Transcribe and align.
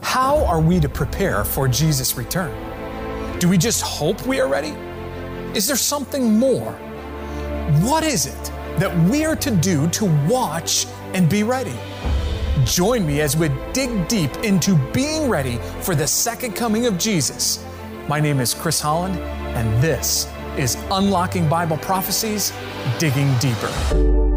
How 0.00 0.44
are 0.44 0.60
we 0.60 0.80
to 0.80 0.88
prepare 0.88 1.44
for 1.44 1.68
Jesus' 1.68 2.16
return? 2.16 2.52
Do 3.38 3.48
we 3.48 3.58
just 3.58 3.82
hope 3.82 4.26
we 4.26 4.40
are 4.40 4.48
ready? 4.48 4.74
Is 5.56 5.66
there 5.66 5.76
something 5.76 6.38
more? 6.38 6.72
What 7.82 8.04
is 8.04 8.26
it 8.26 8.52
that 8.78 8.96
we 9.10 9.24
are 9.24 9.36
to 9.36 9.50
do 9.50 9.88
to 9.90 10.04
watch 10.28 10.86
and 11.14 11.28
be 11.28 11.42
ready? 11.42 11.74
Join 12.64 13.06
me 13.06 13.20
as 13.20 13.36
we 13.36 13.50
dig 13.72 14.08
deep 14.08 14.34
into 14.38 14.76
being 14.92 15.28
ready 15.28 15.58
for 15.80 15.94
the 15.94 16.06
second 16.06 16.52
coming 16.52 16.86
of 16.86 16.96
Jesus. 16.98 17.64
My 18.08 18.20
name 18.20 18.40
is 18.40 18.54
Chris 18.54 18.80
Holland, 18.80 19.18
and 19.56 19.82
this 19.82 20.28
is 20.56 20.76
Unlocking 20.90 21.48
Bible 21.48 21.78
Prophecies 21.78 22.52
Digging 22.98 23.32
Deeper. 23.38 24.31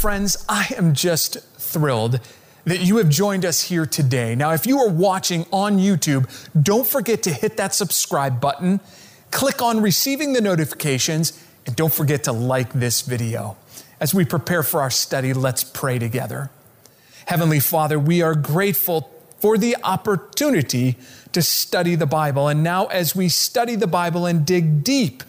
Friends, 0.00 0.42
I 0.48 0.66
am 0.78 0.94
just 0.94 1.40
thrilled 1.58 2.20
that 2.64 2.80
you 2.80 2.96
have 2.96 3.10
joined 3.10 3.44
us 3.44 3.64
here 3.64 3.84
today. 3.84 4.34
Now, 4.34 4.52
if 4.52 4.66
you 4.66 4.78
are 4.78 4.88
watching 4.88 5.44
on 5.52 5.76
YouTube, 5.76 6.26
don't 6.58 6.86
forget 6.86 7.22
to 7.24 7.30
hit 7.30 7.58
that 7.58 7.74
subscribe 7.74 8.40
button, 8.40 8.80
click 9.30 9.60
on 9.60 9.82
receiving 9.82 10.32
the 10.32 10.40
notifications, 10.40 11.38
and 11.66 11.76
don't 11.76 11.92
forget 11.92 12.24
to 12.24 12.32
like 12.32 12.72
this 12.72 13.02
video. 13.02 13.58
As 14.00 14.14
we 14.14 14.24
prepare 14.24 14.62
for 14.62 14.80
our 14.80 14.88
study, 14.88 15.34
let's 15.34 15.64
pray 15.64 15.98
together. 15.98 16.48
Heavenly 17.26 17.60
Father, 17.60 17.98
we 17.98 18.22
are 18.22 18.34
grateful 18.34 19.10
for 19.38 19.58
the 19.58 19.76
opportunity 19.84 20.96
to 21.32 21.42
study 21.42 21.94
the 21.94 22.06
Bible. 22.06 22.48
And 22.48 22.62
now, 22.62 22.86
as 22.86 23.14
we 23.14 23.28
study 23.28 23.76
the 23.76 23.86
Bible 23.86 24.24
and 24.24 24.46
dig 24.46 24.82
deep 24.82 25.24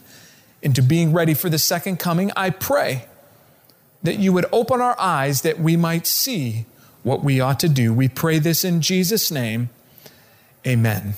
into 0.61 0.81
being 0.81 1.11
ready 1.11 1.33
for 1.33 1.49
the 1.49 1.59
second 1.59 1.99
coming, 1.99 2.31
I 2.37 2.51
pray 2.51 3.07
that 4.03 4.17
you 4.19 4.33
would 4.33 4.45
open 4.51 4.81
our 4.81 4.99
eyes 4.99 5.41
that 5.41 5.59
we 5.59 5.77
might 5.77 6.07
see 6.07 6.65
what 7.03 7.23
we 7.23 7.39
ought 7.39 7.59
to 7.59 7.69
do. 7.69 7.93
We 7.93 8.07
pray 8.07 8.39
this 8.39 8.63
in 8.63 8.81
Jesus' 8.81 9.31
name. 9.31 9.69
Amen. 10.65 11.15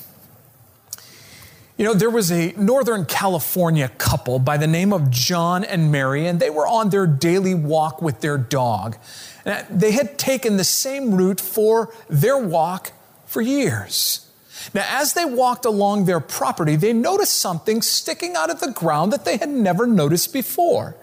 You 1.77 1.85
know, 1.85 1.94
there 1.94 2.09
was 2.09 2.31
a 2.31 2.53
Northern 2.55 3.05
California 3.05 3.89
couple 3.97 4.38
by 4.38 4.57
the 4.57 4.67
name 4.67 4.94
of 4.94 5.09
John 5.09 5.63
and 5.63 5.91
Mary, 5.91 6.27
and 6.27 6.39
they 6.39 6.52
were 6.52 6.67
on 6.67 6.89
their 6.89 7.07
daily 7.07 7.55
walk 7.55 8.02
with 8.02 8.22
their 8.22 8.38
dog. 8.38 8.95
And 9.44 9.66
they 9.69 9.91
had 9.91 10.17
taken 10.17 10.57
the 10.57 10.63
same 10.63 11.16
route 11.16 11.41
for 11.41 11.94
their 12.07 12.38
walk 12.38 12.91
for 13.25 13.41
years. 13.41 14.29
Now, 14.73 14.85
as 14.88 15.13
they 15.13 15.25
walked 15.25 15.66
along 15.66 16.05
their 16.05 16.19
property, 16.19 16.75
they 16.75 16.94
noticed 16.94 17.35
something 17.35 17.81
sticking 17.81 18.35
out 18.35 18.50
of 18.50 18.59
the 18.59 18.72
ground 18.72 19.11
that 19.11 19.25
they 19.25 19.38
had 19.38 19.50
never 19.50 19.88
noticed 19.88 20.31
before. 20.31 20.95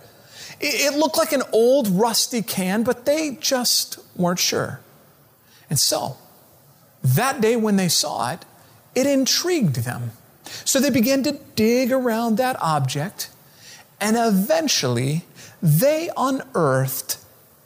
It 0.60 0.94
looked 0.94 1.16
like 1.16 1.32
an 1.32 1.42
old 1.52 1.88
rusty 1.88 2.42
can, 2.42 2.82
but 2.82 3.06
they 3.06 3.36
just 3.40 3.98
weren't 4.14 4.38
sure. 4.38 4.80
And 5.70 5.78
so, 5.78 6.18
that 7.02 7.40
day 7.40 7.56
when 7.56 7.76
they 7.76 7.88
saw 7.88 8.32
it, 8.32 8.44
it 8.94 9.06
intrigued 9.06 9.76
them. 9.76 10.10
So 10.64 10.80
they 10.80 10.90
began 10.90 11.22
to 11.22 11.38
dig 11.54 11.92
around 11.92 12.36
that 12.36 12.60
object, 12.60 13.30
and 14.00 14.16
eventually 14.18 15.24
they 15.62 16.10
unearthed 16.16 17.18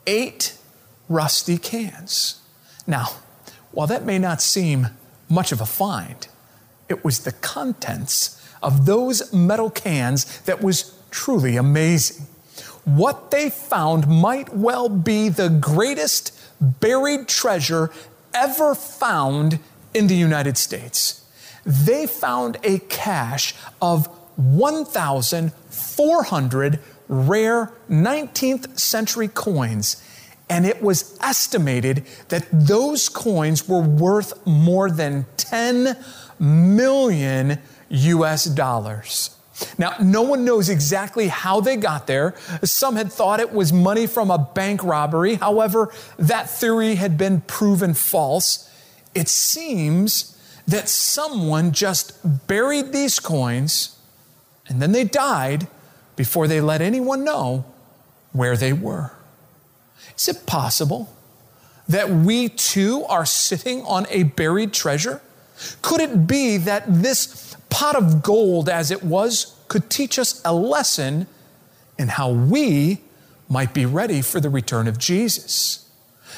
eight 0.07 0.57
rusty 1.09 1.57
cans. 1.57 2.41
Now, 2.87 3.07
while 3.71 3.87
that 3.87 4.05
may 4.05 4.19
not 4.19 4.41
seem 4.41 4.87
much 5.27 5.51
of 5.51 5.59
a 5.59 5.65
find, 5.65 6.27
it 6.87 7.03
was 7.03 7.19
the 7.19 7.31
contents 7.31 8.41
of 8.61 8.85
those 8.85 9.33
metal 9.33 9.69
cans 9.69 10.39
that 10.41 10.61
was 10.61 10.93
truly 11.11 11.57
amazing 11.57 12.27
what 12.85 13.31
they 13.31 13.49
found 13.49 14.07
might 14.07 14.53
well 14.53 14.87
be 14.89 15.29
the 15.29 15.49
greatest 15.49 16.31
buried 16.61 17.27
treasure 17.27 17.89
ever 18.33 18.73
found 18.75 19.59
in 19.93 20.07
the 20.07 20.15
United 20.15 20.57
States. 20.57 21.25
They 21.65 22.07
found 22.07 22.57
a 22.63 22.79
cache 22.79 23.53
of 23.81 24.07
1,400 24.37 26.79
rare 27.07 27.71
19th 27.89 28.79
century 28.79 29.27
coins, 29.27 30.01
and 30.49 30.65
it 30.65 30.81
was 30.81 31.15
estimated 31.21 32.03
that 32.29 32.47
those 32.51 33.07
coins 33.09 33.67
were 33.67 33.81
worth 33.81 34.33
more 34.45 34.89
than 34.91 35.25
10 35.37 35.97
million 36.39 37.59
US 37.89 38.45
dollars. 38.45 39.34
Now, 39.77 39.95
no 40.01 40.21
one 40.21 40.43
knows 40.43 40.69
exactly 40.69 41.27
how 41.27 41.61
they 41.61 41.77
got 41.77 42.07
there. 42.07 42.35
Some 42.63 42.95
had 42.95 43.11
thought 43.11 43.39
it 43.39 43.53
was 43.53 43.71
money 43.71 44.05
from 44.05 44.29
a 44.29 44.37
bank 44.37 44.83
robbery. 44.83 45.35
However, 45.35 45.93
that 46.17 46.49
theory 46.49 46.95
had 46.95 47.17
been 47.17 47.41
proven 47.41 47.93
false. 47.93 48.69
It 49.13 49.29
seems 49.29 50.37
that 50.67 50.89
someone 50.89 51.71
just 51.71 52.47
buried 52.47 52.91
these 52.91 53.19
coins 53.19 53.97
and 54.67 54.81
then 54.81 54.91
they 54.91 55.03
died 55.03 55.67
before 56.15 56.47
they 56.47 56.59
let 56.59 56.81
anyone 56.81 57.23
know 57.23 57.65
where 58.31 58.57
they 58.57 58.73
were. 58.73 59.11
Is 60.17 60.27
it 60.27 60.45
possible 60.45 61.13
that 61.87 62.09
we 62.09 62.49
too 62.49 63.05
are 63.05 63.25
sitting 63.25 63.83
on 63.83 64.07
a 64.09 64.23
buried 64.23 64.73
treasure? 64.73 65.21
Could 65.81 66.01
it 66.01 66.27
be 66.27 66.57
that 66.57 66.83
this 66.87 67.25
pot 67.75 67.97
of 67.97 68.23
gold 68.23 68.69
as 68.69 68.89
it 68.89 69.03
was 69.03 69.53
could 69.67 69.89
teach 69.89 70.17
us 70.17 70.41
a 70.45 70.53
lesson 70.53 71.27
in 71.99 72.07
how 72.07 72.31
we 72.31 73.01
might 73.49 73.73
be 73.73 73.85
ready 73.85 74.21
for 74.21 74.39
the 74.39 74.49
return 74.49 74.87
of 74.87 74.97
Jesus. 74.97 75.85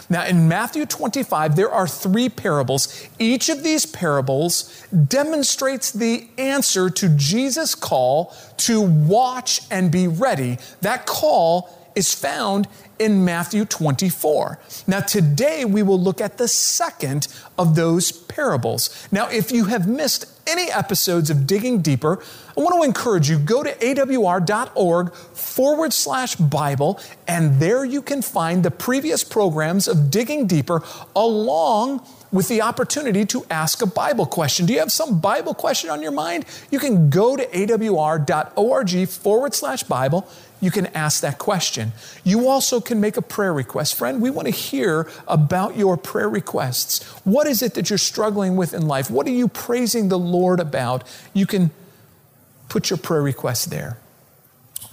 Now, 0.09 0.25
in 0.25 0.47
Matthew 0.47 0.87
25, 0.87 1.55
there 1.55 1.69
are 1.69 1.87
three 1.87 2.27
parables. 2.27 3.07
Each 3.19 3.49
of 3.49 3.61
these 3.61 3.85
parables 3.85 4.87
demonstrates 4.91 5.91
the 5.91 6.27
answer 6.39 6.89
to 6.89 7.09
Jesus' 7.09 7.75
call 7.75 8.35
to 8.57 8.81
watch 8.81 9.61
and 9.69 9.91
be 9.91 10.07
ready. 10.07 10.57
That 10.81 11.05
call 11.05 11.69
is 11.93 12.15
found 12.15 12.67
in 12.99 13.23
Matthew 13.25 13.65
24. 13.65 14.59
Now, 14.87 14.99
today 14.99 15.65
we 15.65 15.83
will 15.83 15.99
look 15.99 16.21
at 16.21 16.37
the 16.37 16.47
second 16.47 17.27
of 17.57 17.75
those 17.75 18.11
parables. 18.11 19.07
Now, 19.11 19.27
if 19.29 19.51
you 19.51 19.65
have 19.65 19.87
missed 19.87 20.25
any 20.47 20.71
episodes 20.71 21.29
of 21.29 21.45
Digging 21.45 21.81
Deeper, 21.81 22.19
I 22.57 22.61
want 22.61 22.75
to 22.75 22.83
encourage 22.83 23.29
you 23.29 23.37
go 23.37 23.63
to 23.63 23.73
awr.org 23.73 25.13
forward 25.13 25.93
slash 25.93 26.35
Bible, 26.35 26.99
and 27.27 27.59
there 27.59 27.83
you 27.83 28.01
can 28.01 28.21
find 28.21 28.63
the 28.63 28.71
previous 28.71 29.23
programs 29.23 29.87
of 29.87 30.09
Digging 30.09 30.47
Deeper 30.47 30.83
along 31.15 32.01
with 32.31 32.47
the 32.47 32.61
opportunity 32.61 33.25
to 33.25 33.45
ask 33.49 33.81
a 33.81 33.85
Bible 33.85 34.25
question. 34.25 34.65
Do 34.65 34.73
you 34.73 34.79
have 34.79 34.91
some 34.91 35.19
Bible 35.19 35.53
question 35.53 35.89
on 35.89 36.01
your 36.01 36.11
mind? 36.11 36.45
You 36.71 36.79
can 36.79 37.09
go 37.09 37.35
to 37.35 37.45
awr.org 37.45 39.07
forward 39.07 39.53
slash 39.53 39.83
Bible 39.83 40.27
you 40.59 40.71
can 40.71 40.87
ask 40.87 41.21
that 41.21 41.37
question. 41.37 41.91
You 42.23 42.47
also 42.47 42.81
can 42.81 42.99
make 42.99 43.17
a 43.17 43.21
prayer 43.21 43.53
request. 43.53 43.95
Friend, 43.95 44.21
we 44.21 44.29
want 44.29 44.47
to 44.47 44.53
hear 44.53 45.09
about 45.27 45.77
your 45.77 45.97
prayer 45.97 46.29
requests. 46.29 47.03
What 47.25 47.47
is 47.47 47.61
it 47.61 47.75
that 47.75 47.89
you're 47.89 47.97
struggling 47.97 48.55
with 48.55 48.73
in 48.73 48.87
life? 48.87 49.11
What 49.11 49.27
are 49.27 49.31
you 49.31 49.47
praising 49.47 50.09
the 50.09 50.17
Lord 50.17 50.59
about? 50.59 51.03
You 51.33 51.45
can 51.45 51.71
put 52.69 52.89
your 52.89 52.97
prayer 52.97 53.21
request 53.21 53.69
there. 53.69 53.97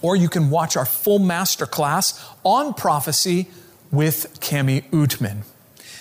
Or 0.03 0.17
you 0.17 0.29
can 0.29 0.51
watch 0.51 0.77
our 0.77 0.85
full 0.85 1.19
master 1.19 1.67
class 1.67 2.23
on 2.43 2.75
prophecy 2.75 3.49
with 3.91 4.39
Cami 4.41 4.85
Oetman. 4.91 5.45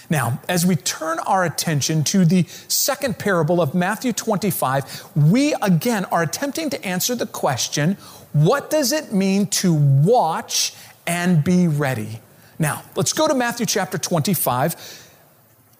Now, 0.10 0.42
as 0.50 0.66
we 0.66 0.76
turn 0.76 1.20
our 1.20 1.46
attention 1.46 2.04
to 2.06 2.26
the 2.26 2.44
second 2.68 3.18
parable 3.18 3.62
of 3.62 3.74
Matthew 3.74 4.12
25, 4.12 5.06
we 5.16 5.56
again 5.62 6.06
are 6.06 6.22
attempting 6.22 6.70
to 6.72 6.86
answer 6.86 7.16
the 7.16 7.26
question 7.26 7.98
what 8.34 8.70
does 8.70 8.92
it 8.92 9.14
mean 9.14 9.48
to 9.48 9.74
watch 9.74 10.74
and 11.08 11.44
be 11.44 11.68
ready? 11.68 12.20
Now, 12.60 12.84
let's 12.96 13.14
go 13.14 13.28
to 13.28 13.34
Matthew 13.34 13.66
chapter 13.66 13.98
25. 13.98 15.02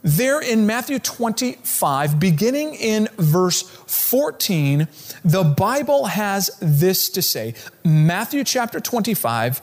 There 0.04 0.42
in 0.42 0.68
Matthew 0.68 1.00
25, 1.00 2.20
beginning 2.20 2.76
in 2.76 3.08
verse 3.18 3.62
14, 3.62 4.88
the 5.24 5.44
Bible 5.44 6.06
has 6.08 6.58
this 6.60 7.10
to 7.10 7.22
say. 7.22 7.56
Matthew 7.86 8.44
chapter 8.44 8.82
25, 8.82 9.62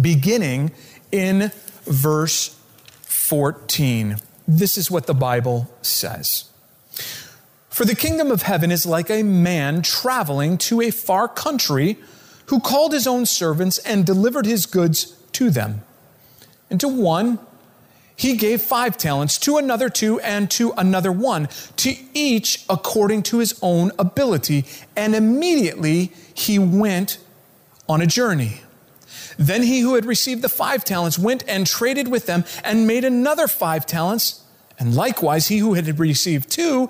beginning 0.00 0.72
in 1.12 1.52
verse 1.84 2.58
14. 3.02 4.16
This 4.48 4.78
is 4.78 4.90
what 4.90 5.06
the 5.06 5.14
Bible 5.14 5.70
says. 5.82 6.50
For 7.74 7.84
the 7.84 7.96
kingdom 7.96 8.30
of 8.30 8.42
heaven 8.42 8.70
is 8.70 8.86
like 8.86 9.10
a 9.10 9.24
man 9.24 9.82
traveling 9.82 10.58
to 10.58 10.80
a 10.80 10.92
far 10.92 11.26
country 11.26 11.98
who 12.46 12.60
called 12.60 12.92
his 12.92 13.04
own 13.04 13.26
servants 13.26 13.78
and 13.78 14.06
delivered 14.06 14.46
his 14.46 14.64
goods 14.64 15.06
to 15.32 15.50
them. 15.50 15.82
And 16.70 16.78
to 16.78 16.86
one, 16.86 17.40
he 18.14 18.36
gave 18.36 18.62
five 18.62 18.96
talents, 18.96 19.38
to 19.38 19.56
another 19.56 19.88
two, 19.88 20.20
and 20.20 20.48
to 20.52 20.70
another 20.76 21.10
one, 21.10 21.48
to 21.78 21.96
each 22.14 22.64
according 22.70 23.24
to 23.24 23.38
his 23.38 23.58
own 23.60 23.90
ability. 23.98 24.66
And 24.94 25.16
immediately 25.16 26.12
he 26.32 26.60
went 26.60 27.18
on 27.88 28.00
a 28.00 28.06
journey. 28.06 28.60
Then 29.36 29.64
he 29.64 29.80
who 29.80 29.96
had 29.96 30.06
received 30.06 30.42
the 30.42 30.48
five 30.48 30.84
talents 30.84 31.18
went 31.18 31.42
and 31.48 31.66
traded 31.66 32.06
with 32.06 32.26
them 32.26 32.44
and 32.62 32.86
made 32.86 33.04
another 33.04 33.48
five 33.48 33.84
talents. 33.84 34.44
And 34.78 34.94
likewise, 34.94 35.48
he 35.48 35.58
who 35.58 35.74
had 35.74 35.98
received 35.98 36.48
two 36.48 36.88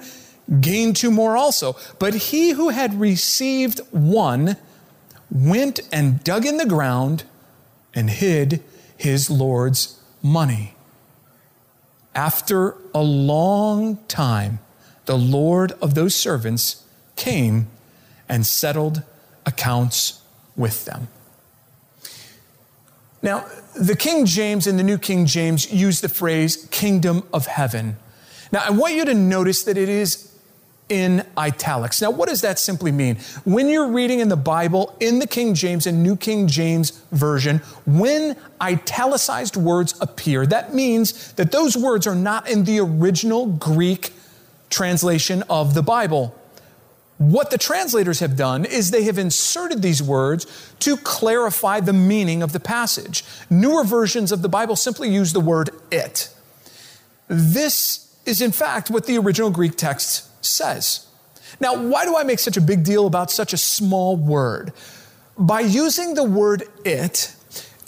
gained 0.61 0.97
two 0.97 1.11
more 1.11 1.37
also. 1.37 1.77
But 1.99 2.15
he 2.15 2.51
who 2.51 2.71
had 2.71 3.01
received 3.01 3.81
one 3.91 4.57
went 5.31 5.81
and 5.93 6.23
dug 6.23 6.47
in 6.47 6.57
the 6.57 6.67
ground 6.67 7.25
and 7.95 8.11
hid 8.11 8.63
his 8.97 9.31
Lord's 9.31 10.01
money. 10.23 10.75
After 12.15 12.77
a 12.95 13.03
long 13.03 13.99
time, 14.09 14.61
the 15.07 15.19
Lord 15.19 15.73
of 15.83 15.95
those 15.95 16.15
servants 16.15 16.85
came 17.17 17.69
and 18.29 18.47
settled 18.47 19.03
accounts 19.45 20.23
with 20.57 20.85
them. 20.85 21.09
Now, 23.23 23.47
the 23.75 23.97
King 23.97 24.27
James 24.27 24.67
and 24.67 24.79
the 24.79 24.83
New 24.83 24.99
King 24.99 25.27
James 25.27 25.73
use 25.73 26.01
the 26.01 26.09
phrase 26.09 26.69
kingdom 26.71 27.23
of 27.33 27.47
heaven. 27.47 27.97
Now, 28.53 28.63
I 28.65 28.71
want 28.71 28.95
you 28.95 29.05
to 29.07 29.15
notice 29.15 29.65
that 29.65 29.77
it 29.77 29.89
is 29.89 30.34
in 30.89 31.25
italics. 31.37 32.03
Now, 32.03 32.11
what 32.11 32.29
does 32.29 32.43
that 32.43 32.59
simply 32.59 32.93
mean? 32.93 33.17
When 33.45 33.69
you're 33.69 33.89
reading 33.89 34.21
in 34.21 34.29
the 34.29 34.37
Bible, 34.37 34.95
in 35.01 35.19
the 35.19 35.27
King 35.27 35.55
James 35.55 35.87
and 35.87 36.03
New 36.03 36.17
King 36.17 36.47
James 36.47 36.91
Version, 37.11 37.59
when 37.87 38.37
italicized 38.61 39.57
words 39.57 39.95
appear, 40.01 40.45
that 40.47 40.75
means 40.75 41.33
that 41.35 41.53
those 41.53 41.77
words 41.77 42.07
are 42.07 42.15
not 42.15 42.49
in 42.49 42.65
the 42.65 42.81
original 42.81 43.47
Greek 43.47 44.13
translation 44.69 45.43
of 45.49 45.75
the 45.75 45.83
Bible. 45.83 46.39
What 47.17 47.51
the 47.51 47.59
translators 47.59 48.21
have 48.21 48.37
done 48.37 48.65
is 48.65 48.91
they 48.91 49.05
have 49.05 49.19
inserted 49.19 49.81
these 49.81 50.03
words 50.03 50.47
to 50.81 50.97
clarify 50.97 51.81
the 51.81 51.93
meaning 51.93 52.43
of 52.43 52.53
the 52.53 52.61
passage. 52.61 53.25
Newer 53.49 53.85
versions 53.85 54.33
of 54.33 54.43
the 54.43 54.49
Bible 54.49 54.77
simply 54.77 55.09
use 55.09 55.33
the 55.33 55.41
word 55.41 55.71
it. 55.91 56.29
This 57.29 58.15
is, 58.27 58.43
in 58.43 58.53
fact, 58.53 58.91
what 58.91 59.07
the 59.07 59.17
original 59.17 59.51
Greek 59.51 59.77
text 59.77 60.29
says. 60.45 61.07
Now, 61.61 61.77
why 61.77 62.05
do 62.05 62.17
I 62.17 62.25
make 62.25 62.39
such 62.39 62.57
a 62.57 62.61
big 62.61 62.85
deal 62.85 63.07
about 63.07 63.31
such 63.31 63.53
a 63.53 63.57
small 63.57 64.17
word? 64.17 64.73
By 65.39 65.61
using 65.61 66.15
the 66.15 66.25
word 66.25 66.65
it, 66.85 67.35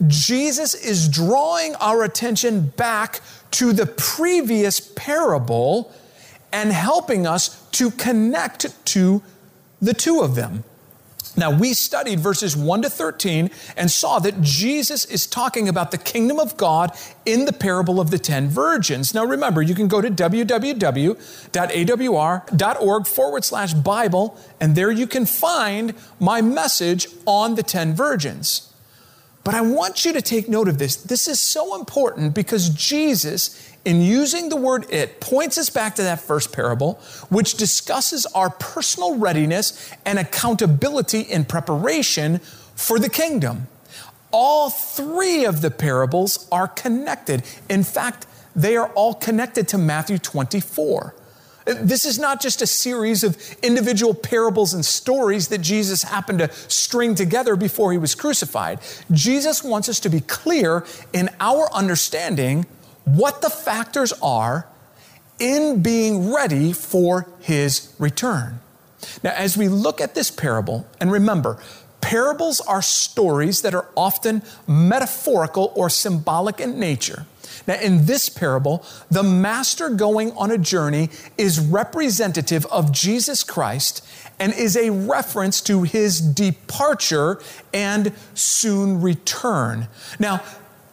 Jesus 0.06 0.74
is 0.74 1.08
drawing 1.08 1.74
our 1.76 2.02
attention 2.04 2.68
back 2.76 3.20
to 3.52 3.72
the 3.72 3.86
previous 3.86 4.80
parable 4.80 5.92
and 6.52 6.72
helping 6.72 7.26
us 7.26 7.66
to 7.70 7.90
connect 7.90 8.84
to 8.86 9.22
the 9.80 9.94
two 9.94 10.20
of 10.20 10.34
them. 10.34 10.64
Now, 11.36 11.50
we 11.50 11.74
studied 11.74 12.20
verses 12.20 12.56
1 12.56 12.82
to 12.82 12.90
13 12.90 13.50
and 13.76 13.90
saw 13.90 14.18
that 14.20 14.40
Jesus 14.40 15.04
is 15.04 15.26
talking 15.26 15.68
about 15.68 15.90
the 15.90 15.98
kingdom 15.98 16.38
of 16.38 16.56
God 16.56 16.96
in 17.26 17.44
the 17.44 17.52
parable 17.52 18.00
of 18.00 18.10
the 18.10 18.18
10 18.18 18.48
virgins. 18.48 19.12
Now, 19.12 19.24
remember, 19.24 19.60
you 19.60 19.74
can 19.74 19.88
go 19.88 20.00
to 20.00 20.10
www.awr.org 20.10 21.16
forward 23.06 23.44
slash 23.44 23.74
Bible, 23.74 24.38
and 24.60 24.74
there 24.74 24.90
you 24.90 25.06
can 25.06 25.26
find 25.26 25.94
my 26.18 26.40
message 26.40 27.08
on 27.26 27.54
the 27.54 27.62
10 27.62 27.94
virgins. 27.94 28.72
But 29.44 29.54
I 29.54 29.60
want 29.60 30.04
you 30.04 30.12
to 30.12 30.20
take 30.22 30.48
note 30.48 30.66
of 30.66 30.78
this. 30.78 30.96
This 30.96 31.28
is 31.28 31.38
so 31.38 31.76
important 31.78 32.34
because 32.34 32.68
Jesus 32.70 33.75
in 33.86 34.02
using 34.02 34.48
the 34.48 34.56
word 34.56 34.84
it, 34.90 35.20
points 35.20 35.56
us 35.56 35.70
back 35.70 35.94
to 35.94 36.02
that 36.02 36.20
first 36.20 36.52
parable, 36.52 36.94
which 37.28 37.54
discusses 37.54 38.26
our 38.26 38.50
personal 38.50 39.16
readiness 39.16 39.92
and 40.04 40.18
accountability 40.18 41.20
in 41.20 41.44
preparation 41.44 42.40
for 42.74 42.98
the 42.98 43.08
kingdom. 43.08 43.68
All 44.32 44.70
three 44.70 45.44
of 45.44 45.60
the 45.60 45.70
parables 45.70 46.48
are 46.50 46.66
connected. 46.66 47.44
In 47.70 47.84
fact, 47.84 48.26
they 48.56 48.76
are 48.76 48.88
all 48.88 49.14
connected 49.14 49.68
to 49.68 49.78
Matthew 49.78 50.18
24. 50.18 51.14
This 51.66 52.04
is 52.04 52.18
not 52.18 52.40
just 52.40 52.62
a 52.62 52.66
series 52.66 53.22
of 53.22 53.36
individual 53.62 54.14
parables 54.14 54.74
and 54.74 54.84
stories 54.84 55.48
that 55.48 55.58
Jesus 55.58 56.02
happened 56.02 56.40
to 56.40 56.52
string 56.68 57.14
together 57.14 57.54
before 57.54 57.92
he 57.92 57.98
was 57.98 58.16
crucified. 58.16 58.80
Jesus 59.12 59.62
wants 59.62 59.88
us 59.88 60.00
to 60.00 60.08
be 60.08 60.20
clear 60.20 60.84
in 61.12 61.28
our 61.38 61.72
understanding 61.72 62.66
what 63.06 63.40
the 63.40 63.48
factors 63.48 64.12
are 64.20 64.66
in 65.38 65.82
being 65.82 66.32
ready 66.32 66.72
for 66.72 67.28
his 67.40 67.94
return. 67.98 68.60
Now, 69.22 69.32
as 69.32 69.56
we 69.56 69.68
look 69.68 70.00
at 70.00 70.14
this 70.14 70.30
parable, 70.30 70.86
and 71.00 71.10
remember, 71.12 71.58
parables 72.00 72.60
are 72.60 72.82
stories 72.82 73.62
that 73.62 73.74
are 73.74 73.88
often 73.96 74.42
metaphorical 74.66 75.72
or 75.76 75.88
symbolic 75.88 76.60
in 76.60 76.78
nature. 76.78 77.26
Now, 77.66 77.74
in 77.74 78.06
this 78.06 78.28
parable, 78.28 78.84
the 79.10 79.22
master 79.22 79.88
going 79.90 80.32
on 80.32 80.50
a 80.50 80.58
journey 80.58 81.10
is 81.38 81.58
representative 81.58 82.66
of 82.66 82.92
Jesus 82.92 83.42
Christ 83.42 84.06
and 84.38 84.52
is 84.52 84.76
a 84.76 84.90
reference 84.90 85.60
to 85.62 85.82
his 85.82 86.20
departure 86.20 87.40
and 87.72 88.12
soon 88.34 89.00
return. 89.00 89.88
Now, 90.18 90.42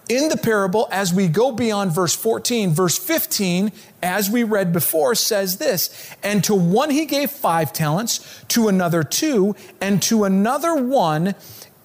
in 0.10 0.30
the 0.30 0.38
parable, 0.38 0.88
as 0.92 1.14
we 1.14 1.28
go 1.28 1.52
beyond 1.52 1.92
verse 1.92 2.16
14, 2.16 2.72
verse 2.72 2.98
15, 2.98 3.72
as 4.02 4.30
we 4.30 4.44
read 4.44 4.74
before, 4.74 5.16
says 5.16 5.58
this 5.58 6.14
And 6.22 6.44
to 6.44 6.54
one 6.54 6.90
he 6.90 7.06
gave 7.06 7.32
five 7.32 7.72
talents, 7.72 8.44
to 8.50 8.68
another 8.68 9.04
two, 9.04 9.56
and 9.80 10.02
to 10.04 10.26
another 10.26 10.76
one, 10.76 11.36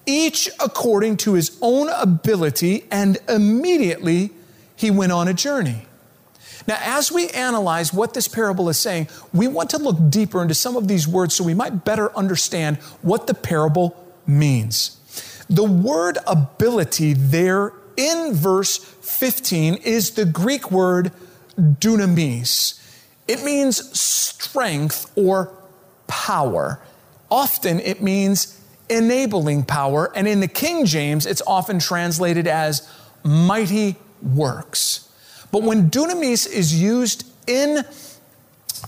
each 0.05 0.49
according 0.59 1.17
to 1.17 1.33
his 1.33 1.57
own 1.61 1.89
ability, 1.89 2.85
and 2.91 3.17
immediately 3.29 4.31
he 4.75 4.91
went 4.91 5.11
on 5.11 5.27
a 5.27 5.33
journey. 5.33 5.85
Now, 6.67 6.77
as 6.81 7.11
we 7.11 7.29
analyze 7.29 7.93
what 7.93 8.13
this 8.13 8.27
parable 8.27 8.69
is 8.69 8.77
saying, 8.77 9.07
we 9.33 9.47
want 9.47 9.69
to 9.71 9.77
look 9.77 9.97
deeper 10.09 10.41
into 10.41 10.53
some 10.53 10.75
of 10.75 10.87
these 10.87 11.07
words 11.07 11.35
so 11.35 11.43
we 11.43 11.53
might 11.53 11.85
better 11.85 12.15
understand 12.15 12.77
what 13.01 13.27
the 13.27 13.33
parable 13.33 13.95
means. 14.27 14.97
The 15.49 15.63
word 15.63 16.19
ability 16.27 17.13
there 17.13 17.73
in 17.99 18.33
verse 18.33 18.77
15 18.77 19.75
is 19.75 20.11
the 20.11 20.23
Greek 20.23 20.71
word 20.71 21.11
dunamis. 21.59 22.81
It 23.27 23.43
means 23.43 23.99
strength 23.99 25.11
or 25.17 25.53
power. 26.07 26.79
Often 27.29 27.81
it 27.81 28.01
means 28.01 28.59
enabling 28.89 29.63
power, 29.63 30.11
and 30.15 30.27
in 30.27 30.39
the 30.39 30.47
King 30.47 30.85
James, 30.85 31.25
it's 31.25 31.41
often 31.45 31.77
translated 31.77 32.47
as 32.47 32.89
mighty 33.23 33.97
works. 34.23 35.09
But 35.51 35.63
when 35.63 35.91
dunamis 35.91 36.49
is 36.49 36.81
used 36.81 37.25
in, 37.47 37.83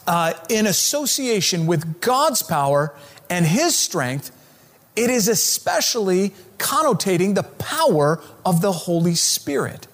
uh, 0.08 0.34
in 0.50 0.66
association 0.68 1.68
with 1.68 2.00
God's 2.00 2.42
power 2.42 2.96
and 3.30 3.46
His 3.46 3.76
strength, 3.78 4.32
it 4.96 5.10
is 5.10 5.28
especially 5.28 6.34
connotating 6.62 7.34
the 7.34 7.44
power 7.44 8.22
of 8.46 8.62
the 8.62 8.72
Holy 8.72 9.16
Spirit. 9.16 9.88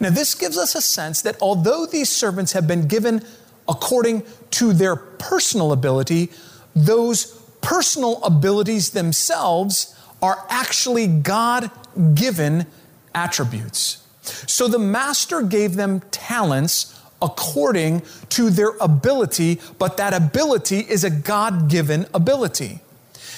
Now, 0.00 0.10
this 0.10 0.34
gives 0.34 0.58
us 0.58 0.74
a 0.74 0.82
sense 0.82 1.22
that 1.22 1.36
although 1.40 1.86
these 1.86 2.08
servants 2.08 2.52
have 2.52 2.66
been 2.66 2.88
given 2.88 3.22
according 3.68 4.24
to 4.52 4.72
their 4.72 4.96
personal 4.96 5.72
ability, 5.72 6.30
those 6.74 7.26
personal 7.60 8.22
abilities 8.24 8.90
themselves 8.90 9.94
are 10.22 10.46
actually 10.48 11.06
God 11.06 11.70
given 12.14 12.66
attributes. 13.14 14.02
So 14.22 14.68
the 14.68 14.78
master 14.78 15.42
gave 15.42 15.76
them 15.76 16.00
talents 16.10 16.98
according 17.20 18.02
to 18.30 18.50
their 18.50 18.72
ability, 18.80 19.60
but 19.78 19.96
that 19.96 20.14
ability 20.14 20.80
is 20.80 21.04
a 21.04 21.10
God 21.10 21.68
given 21.68 22.06
ability. 22.14 22.80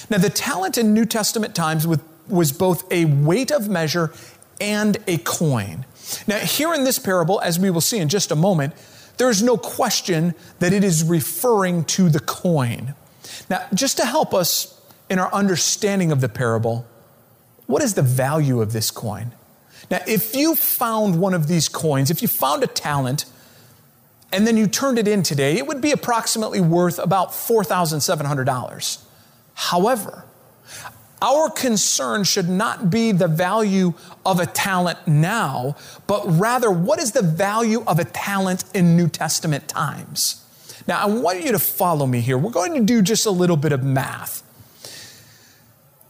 Now, 0.09 0.17
the 0.17 0.29
talent 0.29 0.77
in 0.77 0.93
New 0.93 1.05
Testament 1.05 1.55
times 1.55 1.87
was 2.31 2.51
both 2.51 2.91
a 2.91 3.05
weight 3.05 3.51
of 3.51 3.69
measure 3.69 4.11
and 4.59 4.97
a 5.07 5.17
coin. 5.19 5.85
Now, 6.27 6.37
here 6.39 6.73
in 6.73 6.83
this 6.83 6.99
parable, 6.99 7.39
as 7.41 7.59
we 7.59 7.69
will 7.69 7.81
see 7.81 7.99
in 7.99 8.09
just 8.09 8.31
a 8.31 8.35
moment, 8.35 8.73
there's 9.17 9.41
no 9.43 9.57
question 9.57 10.33
that 10.59 10.73
it 10.73 10.83
is 10.83 11.03
referring 11.03 11.83
to 11.85 12.09
the 12.09 12.19
coin. 12.19 12.95
Now, 13.49 13.65
just 13.73 13.97
to 13.97 14.05
help 14.05 14.33
us 14.33 14.79
in 15.09 15.19
our 15.19 15.31
understanding 15.33 16.11
of 16.11 16.21
the 16.21 16.29
parable, 16.29 16.85
what 17.67 17.81
is 17.81 17.93
the 17.93 18.01
value 18.01 18.61
of 18.61 18.73
this 18.73 18.91
coin? 18.91 19.33
Now, 19.89 19.99
if 20.07 20.35
you 20.35 20.55
found 20.55 21.19
one 21.19 21.33
of 21.33 21.47
these 21.47 21.69
coins, 21.69 22.09
if 22.09 22.21
you 22.21 22.27
found 22.27 22.63
a 22.63 22.67
talent, 22.67 23.25
and 24.31 24.47
then 24.47 24.57
you 24.57 24.67
turned 24.67 24.97
it 24.97 25.07
in 25.07 25.23
today, 25.23 25.57
it 25.57 25.67
would 25.67 25.81
be 25.81 25.91
approximately 25.91 26.61
worth 26.61 26.97
about 26.99 27.31
$4,700. 27.31 29.03
However, 29.53 30.25
our 31.21 31.49
concern 31.49 32.23
should 32.23 32.49
not 32.49 32.89
be 32.89 33.11
the 33.11 33.27
value 33.27 33.93
of 34.25 34.39
a 34.39 34.45
talent 34.45 35.07
now, 35.07 35.75
but 36.07 36.23
rather 36.25 36.71
what 36.71 36.99
is 36.99 37.11
the 37.11 37.21
value 37.21 37.83
of 37.85 37.99
a 37.99 38.05
talent 38.05 38.63
in 38.73 38.97
New 38.97 39.07
Testament 39.07 39.67
times? 39.67 40.43
Now, 40.87 40.99
I 41.01 41.05
want 41.05 41.43
you 41.43 41.51
to 41.51 41.59
follow 41.59 42.07
me 42.07 42.21
here. 42.21 42.37
We're 42.37 42.51
going 42.51 42.73
to 42.73 42.81
do 42.81 43.01
just 43.01 43.25
a 43.25 43.31
little 43.31 43.57
bit 43.57 43.71
of 43.71 43.83
math. 43.83 44.41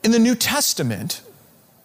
In 0.03 0.11
the 0.11 0.19
New 0.19 0.35
Testament, 0.35 1.21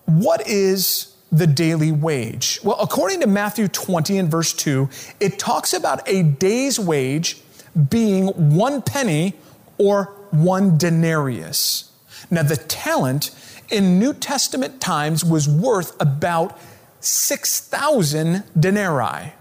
what 0.06 0.46
is 0.46 1.12
the 1.32 1.46
daily 1.46 1.90
wage? 1.90 2.60
Well, 2.62 2.76
according 2.80 3.20
to 3.20 3.26
Matthew 3.26 3.66
20 3.66 4.18
and 4.18 4.30
verse 4.30 4.52
2, 4.52 4.88
it 5.18 5.38
talks 5.38 5.72
about 5.72 6.08
a 6.08 6.22
day's 6.22 6.78
wage 6.78 7.42
being 7.90 8.28
one 8.56 8.82
penny 8.82 9.34
or 9.78 10.04
one 10.30 10.78
denarius. 10.78 11.92
Now, 12.30 12.42
the 12.42 12.56
talent 12.56 13.30
in 13.70 13.98
New 13.98 14.14
Testament 14.14 14.80
times 14.80 15.24
was 15.24 15.48
worth 15.48 16.00
about 16.00 16.58
6,000 17.00 18.44
denarii. 18.58 19.32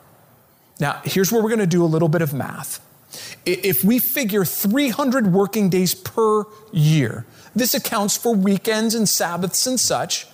Now, 0.80 1.02
here's 1.04 1.32
where 1.32 1.42
we're 1.42 1.50
going 1.50 1.60
to 1.60 1.68
do 1.68 1.84
a 1.84 1.88
little 1.88 2.10
bit 2.10 2.22
of 2.22 2.34
math. 2.34 2.82
If 3.46 3.84
we 3.84 4.00
figure 4.00 4.44
300 4.44 5.32
working 5.32 5.70
days 5.70 5.94
per 5.96 6.46
year, 6.72 7.26
this 7.56 7.74
accounts 7.74 8.18
for 8.18 8.36
weekends 8.36 8.94
and 8.94 9.08
Sabbaths 9.08 9.66
and 9.66 9.80
such. 9.80 10.28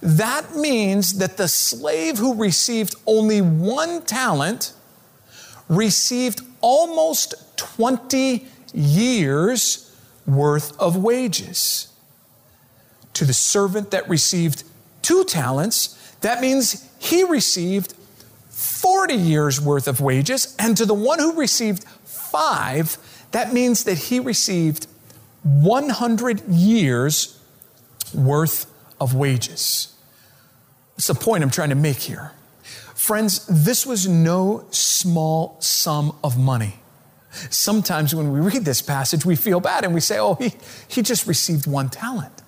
That 0.00 0.54
means 0.54 1.18
that 1.18 1.36
the 1.36 1.48
slave 1.48 2.18
who 2.18 2.34
received 2.34 2.94
only 3.06 3.40
one 3.40 4.02
talent 4.02 4.72
received 5.68 6.42
almost 6.60 7.34
20 7.56 8.46
years 8.74 9.91
worth 10.26 10.78
of 10.80 10.96
wages. 10.96 11.88
To 13.14 13.24
the 13.24 13.34
servant 13.34 13.90
that 13.90 14.08
received 14.08 14.64
two 15.02 15.24
talents, 15.24 16.14
that 16.20 16.40
means 16.40 16.88
he 16.98 17.24
received 17.24 17.94
40 18.50 19.14
years 19.14 19.60
worth 19.60 19.88
of 19.88 20.00
wages. 20.00 20.54
And 20.58 20.76
to 20.76 20.86
the 20.86 20.94
one 20.94 21.18
who 21.18 21.34
received 21.34 21.84
five, 22.04 22.96
that 23.32 23.52
means 23.52 23.84
that 23.84 23.98
he 23.98 24.20
received 24.20 24.86
100 25.42 26.48
years 26.48 27.38
worth 28.14 28.66
of 29.00 29.14
wages. 29.14 29.94
That's 30.96 31.08
the 31.08 31.14
point 31.14 31.42
I'm 31.42 31.50
trying 31.50 31.70
to 31.70 31.74
make 31.74 31.98
here. 31.98 32.32
Friends, 32.94 33.46
this 33.46 33.84
was 33.84 34.06
no 34.06 34.64
small 34.70 35.56
sum 35.60 36.16
of 36.22 36.38
money. 36.38 36.81
Sometimes 37.50 38.14
when 38.14 38.30
we 38.30 38.40
read 38.40 38.64
this 38.64 38.82
passage, 38.82 39.24
we 39.24 39.36
feel 39.36 39.60
bad 39.60 39.84
and 39.84 39.94
we 39.94 40.00
say, 40.00 40.18
oh, 40.18 40.34
he, 40.34 40.52
he 40.88 41.02
just 41.02 41.26
received 41.26 41.66
one 41.66 41.88
talent. 41.88 42.42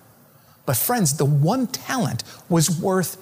But, 0.65 0.77
friends, 0.77 1.17
the 1.17 1.25
one 1.25 1.67
talent 1.67 2.23
was 2.49 2.79
worth 2.79 3.17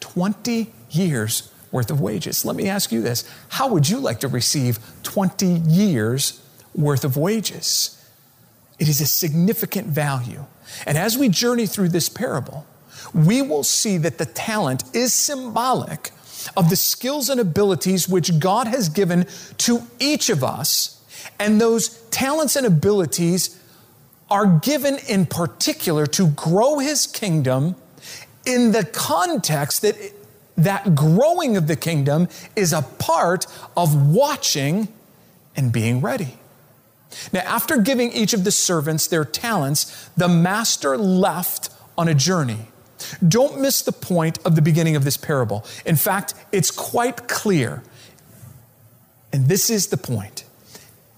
20 0.00 0.72
years 0.90 1.52
worth 1.70 1.90
of 1.90 2.00
wages. 2.00 2.44
Let 2.44 2.56
me 2.56 2.68
ask 2.68 2.92
you 2.92 3.02
this 3.02 3.28
How 3.48 3.68
would 3.68 3.88
you 3.88 3.98
like 3.98 4.20
to 4.20 4.28
receive 4.28 4.78
20 5.02 5.46
years 5.46 6.42
worth 6.74 7.04
of 7.04 7.16
wages? 7.16 7.94
It 8.78 8.88
is 8.88 9.00
a 9.00 9.06
significant 9.06 9.88
value. 9.88 10.44
And 10.86 10.96
as 10.96 11.18
we 11.18 11.28
journey 11.28 11.66
through 11.66 11.88
this 11.88 12.08
parable, 12.08 12.66
we 13.12 13.42
will 13.42 13.64
see 13.64 13.98
that 13.98 14.18
the 14.18 14.26
talent 14.26 14.84
is 14.94 15.12
symbolic 15.12 16.10
of 16.56 16.70
the 16.70 16.76
skills 16.76 17.28
and 17.28 17.40
abilities 17.40 18.08
which 18.08 18.38
God 18.38 18.68
has 18.68 18.88
given 18.88 19.26
to 19.58 19.82
each 19.98 20.30
of 20.30 20.44
us. 20.44 20.97
And 21.38 21.60
those 21.60 22.00
talents 22.10 22.56
and 22.56 22.66
abilities 22.66 23.60
are 24.30 24.46
given 24.46 24.98
in 25.08 25.26
particular 25.26 26.06
to 26.06 26.28
grow 26.28 26.78
his 26.78 27.06
kingdom 27.06 27.76
in 28.44 28.72
the 28.72 28.84
context 28.84 29.82
that 29.82 29.96
that 30.58 30.94
growing 30.94 31.56
of 31.56 31.68
the 31.68 31.76
kingdom 31.76 32.28
is 32.56 32.72
a 32.72 32.82
part 32.82 33.46
of 33.76 34.10
watching 34.10 34.88
and 35.56 35.72
being 35.72 36.00
ready. 36.00 36.36
Now, 37.32 37.40
after 37.40 37.78
giving 37.78 38.12
each 38.12 38.34
of 38.34 38.44
the 38.44 38.50
servants 38.50 39.06
their 39.06 39.24
talents, 39.24 40.10
the 40.16 40.28
master 40.28 40.98
left 40.98 41.70
on 41.96 42.08
a 42.08 42.14
journey. 42.14 42.68
Don't 43.26 43.60
miss 43.60 43.82
the 43.82 43.92
point 43.92 44.38
of 44.44 44.56
the 44.56 44.62
beginning 44.62 44.96
of 44.96 45.04
this 45.04 45.16
parable. 45.16 45.64
In 45.86 45.96
fact, 45.96 46.34
it's 46.52 46.70
quite 46.70 47.28
clear. 47.28 47.82
And 49.32 49.46
this 49.46 49.70
is 49.70 49.86
the 49.86 49.96
point 49.96 50.44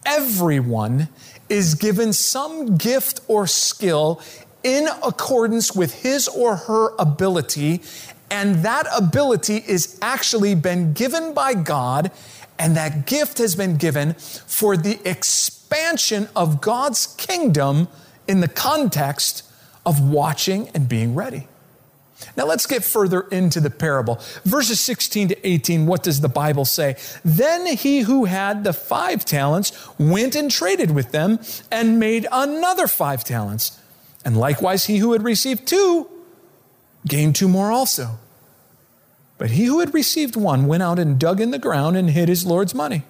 everyone 0.04 1.08
is 1.48 1.74
given 1.74 2.12
some 2.12 2.76
gift 2.76 3.20
or 3.28 3.46
skill 3.46 4.20
in 4.62 4.88
accordance 5.04 5.74
with 5.74 6.02
his 6.02 6.28
or 6.28 6.56
her 6.56 6.94
ability, 6.98 7.80
and 8.30 8.56
that 8.64 8.86
ability 8.96 9.64
is 9.66 9.98
actually 10.02 10.54
been 10.54 10.92
given 10.92 11.34
by 11.34 11.54
God, 11.54 12.10
and 12.58 12.76
that 12.76 13.06
gift 13.06 13.38
has 13.38 13.56
been 13.56 13.76
given 13.76 14.14
for 14.14 14.76
the 14.76 15.00
expansion 15.08 16.28
of 16.36 16.60
God's 16.60 17.06
kingdom 17.16 17.88
in 18.28 18.40
the 18.40 18.48
context 18.48 19.42
of 19.86 20.00
watching 20.00 20.68
and 20.74 20.88
being 20.88 21.14
ready. 21.14 21.48
Now 22.36 22.46
let's 22.46 22.66
get 22.66 22.84
further 22.84 23.22
into 23.22 23.60
the 23.60 23.70
parable. 23.70 24.20
Verses 24.44 24.80
16 24.80 25.28
to 25.28 25.46
18, 25.46 25.86
what 25.86 26.02
does 26.02 26.20
the 26.20 26.28
Bible 26.28 26.64
say? 26.64 26.96
Then 27.24 27.66
he 27.66 28.00
who 28.00 28.24
had 28.26 28.64
the 28.64 28.72
five 28.72 29.24
talents 29.24 29.72
went 29.98 30.34
and 30.34 30.50
traded 30.50 30.92
with 30.92 31.12
them 31.12 31.40
and 31.70 31.98
made 31.98 32.26
another 32.30 32.86
five 32.86 33.24
talents. 33.24 33.78
And 34.24 34.36
likewise, 34.36 34.86
he 34.86 34.98
who 34.98 35.12
had 35.12 35.22
received 35.22 35.66
two 35.66 36.08
gained 37.06 37.34
two 37.34 37.48
more 37.48 37.70
also. 37.70 38.18
But 39.38 39.52
he 39.52 39.64
who 39.64 39.80
had 39.80 39.94
received 39.94 40.36
one 40.36 40.66
went 40.66 40.82
out 40.82 40.98
and 40.98 41.18
dug 41.18 41.40
in 41.40 41.50
the 41.50 41.58
ground 41.58 41.96
and 41.96 42.10
hid 42.10 42.28
his 42.28 42.44
Lord's 42.44 42.74
money. 42.74 43.04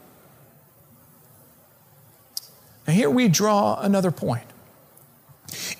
Now, 2.86 2.92
here 2.92 3.10
we 3.10 3.28
draw 3.28 3.80
another 3.80 4.12
point. 4.12 4.46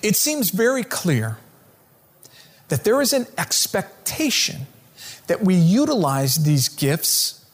It 0.03 0.15
seems 0.15 0.49
very 0.49 0.83
clear 0.83 1.37
that 2.71 2.85
there 2.85 3.01
is 3.01 3.11
an 3.11 3.27
expectation 3.37 4.65
that 5.27 5.43
we 5.43 5.53
utilize 5.53 6.45
these 6.45 6.69
gifts, 6.69 7.45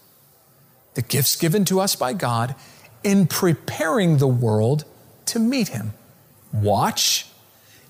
the 0.94 1.02
gifts 1.02 1.36
given 1.36 1.66
to 1.66 1.80
us 1.80 1.96
by 1.96 2.14
God, 2.14 2.54
in 3.04 3.26
preparing 3.26 4.20
the 4.20 4.28
world 4.28 4.86
to 5.26 5.40
meet 5.40 5.70
Him. 5.70 5.94
Watch 6.54 7.26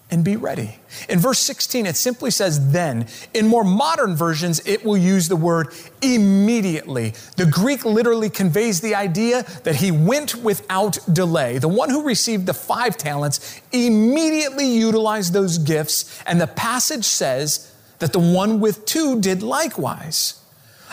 and 0.10 0.24
be 0.24 0.38
ready. 0.38 0.80
In 1.10 1.20
verse 1.20 1.40
16, 1.40 1.86
it 1.86 1.98
simply 1.98 2.32
says 2.32 2.72
then. 2.72 3.08
In 3.34 3.48
more 3.48 3.66
modern 3.66 4.16
versions, 4.16 4.66
it 4.66 4.86
will 4.86 4.98
use 4.98 5.28
the 5.28 5.36
word 5.36 5.74
immediately. 6.02 7.14
The 7.36 7.46
Greek 7.46 7.84
literally 7.84 8.30
conveys 8.30 8.80
the 8.80 8.96
idea 8.96 9.44
that 9.64 9.76
he 9.76 9.92
went 9.92 10.36
without 10.36 10.98
delay. 11.12 11.58
The 11.58 11.68
one 11.68 11.90
who 11.90 12.04
received 12.04 12.46
the 12.46 12.54
five 12.54 12.96
talents 12.96 13.62
immediately 13.74 14.68
utilized 14.68 15.34
those 15.34 15.58
gifts, 15.58 16.24
and 16.26 16.40
the 16.40 16.48
passage 16.48 17.06
says 17.06 17.74
that 18.00 18.14
the 18.14 18.20
one 18.20 18.62
with 18.62 18.86
two 18.86 19.20
did 19.20 19.44
likewise. 19.44 20.42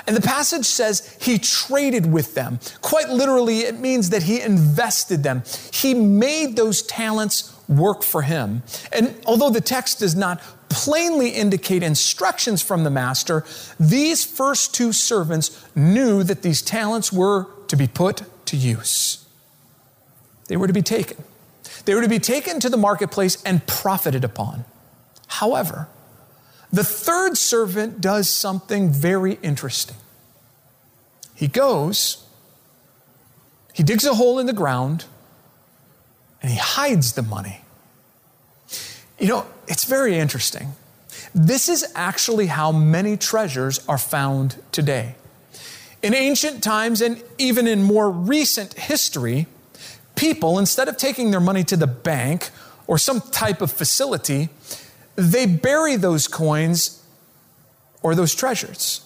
And 0.06 0.16
the 0.16 0.20
passage 0.20 0.66
says 0.66 1.16
he 1.20 1.38
traded 1.38 2.12
with 2.12 2.34
them. 2.34 2.58
Quite 2.82 3.08
literally, 3.08 3.60
it 3.60 3.78
means 3.78 4.10
that 4.10 4.24
he 4.24 4.40
invested 4.40 5.22
them. 5.22 5.42
He 5.72 5.94
made 5.94 6.56
those 6.56 6.82
talents 6.82 7.53
work 7.68 8.02
for 8.02 8.22
him. 8.22 8.62
And 8.92 9.14
although 9.26 9.50
the 9.50 9.60
text 9.60 10.00
does 10.00 10.14
not 10.14 10.40
plainly 10.68 11.30
indicate 11.30 11.82
instructions 11.82 12.62
from 12.62 12.84
the 12.84 12.90
master, 12.90 13.44
these 13.78 14.24
first 14.24 14.74
two 14.74 14.92
servants 14.92 15.64
knew 15.74 16.22
that 16.24 16.42
these 16.42 16.62
talents 16.62 17.12
were 17.12 17.46
to 17.68 17.76
be 17.76 17.86
put 17.86 18.22
to 18.46 18.56
use. 18.56 19.24
They 20.48 20.56
were 20.56 20.66
to 20.66 20.72
be 20.72 20.82
taken. 20.82 21.22
They 21.84 21.94
were 21.94 22.02
to 22.02 22.08
be 22.08 22.18
taken 22.18 22.60
to 22.60 22.68
the 22.68 22.76
marketplace 22.76 23.42
and 23.44 23.66
profited 23.66 24.24
upon. 24.24 24.64
However, 25.26 25.88
the 26.72 26.84
third 26.84 27.36
servant 27.36 28.00
does 28.00 28.28
something 28.28 28.90
very 28.90 29.38
interesting. 29.42 29.96
He 31.34 31.46
goes, 31.48 32.26
he 33.72 33.82
digs 33.82 34.04
a 34.04 34.14
hole 34.14 34.38
in 34.38 34.46
the 34.46 34.52
ground, 34.52 35.04
and 36.44 36.52
he 36.52 36.58
hides 36.58 37.14
the 37.14 37.22
money. 37.22 37.62
You 39.18 39.28
know, 39.28 39.46
it's 39.66 39.84
very 39.84 40.18
interesting. 40.18 40.74
This 41.34 41.70
is 41.70 41.90
actually 41.94 42.48
how 42.48 42.70
many 42.70 43.16
treasures 43.16 43.82
are 43.88 43.96
found 43.96 44.62
today. 44.70 45.14
In 46.02 46.12
ancient 46.12 46.62
times 46.62 47.00
and 47.00 47.22
even 47.38 47.66
in 47.66 47.82
more 47.82 48.10
recent 48.10 48.74
history, 48.74 49.46
people, 50.16 50.58
instead 50.58 50.86
of 50.86 50.98
taking 50.98 51.30
their 51.30 51.40
money 51.40 51.64
to 51.64 51.78
the 51.78 51.86
bank 51.86 52.50
or 52.86 52.98
some 52.98 53.22
type 53.22 53.62
of 53.62 53.72
facility, 53.72 54.50
they 55.16 55.46
bury 55.46 55.96
those 55.96 56.28
coins 56.28 57.02
or 58.02 58.14
those 58.14 58.34
treasures. 58.34 59.00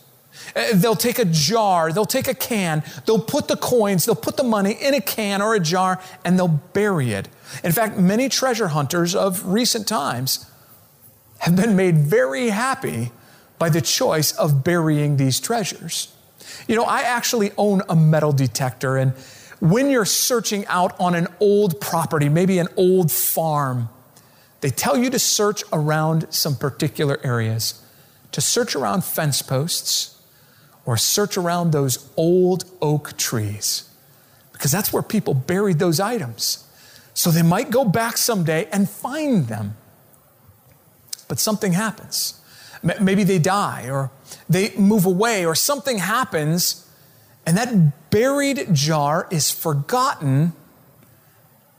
Uh, 0.55 0.67
they'll 0.75 0.97
take 0.97 1.19
a 1.19 1.25
jar, 1.25 1.93
they'll 1.93 2.05
take 2.05 2.29
a 2.29 2.35
can, 2.35 2.83
they'll 3.07 3.19
put 3.19 3.49
the 3.49 3.57
coins, 3.57 4.05
they'll 4.05 4.15
put 4.15 4.37
the 4.37 4.45
money 4.45 4.73
in 4.81 4.95
a 4.95 5.01
can 5.01 5.43
or 5.43 5.55
a 5.55 5.61
jar, 5.61 6.01
and 6.25 6.39
they'll 6.39 6.61
bury 6.73 7.13
it. 7.13 7.29
In 7.65 7.73
fact, 7.73 7.99
many 7.99 8.29
treasure 8.29 8.69
hunters 8.69 9.15
of 9.15 9.47
recent 9.47 9.87
times 9.89 10.47
have 11.39 11.57
been 11.57 11.77
made 11.77 11.99
very 11.99 12.49
happy 12.49 13.11
by 13.59 13.69
the 13.69 13.81
choice 13.81 14.33
of 14.33 14.63
burying 14.63 15.17
these 15.17 15.41
treasures. 15.41 16.15
You 16.67 16.77
know, 16.77 16.85
I 16.85 17.03
actually 17.03 17.51
own 17.57 17.83
a 17.89 17.97
metal 17.97 18.33
detector, 18.33 18.97
and 18.97 19.13
when 19.61 19.91
you're 19.91 20.05
searching 20.05 20.67
out 20.67 20.99
on 21.01 21.15
an 21.15 21.27
old 21.41 21.81
property, 21.81 22.29
maybe 22.29 22.59
an 22.59 22.69
old 22.77 23.11
farm, 23.11 23.89
they 24.61 24.71
tell 24.71 24.97
you 24.97 25.11
to 25.11 25.19
search 25.19 25.65
around 25.73 26.27
some 26.31 26.57
particular 26.57 27.19
areas. 27.25 27.83
to 28.33 28.41
search 28.41 28.77
around 28.77 29.05
fence 29.05 29.43
posts 29.43 30.18
or 30.89 30.97
search 30.97 31.37
around 31.37 31.71
those 31.71 32.09
old 32.17 32.65
oak 32.81 33.15
trees 33.19 33.91
because 34.55 34.73
that's 34.73 34.91
where 34.91 35.03
people 35.03 35.35
buried 35.35 35.79
those 35.79 36.01
items. 36.01 36.67
So 37.13 37.31
they 37.31 37.43
might 37.43 37.71
go 37.71 37.85
back 37.85 38.17
someday 38.17 38.67
and 38.73 38.89
find 38.89 39.49
them. 39.49 39.77
But 41.29 41.39
something 41.39 41.75
happens. 41.75 42.41
Maybe 42.83 43.23
they 43.23 43.39
die 43.39 43.91
or 43.91 44.11
they 44.49 44.75
move 44.77 45.05
away 45.05 45.45
or 45.45 45.55
something 45.55 45.99
happens, 45.99 46.89
and 47.45 47.55
that 47.59 48.09
buried 48.09 48.73
jar 48.73 49.29
is 49.31 49.51
forgotten, 49.51 50.55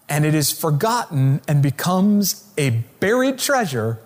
and 0.08 0.24
it 0.24 0.36
is 0.36 0.52
forgotten 0.52 1.42
and 1.48 1.64
becomes 1.64 2.48
a 2.60 2.84
buried 3.00 3.40
treasure 3.40 3.98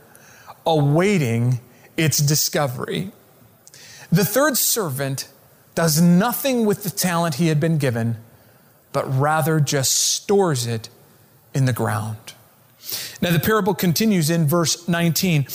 awaiting 0.65 1.59
its 1.97 2.19
discovery. 2.19 3.11
The 4.13 4.23
third 4.23 4.59
servant 4.59 5.27
does 5.73 5.99
nothing 5.99 6.67
with 6.67 6.83
the 6.83 6.91
talent 6.91 7.35
he 7.35 7.47
had 7.47 7.59
been 7.59 7.79
given, 7.79 8.17
but 8.91 9.11
rather 9.11 9.59
just 9.59 9.91
stores 9.91 10.67
it 10.67 10.87
in 11.55 11.65
the 11.65 11.73
ground. 11.73 12.35
Now, 13.23 13.31
the 13.31 13.39
parable 13.39 13.73
continues 13.73 14.29
in 14.29 14.45
verse 14.45 14.87
19. 14.87 15.47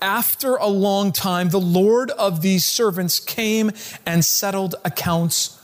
After 0.00 0.56
a 0.56 0.66
long 0.66 1.12
time, 1.12 1.50
the 1.50 1.60
Lord 1.60 2.10
of 2.12 2.40
these 2.40 2.64
servants 2.64 3.20
came 3.20 3.70
and 4.06 4.24
settled 4.24 4.76
accounts 4.82 5.60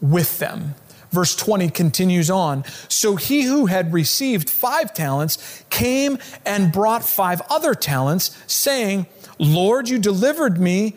with 0.00 0.40
them. 0.40 0.74
Verse 1.12 1.36
20 1.36 1.70
continues 1.70 2.30
on. 2.30 2.64
So 2.88 3.14
he 3.14 3.42
who 3.42 3.66
had 3.66 3.92
received 3.92 4.50
five 4.50 4.92
talents 4.92 5.62
came 5.70 6.18
and 6.44 6.72
brought 6.72 7.04
five 7.04 7.42
other 7.48 7.76
talents, 7.76 8.36
saying, 8.48 9.06
Lord, 9.38 9.88
you 9.88 10.00
delivered 10.00 10.58
me 10.58 10.96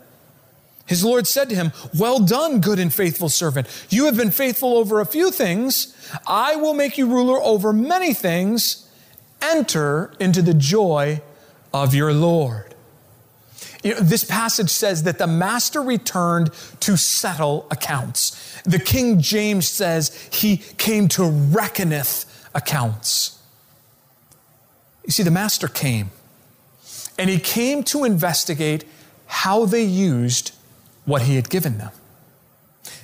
His 0.91 1.05
Lord 1.05 1.25
said 1.25 1.47
to 1.47 1.55
him, 1.55 1.71
Well 1.97 2.19
done, 2.19 2.59
good 2.59 2.77
and 2.77 2.93
faithful 2.93 3.29
servant. 3.29 3.65
You 3.89 4.07
have 4.07 4.17
been 4.17 4.29
faithful 4.29 4.75
over 4.75 4.99
a 4.99 5.05
few 5.05 5.31
things. 5.31 5.95
I 6.27 6.57
will 6.57 6.73
make 6.73 6.97
you 6.97 7.07
ruler 7.07 7.41
over 7.41 7.71
many 7.71 8.13
things. 8.13 8.89
Enter 9.41 10.11
into 10.19 10.41
the 10.41 10.53
joy 10.53 11.21
of 11.73 11.95
your 11.95 12.11
Lord. 12.11 12.75
You 13.85 13.93
know, 13.93 14.01
this 14.01 14.25
passage 14.25 14.69
says 14.69 15.03
that 15.03 15.17
the 15.17 15.27
master 15.27 15.81
returned 15.81 16.51
to 16.81 16.97
settle 16.97 17.67
accounts. 17.71 18.61
The 18.63 18.77
King 18.77 19.21
James 19.21 19.69
says 19.69 20.13
he 20.29 20.57
came 20.57 21.07
to 21.07 21.23
reckoneth 21.23 22.49
accounts. 22.53 23.39
You 25.05 25.11
see, 25.11 25.23
the 25.23 25.31
master 25.31 25.69
came, 25.69 26.11
and 27.17 27.29
he 27.29 27.39
came 27.39 27.81
to 27.85 28.03
investigate 28.03 28.83
how 29.27 29.63
they 29.63 29.83
used 29.83 30.51
what 31.05 31.23
he 31.23 31.35
had 31.35 31.49
given 31.49 31.77
them. 31.77 31.91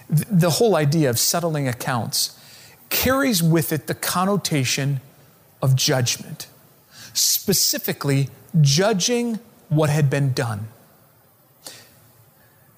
The 0.09 0.51
whole 0.51 0.75
idea 0.75 1.09
of 1.09 1.19
settling 1.19 1.67
accounts 1.67 2.37
carries 2.89 3.43
with 3.43 3.71
it 3.71 3.87
the 3.87 3.95
connotation 3.95 5.01
of 5.61 5.75
judgment, 5.75 6.47
specifically 7.13 8.29
judging 8.61 9.39
what 9.69 9.89
had 9.89 10.09
been 10.09 10.33
done. 10.33 10.69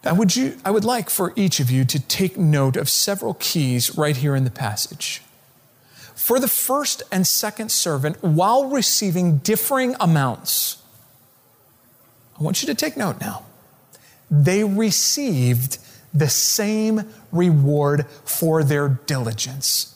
Now, 0.03 0.15
would 0.15 0.35
you, 0.35 0.57
I 0.63 0.71
would 0.71 0.85
like 0.85 1.09
for 1.09 1.33
each 1.35 1.59
of 1.59 1.69
you 1.69 1.83
to 1.85 1.99
take 1.99 2.37
note 2.37 2.77
of 2.77 2.89
several 2.89 3.33
keys 3.35 3.97
right 3.97 4.15
here 4.15 4.35
in 4.35 4.45
the 4.45 4.51
passage. 4.51 5.21
For 6.15 6.39
the 6.39 6.47
first 6.47 7.03
and 7.11 7.27
second 7.27 7.69
servant, 7.71 8.23
while 8.23 8.69
receiving 8.69 9.37
differing 9.37 9.95
amounts, 9.99 10.81
I 12.39 12.43
want 12.43 12.61
you 12.61 12.67
to 12.67 12.75
take 12.75 12.95
note 12.95 13.19
now 13.19 13.45
they 14.29 14.63
received 14.63 15.79
the 16.13 16.29
same 16.29 17.03
reward 17.31 18.07
for 18.25 18.63
their 18.63 18.89
diligence. 18.89 19.95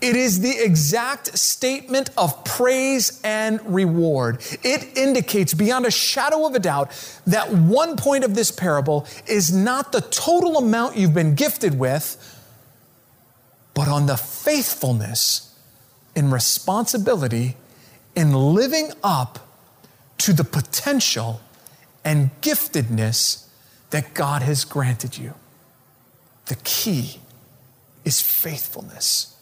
It 0.00 0.16
is 0.16 0.40
the 0.40 0.62
exact 0.62 1.38
statement 1.38 2.10
of 2.16 2.44
praise 2.44 3.20
and 3.24 3.60
reward. 3.74 4.42
It 4.62 4.96
indicates 4.96 5.54
beyond 5.54 5.86
a 5.86 5.90
shadow 5.90 6.46
of 6.46 6.54
a 6.54 6.58
doubt 6.58 6.90
that 7.26 7.52
one 7.52 7.96
point 7.96 8.24
of 8.24 8.34
this 8.34 8.50
parable 8.50 9.06
is 9.26 9.52
not 9.52 9.92
the 9.92 10.00
total 10.00 10.58
amount 10.58 10.96
you've 10.96 11.14
been 11.14 11.34
gifted 11.34 11.78
with, 11.78 12.16
but 13.74 13.88
on 13.88 14.06
the 14.06 14.16
faithfulness 14.16 15.54
and 16.14 16.32
responsibility 16.32 17.56
in 18.14 18.32
living 18.32 18.92
up 19.02 19.38
to 20.18 20.32
the 20.32 20.44
potential 20.44 21.40
and 22.04 22.30
giftedness 22.42 23.41
that 23.92 24.14
God 24.14 24.42
has 24.42 24.64
granted 24.64 25.16
you. 25.16 25.34
The 26.46 26.56
key 26.64 27.20
is 28.04 28.20
faithfulness. 28.20 29.36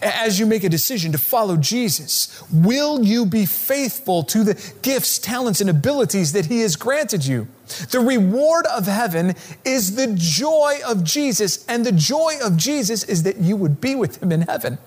As 0.00 0.40
you 0.40 0.46
make 0.46 0.64
a 0.64 0.70
decision 0.70 1.12
to 1.12 1.18
follow 1.18 1.58
Jesus, 1.58 2.42
will 2.50 3.04
you 3.04 3.26
be 3.26 3.44
faithful 3.44 4.22
to 4.24 4.42
the 4.42 4.72
gifts, 4.80 5.18
talents, 5.18 5.60
and 5.60 5.68
abilities 5.68 6.32
that 6.32 6.46
He 6.46 6.60
has 6.60 6.74
granted 6.74 7.26
you? 7.26 7.46
The 7.90 8.00
reward 8.00 8.64
of 8.66 8.86
heaven 8.86 9.34
is 9.64 9.96
the 9.96 10.14
joy 10.16 10.78
of 10.86 11.04
Jesus, 11.04 11.66
and 11.66 11.84
the 11.84 11.92
joy 11.92 12.36
of 12.42 12.56
Jesus 12.56 13.04
is 13.04 13.24
that 13.24 13.36
you 13.36 13.56
would 13.56 13.82
be 13.82 13.94
with 13.94 14.22
Him 14.22 14.32
in 14.32 14.42
heaven. 14.42 14.78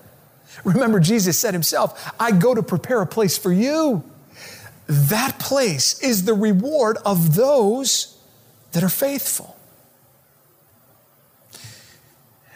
Remember, 0.64 0.98
Jesus 0.98 1.38
said 1.38 1.54
Himself, 1.54 2.12
I 2.18 2.32
go 2.32 2.52
to 2.52 2.64
prepare 2.64 3.00
a 3.00 3.06
place 3.06 3.38
for 3.38 3.52
you. 3.52 4.02
That 4.88 5.38
place 5.38 6.02
is 6.02 6.24
the 6.24 6.34
reward 6.34 6.98
of 7.06 7.36
those 7.36 8.17
that 8.72 8.82
are 8.82 8.88
faithful. 8.88 9.56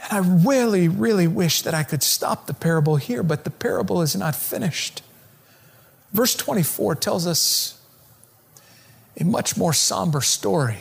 And 0.04 0.12
I 0.12 0.18
really, 0.18 0.88
really 0.88 1.26
wish 1.26 1.62
that 1.62 1.74
I 1.74 1.82
could 1.82 2.02
stop 2.02 2.46
the 2.46 2.54
parable 2.54 2.96
here, 2.96 3.22
but 3.22 3.44
the 3.44 3.50
parable 3.50 4.02
is 4.02 4.16
not 4.16 4.34
finished. 4.34 5.02
Verse 6.12 6.34
24 6.34 6.96
tells 6.96 7.26
us 7.26 7.80
a 9.18 9.24
much 9.24 9.56
more 9.56 9.72
somber 9.72 10.20
story 10.20 10.78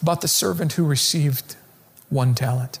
about 0.00 0.20
the 0.20 0.28
servant 0.28 0.72
who 0.72 0.84
received 0.84 1.56
one 2.08 2.34
talent. 2.34 2.78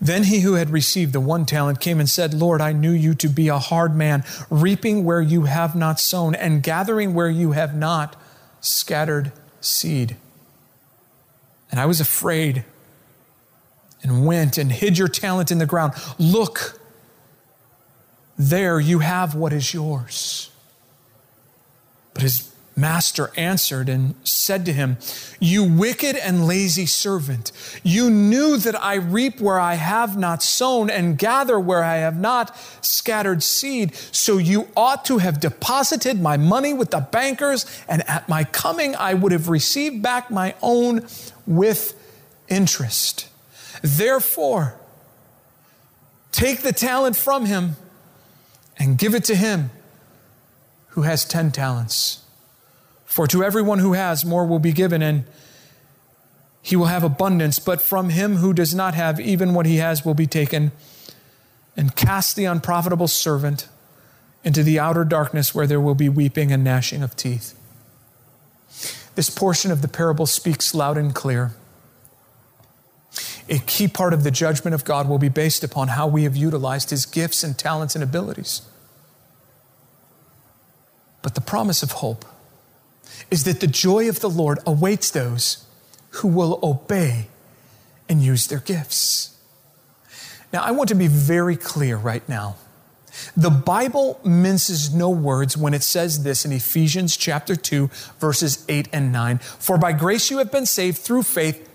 Then 0.00 0.24
he 0.24 0.40
who 0.40 0.54
had 0.54 0.70
received 0.70 1.12
the 1.12 1.20
one 1.20 1.46
talent 1.46 1.80
came 1.80 2.00
and 2.00 2.10
said, 2.10 2.34
Lord, 2.34 2.60
I 2.60 2.72
knew 2.72 2.90
you 2.90 3.14
to 3.14 3.28
be 3.28 3.48
a 3.48 3.58
hard 3.58 3.94
man, 3.94 4.24
reaping 4.50 5.04
where 5.04 5.22
you 5.22 5.44
have 5.44 5.74
not 5.74 6.00
sown, 6.00 6.34
and 6.34 6.62
gathering 6.62 7.14
where 7.14 7.30
you 7.30 7.52
have 7.52 7.74
not 7.74 8.16
scattered 8.64 9.32
seed. 9.60 10.16
And 11.70 11.80
I 11.80 11.86
was 11.86 12.00
afraid 12.00 12.64
and 14.02 14.26
went 14.26 14.58
and 14.58 14.70
hid 14.70 14.98
your 14.98 15.08
talent 15.08 15.50
in 15.50 15.58
the 15.58 15.66
ground. 15.66 15.94
Look, 16.18 16.80
there 18.38 18.78
you 18.80 19.00
have 19.00 19.34
what 19.34 19.52
is 19.52 19.72
yours. 19.74 20.50
But 22.12 22.22
his 22.22 22.53
master 22.76 23.30
answered 23.36 23.88
and 23.88 24.14
said 24.24 24.64
to 24.66 24.72
him, 24.72 24.96
You 25.38 25.64
wicked 25.64 26.16
and 26.16 26.46
lazy 26.46 26.86
servant, 26.86 27.52
you 27.82 28.10
knew 28.10 28.56
that 28.58 28.80
I 28.82 28.94
reap 28.96 29.40
where 29.40 29.60
I 29.60 29.74
have 29.74 30.16
not 30.16 30.42
sown 30.42 30.90
and 30.90 31.18
gather 31.18 31.58
where 31.58 31.84
I 31.84 31.96
have 31.96 32.18
not 32.18 32.56
scattered 32.80 33.42
seed. 33.42 33.94
So 33.94 34.38
you 34.38 34.68
ought 34.76 35.04
to 35.06 35.18
have 35.18 35.40
deposited 35.40 36.20
my 36.20 36.36
money 36.36 36.72
with 36.72 36.90
the 36.90 37.00
bankers, 37.00 37.66
and 37.88 38.08
at 38.08 38.28
my 38.28 38.44
coming 38.44 38.94
I 38.96 39.14
would 39.14 39.32
have 39.32 39.48
received 39.48 40.02
back 40.02 40.30
my 40.30 40.54
own 40.62 41.06
with 41.46 41.94
interest. 42.48 43.28
Therefore, 43.82 44.78
take 46.32 46.62
the 46.62 46.72
talent 46.72 47.16
from 47.16 47.46
him 47.46 47.76
and 48.78 48.98
give 48.98 49.14
it 49.14 49.24
to 49.24 49.34
him 49.34 49.70
who 50.88 51.02
has 51.02 51.24
10 51.24 51.52
talents. 51.52 52.23
For 53.14 53.28
to 53.28 53.44
everyone 53.44 53.78
who 53.78 53.92
has, 53.92 54.24
more 54.24 54.44
will 54.44 54.58
be 54.58 54.72
given, 54.72 55.00
and 55.00 55.22
he 56.60 56.74
will 56.74 56.86
have 56.86 57.04
abundance. 57.04 57.60
But 57.60 57.80
from 57.80 58.08
him 58.08 58.38
who 58.38 58.52
does 58.52 58.74
not 58.74 58.94
have, 58.94 59.20
even 59.20 59.54
what 59.54 59.66
he 59.66 59.76
has 59.76 60.04
will 60.04 60.14
be 60.14 60.26
taken. 60.26 60.72
And 61.76 61.94
cast 61.94 62.34
the 62.34 62.46
unprofitable 62.46 63.06
servant 63.06 63.68
into 64.42 64.64
the 64.64 64.80
outer 64.80 65.04
darkness 65.04 65.54
where 65.54 65.68
there 65.68 65.80
will 65.80 65.94
be 65.94 66.08
weeping 66.08 66.50
and 66.50 66.64
gnashing 66.64 67.04
of 67.04 67.14
teeth. 67.14 67.56
This 69.14 69.30
portion 69.30 69.70
of 69.70 69.80
the 69.80 69.86
parable 69.86 70.26
speaks 70.26 70.74
loud 70.74 70.98
and 70.98 71.14
clear. 71.14 71.52
A 73.48 73.60
key 73.60 73.86
part 73.86 74.12
of 74.12 74.24
the 74.24 74.32
judgment 74.32 74.74
of 74.74 74.84
God 74.84 75.08
will 75.08 75.20
be 75.20 75.28
based 75.28 75.62
upon 75.62 75.86
how 75.86 76.08
we 76.08 76.24
have 76.24 76.34
utilized 76.34 76.90
his 76.90 77.06
gifts 77.06 77.44
and 77.44 77.56
talents 77.56 77.94
and 77.94 78.02
abilities. 78.02 78.62
But 81.22 81.36
the 81.36 81.40
promise 81.40 81.84
of 81.84 81.92
hope 81.92 82.24
is 83.30 83.44
that 83.44 83.60
the 83.60 83.66
joy 83.66 84.08
of 84.08 84.20
the 84.20 84.30
Lord 84.30 84.58
awaits 84.66 85.10
those 85.10 85.66
who 86.10 86.28
will 86.28 86.58
obey 86.62 87.28
and 88.08 88.22
use 88.22 88.46
their 88.46 88.60
gifts. 88.60 89.36
Now, 90.52 90.62
I 90.62 90.70
want 90.70 90.88
to 90.90 90.94
be 90.94 91.08
very 91.08 91.56
clear 91.56 91.96
right 91.96 92.26
now. 92.28 92.56
The 93.36 93.50
Bible 93.50 94.20
minces 94.24 94.94
no 94.94 95.10
words 95.10 95.56
when 95.56 95.74
it 95.74 95.82
says 95.82 96.22
this 96.22 96.44
in 96.44 96.52
Ephesians 96.52 97.16
chapter 97.16 97.56
2 97.56 97.88
verses 98.18 98.64
8 98.68 98.88
and 98.92 99.12
9, 99.12 99.38
for 99.38 99.78
by 99.78 99.92
grace 99.92 100.30
you 100.30 100.38
have 100.38 100.50
been 100.50 100.66
saved 100.66 100.98
through 100.98 101.22
faith 101.22 101.68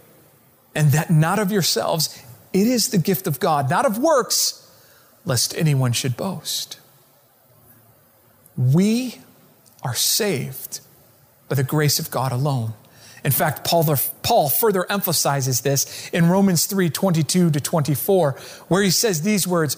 and 0.76 0.92
that 0.92 1.10
not 1.10 1.40
of 1.40 1.52
yourselves, 1.52 2.24
it 2.54 2.68
is 2.68 2.90
the 2.90 2.98
gift 2.98 3.28
of 3.28 3.40
God, 3.40 3.70
not 3.70 3.86
of 3.86 3.98
works, 3.98 4.70
lest 5.26 5.58
anyone 5.58 5.92
should 5.92 6.16
boast. 6.16 6.80
We 8.58 9.20
are 9.84 9.96
saved 9.96 10.82
by 11.50 11.56
the 11.56 11.64
grace 11.64 12.00
of 12.00 12.12
God 12.12 12.32
alone. 12.32 12.74
In 13.24 13.32
fact, 13.32 13.66
Paul, 13.66 13.84
Paul 14.24 14.50
further 14.50 14.90
emphasizes 14.90 15.62
this 15.62 16.10
in 16.14 16.30
Romans 16.30 16.66
3 16.66 16.90
22 16.90 17.52
to 17.52 17.60
24, 17.60 18.32
where 18.70 18.84
he 18.84 18.92
says 18.92 19.22
these 19.22 19.46
words 19.46 19.76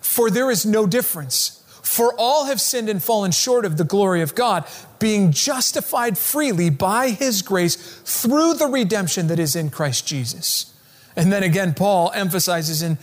For 0.00 0.30
there 0.30 0.50
is 0.50 0.66
no 0.66 0.86
difference. 0.86 1.56
For 1.82 2.14
all 2.18 2.44
have 2.44 2.60
sinned 2.60 2.88
and 2.88 3.02
fallen 3.02 3.32
short 3.32 3.64
of 3.64 3.76
the 3.76 3.84
glory 3.84 4.22
of 4.22 4.36
God, 4.36 4.64
being 5.00 5.32
justified 5.32 6.16
freely 6.16 6.70
by 6.70 7.10
his 7.10 7.42
grace 7.42 7.74
through 8.04 8.54
the 8.54 8.68
redemption 8.68 9.26
that 9.26 9.40
is 9.40 9.56
in 9.56 9.70
Christ 9.70 10.06
Jesus. 10.06 10.72
And 11.16 11.32
then 11.32 11.42
again, 11.42 11.74
Paul 11.74 12.12
emphasizes 12.14 12.80
in 12.82 12.96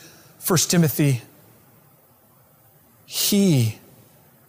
1 0.46 0.58
Timothy, 0.70 1.22
He 3.06 3.80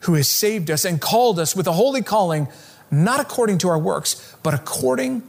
who 0.01 0.15
has 0.15 0.29
saved 0.29 0.71
us 0.71 0.85
and 0.85 1.01
called 1.01 1.41
us 1.41 1.57
with 1.57 1.67
a 1.67 1.73
holy 1.73 2.03
calling 2.03 2.47
not 2.90 3.20
according 3.20 3.59
to 3.59 3.68
our 3.68 3.79
works, 3.79 4.37
but 4.42 4.55
according 4.55 5.22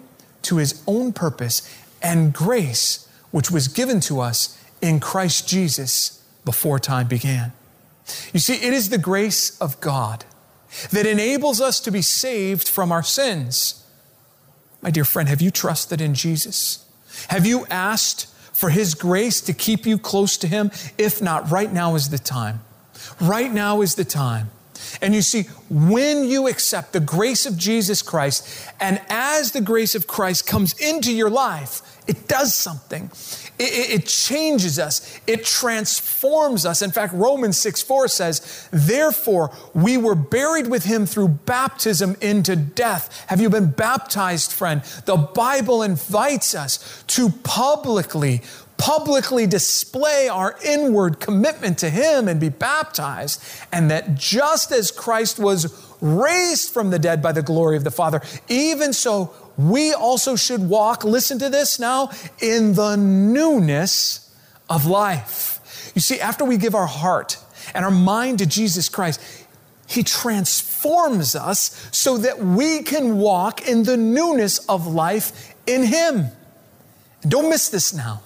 to 0.43 0.57
his 0.57 0.81
own 0.87 1.13
purpose 1.13 1.61
and 2.01 2.33
grace, 2.33 3.07
which 3.31 3.51
was 3.51 3.67
given 3.67 3.99
to 4.01 4.19
us 4.19 4.61
in 4.81 4.99
Christ 4.99 5.47
Jesus 5.47 6.23
before 6.45 6.79
time 6.79 7.07
began. 7.07 7.51
You 8.33 8.39
see, 8.39 8.55
it 8.55 8.73
is 8.73 8.89
the 8.89 8.97
grace 8.97 9.59
of 9.59 9.79
God 9.81 10.25
that 10.91 11.05
enables 11.05 11.59
us 11.59 11.79
to 11.81 11.91
be 11.91 12.01
saved 12.01 12.67
from 12.67 12.91
our 12.91 13.03
sins. 13.03 13.85
My 14.81 14.91
dear 14.91 15.05
friend, 15.05 15.27
have 15.29 15.41
you 15.41 15.51
trusted 15.51 15.99
in 15.99 16.13
Jesus? 16.13 16.85
Have 17.27 17.45
you 17.45 17.65
asked 17.69 18.27
for 18.53 18.69
his 18.69 18.93
grace 18.93 19.41
to 19.41 19.53
keep 19.53 19.85
you 19.85 19.97
close 19.97 20.37
to 20.37 20.47
him? 20.47 20.71
If 20.97 21.21
not, 21.21 21.51
right 21.51 21.71
now 21.71 21.95
is 21.95 22.09
the 22.09 22.19
time. 22.19 22.61
Right 23.19 23.51
now 23.51 23.81
is 23.81 23.95
the 23.95 24.05
time 24.05 24.51
and 25.01 25.15
you 25.15 25.21
see, 25.21 25.43
when 25.69 26.25
you 26.25 26.47
accept 26.47 26.91
the 26.91 26.99
grace 26.99 27.45
of 27.45 27.57
Jesus 27.57 28.01
Christ, 28.01 28.67
and 28.79 29.01
as 29.09 29.51
the 29.51 29.61
grace 29.61 29.95
of 29.95 30.07
Christ 30.07 30.45
comes 30.45 30.73
into 30.79 31.13
your 31.13 31.29
life, 31.29 31.81
it 32.05 32.27
does 32.27 32.53
something. 32.55 33.11
It, 33.59 34.01
it, 34.01 34.05
changes 34.07 34.79
us. 34.79 35.19
It 35.27 35.45
transforms 35.45 36.65
us. 36.65 36.81
In 36.81 36.91
fact, 36.91 37.13
Romans 37.13 37.57
6 37.57 37.83
4 37.83 38.07
says, 38.07 38.67
Therefore, 38.71 39.51
we 39.73 39.95
were 39.95 40.15
buried 40.15 40.67
with 40.67 40.85
him 40.85 41.05
through 41.05 41.27
baptism 41.27 42.17
into 42.19 42.55
death. 42.55 43.25
Have 43.27 43.39
you 43.39 43.49
been 43.49 43.69
baptized, 43.69 44.51
friend? 44.51 44.81
The 45.05 45.17
Bible 45.17 45.83
invites 45.83 46.55
us 46.55 47.03
to 47.07 47.29
publicly 47.29 48.41
publicly 48.79 49.45
display 49.45 50.29
our 50.29 50.55
inward 50.65 51.19
commitment 51.19 51.77
to 51.77 51.89
Him 51.89 52.27
and 52.27 52.39
be 52.39 52.49
baptized, 52.49 53.43
and 53.71 53.91
that 53.91 54.15
just 54.15 54.71
as 54.71 54.89
Christ 54.89 55.37
was 55.37 55.85
raised 56.01 56.73
from 56.73 56.89
the 56.89 56.97
dead 56.97 57.21
by 57.21 57.33
the 57.33 57.43
glory 57.43 57.75
of 57.77 57.83
the 57.83 57.91
Father, 57.91 58.21
even 58.47 58.93
so 58.93 59.33
we 59.57 59.93
also 59.93 60.37
should 60.37 60.69
walk, 60.69 61.03
listen 61.03 61.37
to 61.39 61.49
this 61.49 61.77
now, 61.77 62.09
in 62.41 62.73
the 62.73 62.95
newness 62.95 64.33
of 64.69 64.85
life. 64.85 65.91
You 65.93 66.01
see, 66.01 66.21
after 66.21 66.45
we 66.45 66.57
give 66.57 66.73
our 66.73 66.87
heart 66.87 67.37
and 67.75 67.83
our 67.83 67.91
mind 67.91 68.39
to 68.39 68.45
Jesus 68.45 68.87
Christ, 68.87 69.21
He 69.87 70.03
transforms 70.03 71.35
us 71.35 71.89
so 71.91 72.17
that 72.17 72.39
we 72.39 72.83
can 72.83 73.17
walk 73.17 73.67
in 73.67 73.83
the 73.83 73.97
newness 73.97 74.59
of 74.69 74.87
life 74.87 75.53
in 75.67 75.83
Him. 75.83 76.27
Don't 77.27 77.49
miss 77.49 77.67
this 77.67 77.93
now. 77.93 78.21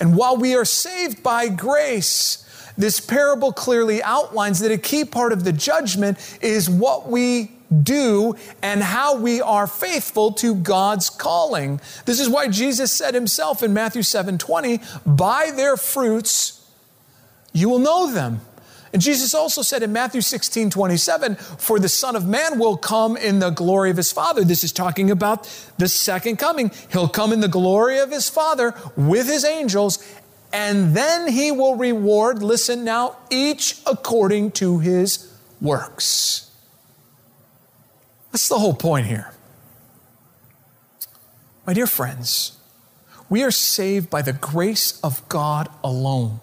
And 0.00 0.16
while 0.16 0.36
we 0.36 0.56
are 0.56 0.64
saved 0.64 1.22
by 1.22 1.48
grace, 1.48 2.46
this 2.76 3.00
parable 3.00 3.52
clearly 3.52 4.02
outlines 4.02 4.60
that 4.60 4.72
a 4.72 4.78
key 4.78 5.04
part 5.04 5.32
of 5.32 5.44
the 5.44 5.52
judgment 5.52 6.18
is 6.40 6.68
what 6.70 7.08
we 7.08 7.52
do 7.82 8.34
and 8.62 8.82
how 8.82 9.16
we 9.16 9.40
are 9.40 9.66
faithful 9.66 10.32
to 10.32 10.54
God's 10.54 11.10
calling. 11.10 11.80
This 12.06 12.18
is 12.18 12.28
why 12.28 12.48
Jesus 12.48 12.90
said 12.90 13.14
himself 13.14 13.62
in 13.62 13.72
Matthew 13.72 14.02
7 14.02 14.38
20, 14.38 14.80
by 15.06 15.52
their 15.54 15.76
fruits 15.76 16.56
you 17.52 17.68
will 17.68 17.78
know 17.78 18.12
them. 18.12 18.40
And 18.92 19.00
Jesus 19.00 19.34
also 19.34 19.62
said 19.62 19.84
in 19.84 19.92
Matthew 19.92 20.20
16, 20.20 20.70
27, 20.70 21.36
for 21.36 21.78
the 21.78 21.88
Son 21.88 22.16
of 22.16 22.26
Man 22.26 22.58
will 22.58 22.76
come 22.76 23.16
in 23.16 23.38
the 23.38 23.50
glory 23.50 23.90
of 23.90 23.96
his 23.96 24.10
Father. 24.10 24.42
This 24.42 24.64
is 24.64 24.72
talking 24.72 25.10
about 25.12 25.44
the 25.78 25.88
second 25.88 26.38
coming. 26.38 26.72
He'll 26.90 27.08
come 27.08 27.32
in 27.32 27.40
the 27.40 27.48
glory 27.48 28.00
of 28.00 28.10
his 28.10 28.28
Father 28.28 28.74
with 28.96 29.28
his 29.28 29.44
angels, 29.44 30.04
and 30.52 30.96
then 30.96 31.30
he 31.30 31.52
will 31.52 31.76
reward, 31.76 32.42
listen 32.42 32.82
now, 32.82 33.16
each 33.30 33.80
according 33.86 34.50
to 34.52 34.80
his 34.80 35.32
works. 35.60 36.50
That's 38.32 38.48
the 38.48 38.58
whole 38.58 38.74
point 38.74 39.06
here. 39.06 39.32
My 41.64 41.74
dear 41.74 41.86
friends, 41.86 42.58
we 43.28 43.44
are 43.44 43.52
saved 43.52 44.10
by 44.10 44.22
the 44.22 44.32
grace 44.32 44.98
of 45.02 45.28
God 45.28 45.68
alone. 45.84 46.40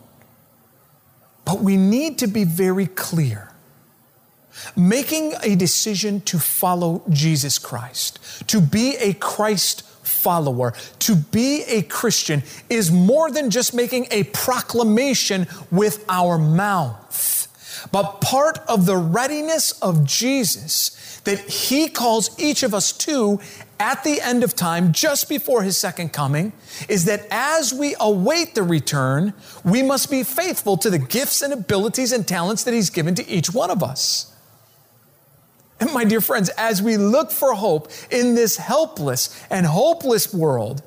But 1.48 1.62
we 1.62 1.78
need 1.78 2.18
to 2.18 2.28
be 2.28 2.44
very 2.44 2.88
clear. 2.88 3.54
Making 4.76 5.34
a 5.44 5.56
decision 5.56 6.20
to 6.22 6.40
follow 6.40 7.04
Jesus 7.10 7.58
Christ, 7.58 8.20
to 8.48 8.60
be 8.60 8.98
a 8.98 9.14
Christ 9.14 9.84
follower, 10.06 10.74
to 11.00 11.16
be 11.16 11.64
a 11.64 11.84
Christian, 11.84 12.44
is 12.70 12.92
more 12.92 13.32
than 13.32 13.50
just 13.50 13.74
making 13.74 14.08
a 14.12 14.24
proclamation 14.26 15.48
with 15.72 16.04
our 16.10 16.38
mouth, 16.38 17.48
but 17.94 18.20
part 18.20 18.58
of 18.68 18.86
the 18.86 18.98
readiness 18.98 19.72
of 19.82 20.04
Jesus 20.04 21.07
that 21.24 21.40
He 21.40 21.90
calls 21.90 22.38
each 22.40 22.64
of 22.64 22.74
us 22.74 22.92
to 22.94 23.40
at 23.80 24.04
the 24.04 24.22
end 24.22 24.44
of 24.44 24.56
time, 24.56 24.92
just 24.92 25.30
before 25.30 25.62
his 25.62 25.78
second 25.78 26.12
coming, 26.12 26.52
is 26.90 27.06
that 27.06 27.28
as 27.30 27.74
we 27.74 27.96
await 28.00 28.56
the 28.56 28.64
return, 28.64 29.34
we 29.64 29.84
must 29.84 30.10
be 30.10 30.24
faithful 30.24 30.78
to 30.78 30.90
the 30.90 30.98
gifts 30.98 31.42
and 31.42 31.54
abilities 31.54 32.12
and 32.12 32.28
talents 32.28 32.64
that 32.64 32.74
he's 32.74 32.90
given 32.90 33.14
to 33.16 33.28
each 33.28 33.54
one 33.54 33.70
of 33.70 33.84
us. 33.84 34.34
And 35.80 35.94
my 35.94 36.06
dear 36.06 36.22
friends, 36.22 36.50
as 36.58 36.82
we 36.82 36.98
look 36.98 37.30
for 37.30 37.54
hope 37.54 37.92
in 38.10 38.34
this 38.34 38.58
helpless 38.58 39.46
and 39.52 39.66
hopeless 39.66 40.34
world, 40.34 40.82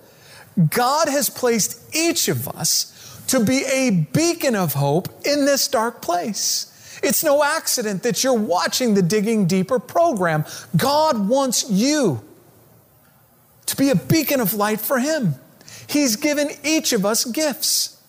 God 0.68 1.08
has 1.08 1.30
placed 1.30 1.94
each 1.94 2.26
of 2.26 2.48
us 2.48 3.24
to 3.28 3.44
be 3.44 3.64
a 3.66 3.90
beacon 4.12 4.56
of 4.56 4.74
hope 4.74 5.08
in 5.24 5.44
this 5.44 5.68
dark 5.68 6.02
place. 6.02 6.69
It's 7.02 7.24
no 7.24 7.42
accident 7.42 8.02
that 8.02 8.22
you're 8.22 8.34
watching 8.34 8.94
the 8.94 9.02
Digging 9.02 9.46
Deeper 9.46 9.78
program. 9.78 10.44
God 10.76 11.28
wants 11.28 11.70
you 11.70 12.22
to 13.66 13.76
be 13.76 13.90
a 13.90 13.94
beacon 13.94 14.40
of 14.40 14.54
light 14.54 14.80
for 14.80 14.98
Him. 14.98 15.34
He's 15.86 16.16
given 16.16 16.50
each 16.64 16.92
of 16.92 17.06
us 17.06 17.24
gifts. 17.24 18.00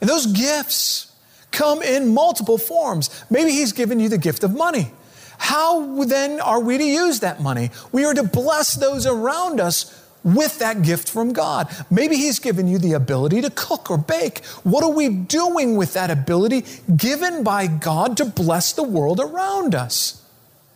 And 0.00 0.08
those 0.08 0.26
gifts 0.26 1.14
come 1.50 1.82
in 1.82 2.14
multiple 2.14 2.58
forms. 2.58 3.24
Maybe 3.30 3.52
He's 3.52 3.72
given 3.72 4.00
you 4.00 4.08
the 4.08 4.18
gift 4.18 4.44
of 4.44 4.54
money. 4.54 4.92
How 5.38 6.04
then 6.04 6.40
are 6.40 6.60
we 6.60 6.76
to 6.76 6.84
use 6.84 7.20
that 7.20 7.40
money? 7.40 7.70
We 7.92 8.04
are 8.04 8.12
to 8.12 8.22
bless 8.22 8.74
those 8.74 9.06
around 9.06 9.58
us 9.58 9.99
with 10.22 10.58
that 10.58 10.82
gift 10.82 11.08
from 11.08 11.32
God. 11.32 11.68
Maybe 11.90 12.16
He's 12.16 12.38
given 12.38 12.68
you 12.68 12.78
the 12.78 12.92
ability 12.92 13.40
to 13.42 13.50
cook 13.50 13.90
or 13.90 13.98
bake. 13.98 14.44
What 14.62 14.84
are 14.84 14.90
we 14.90 15.08
doing 15.08 15.76
with 15.76 15.94
that 15.94 16.10
ability 16.10 16.64
given 16.96 17.42
by 17.42 17.66
God 17.66 18.16
to 18.18 18.24
bless 18.24 18.72
the 18.72 18.82
world 18.82 19.20
around 19.20 19.74
us? 19.74 20.24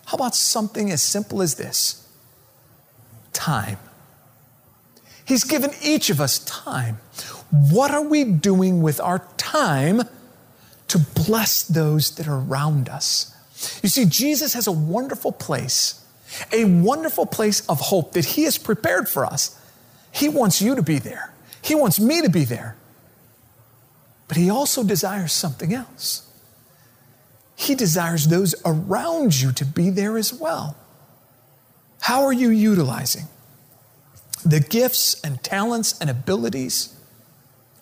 How 0.06 0.16
about 0.16 0.34
something 0.34 0.90
as 0.90 1.02
simple 1.02 1.42
as 1.42 1.54
this? 1.56 2.06
Time. 3.32 3.78
He's 5.24 5.44
given 5.44 5.70
each 5.82 6.10
of 6.10 6.20
us 6.20 6.38
time. 6.40 6.98
What 7.50 7.90
are 7.90 8.02
we 8.02 8.24
doing 8.24 8.82
with 8.82 9.00
our 9.00 9.26
time 9.36 10.02
to 10.88 10.98
bless 10.98 11.62
those 11.62 12.14
that 12.16 12.28
are 12.28 12.38
around 12.38 12.88
us? 12.88 13.34
You 13.82 13.88
see, 13.88 14.04
Jesus 14.04 14.52
has 14.54 14.66
a 14.66 14.72
wonderful 14.72 15.32
place 15.32 16.03
a 16.52 16.64
wonderful 16.64 17.26
place 17.26 17.66
of 17.68 17.80
hope 17.80 18.12
that 18.12 18.24
He 18.24 18.44
has 18.44 18.58
prepared 18.58 19.08
for 19.08 19.24
us. 19.24 19.60
He 20.12 20.28
wants 20.28 20.60
you 20.62 20.74
to 20.74 20.82
be 20.82 20.98
there, 20.98 21.32
He 21.62 21.74
wants 21.74 22.00
me 22.00 22.22
to 22.22 22.28
be 22.28 22.44
there. 22.44 22.76
But 24.28 24.36
He 24.36 24.50
also 24.50 24.82
desires 24.82 25.32
something 25.32 25.74
else. 25.74 26.28
He 27.56 27.74
desires 27.74 28.26
those 28.26 28.54
around 28.64 29.40
you 29.40 29.52
to 29.52 29.64
be 29.64 29.90
there 29.90 30.16
as 30.16 30.32
well. 30.32 30.76
How 32.00 32.24
are 32.24 32.32
you 32.32 32.50
utilizing 32.50 33.28
the 34.44 34.60
gifts 34.60 35.20
and 35.22 35.42
talents 35.42 35.98
and 36.00 36.10
abilities 36.10 36.94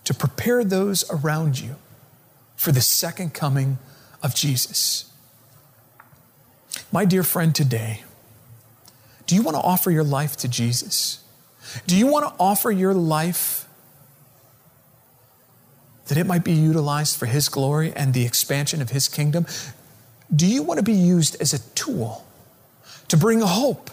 to 0.05 0.15
prepare 0.15 0.63
those 0.63 1.09
around 1.11 1.59
you 1.59 1.77
for 2.57 2.71
the 2.71 2.81
second 2.81 3.35
coming 3.35 3.79
of 4.23 4.35
Jesus? 4.35 5.11
My 6.93 7.05
dear 7.05 7.23
friend, 7.23 7.55
today, 7.55 8.05
do 9.33 9.37
you 9.37 9.43
want 9.43 9.57
to 9.57 9.63
offer 9.63 9.91
your 9.91 10.05
life 10.05 10.37
to 10.37 10.47
Jesus? 10.47 11.25
Do 11.87 11.97
you 11.97 12.07
want 12.07 12.27
to 12.27 12.35
offer 12.39 12.71
your 12.71 12.93
life 12.93 13.67
that 16.09 16.19
it 16.19 16.27
might 16.27 16.45
be 16.45 16.53
utilized 16.53 17.17
for 17.17 17.25
His 17.25 17.49
glory 17.49 17.95
and 17.97 18.13
the 18.13 18.27
expansion 18.27 18.83
of 18.83 18.91
His 18.91 19.09
kingdom? 19.09 19.47
Do 20.37 20.47
you 20.47 20.63
want 20.63 20.81
to 20.81 20.85
be 20.85 20.93
used 20.93 21.41
as 21.41 21.55
a 21.55 21.61
tool 21.71 22.27
to 23.09 23.17
bring 23.17 23.41
hope 23.41 23.91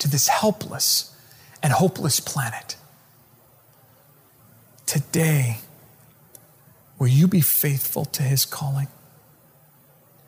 to 0.00 0.06
this 0.10 0.28
helpless 0.28 1.16
and 1.62 1.72
hopeless 1.72 2.20
planet? 2.20 2.76
Today, 4.84 5.60
will 6.98 7.08
you 7.08 7.26
be 7.26 7.40
faithful 7.40 8.04
to 8.04 8.22
His 8.22 8.44
calling? 8.44 8.88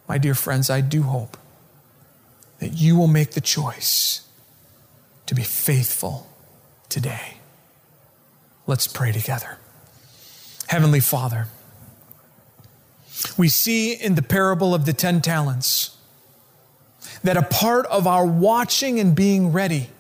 My 0.09 0.16
dear 0.16 0.35
friends, 0.35 0.70
I 0.70 0.81
do 0.81 1.03
hope 1.03 1.37
that 2.59 2.72
you 2.72 2.96
will 2.96 3.07
make 3.07 3.33
the 3.33 3.42
choice 3.42 4.22
to 5.31 5.35
be 5.37 5.43
faithful 5.45 6.27
today. 6.88 7.35
Let's 8.66 8.88
pray 8.88 9.12
together. 9.12 9.59
Heavenly 10.66 10.99
Father, 10.99 11.47
we 13.38 13.49
see 13.49 13.93
in 13.93 14.16
the 14.16 14.23
parable 14.23 14.75
of 14.75 14.87
the 14.87 14.93
10 14.93 15.21
talents 15.21 15.97
that 17.23 17.37
a 17.37 17.43
part 17.43 17.87
of 17.87 18.09
our 18.09 18.27
watching 18.27 18.99
and 18.99 19.14
being 19.14 19.53
ready 19.53 19.90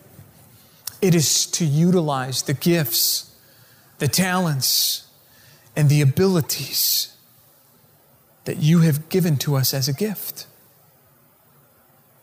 it 1.00 1.14
is 1.14 1.46
to 1.46 1.64
utilize 1.64 2.42
the 2.42 2.54
gifts, 2.54 3.32
the 3.98 4.08
talents, 4.08 5.06
and 5.76 5.88
the 5.88 6.00
abilities 6.00 7.16
that 8.46 8.56
you 8.56 8.80
have 8.80 9.08
given 9.08 9.36
to 9.36 9.54
us 9.54 9.72
as 9.72 9.86
a 9.86 9.92
gift. 9.92 10.48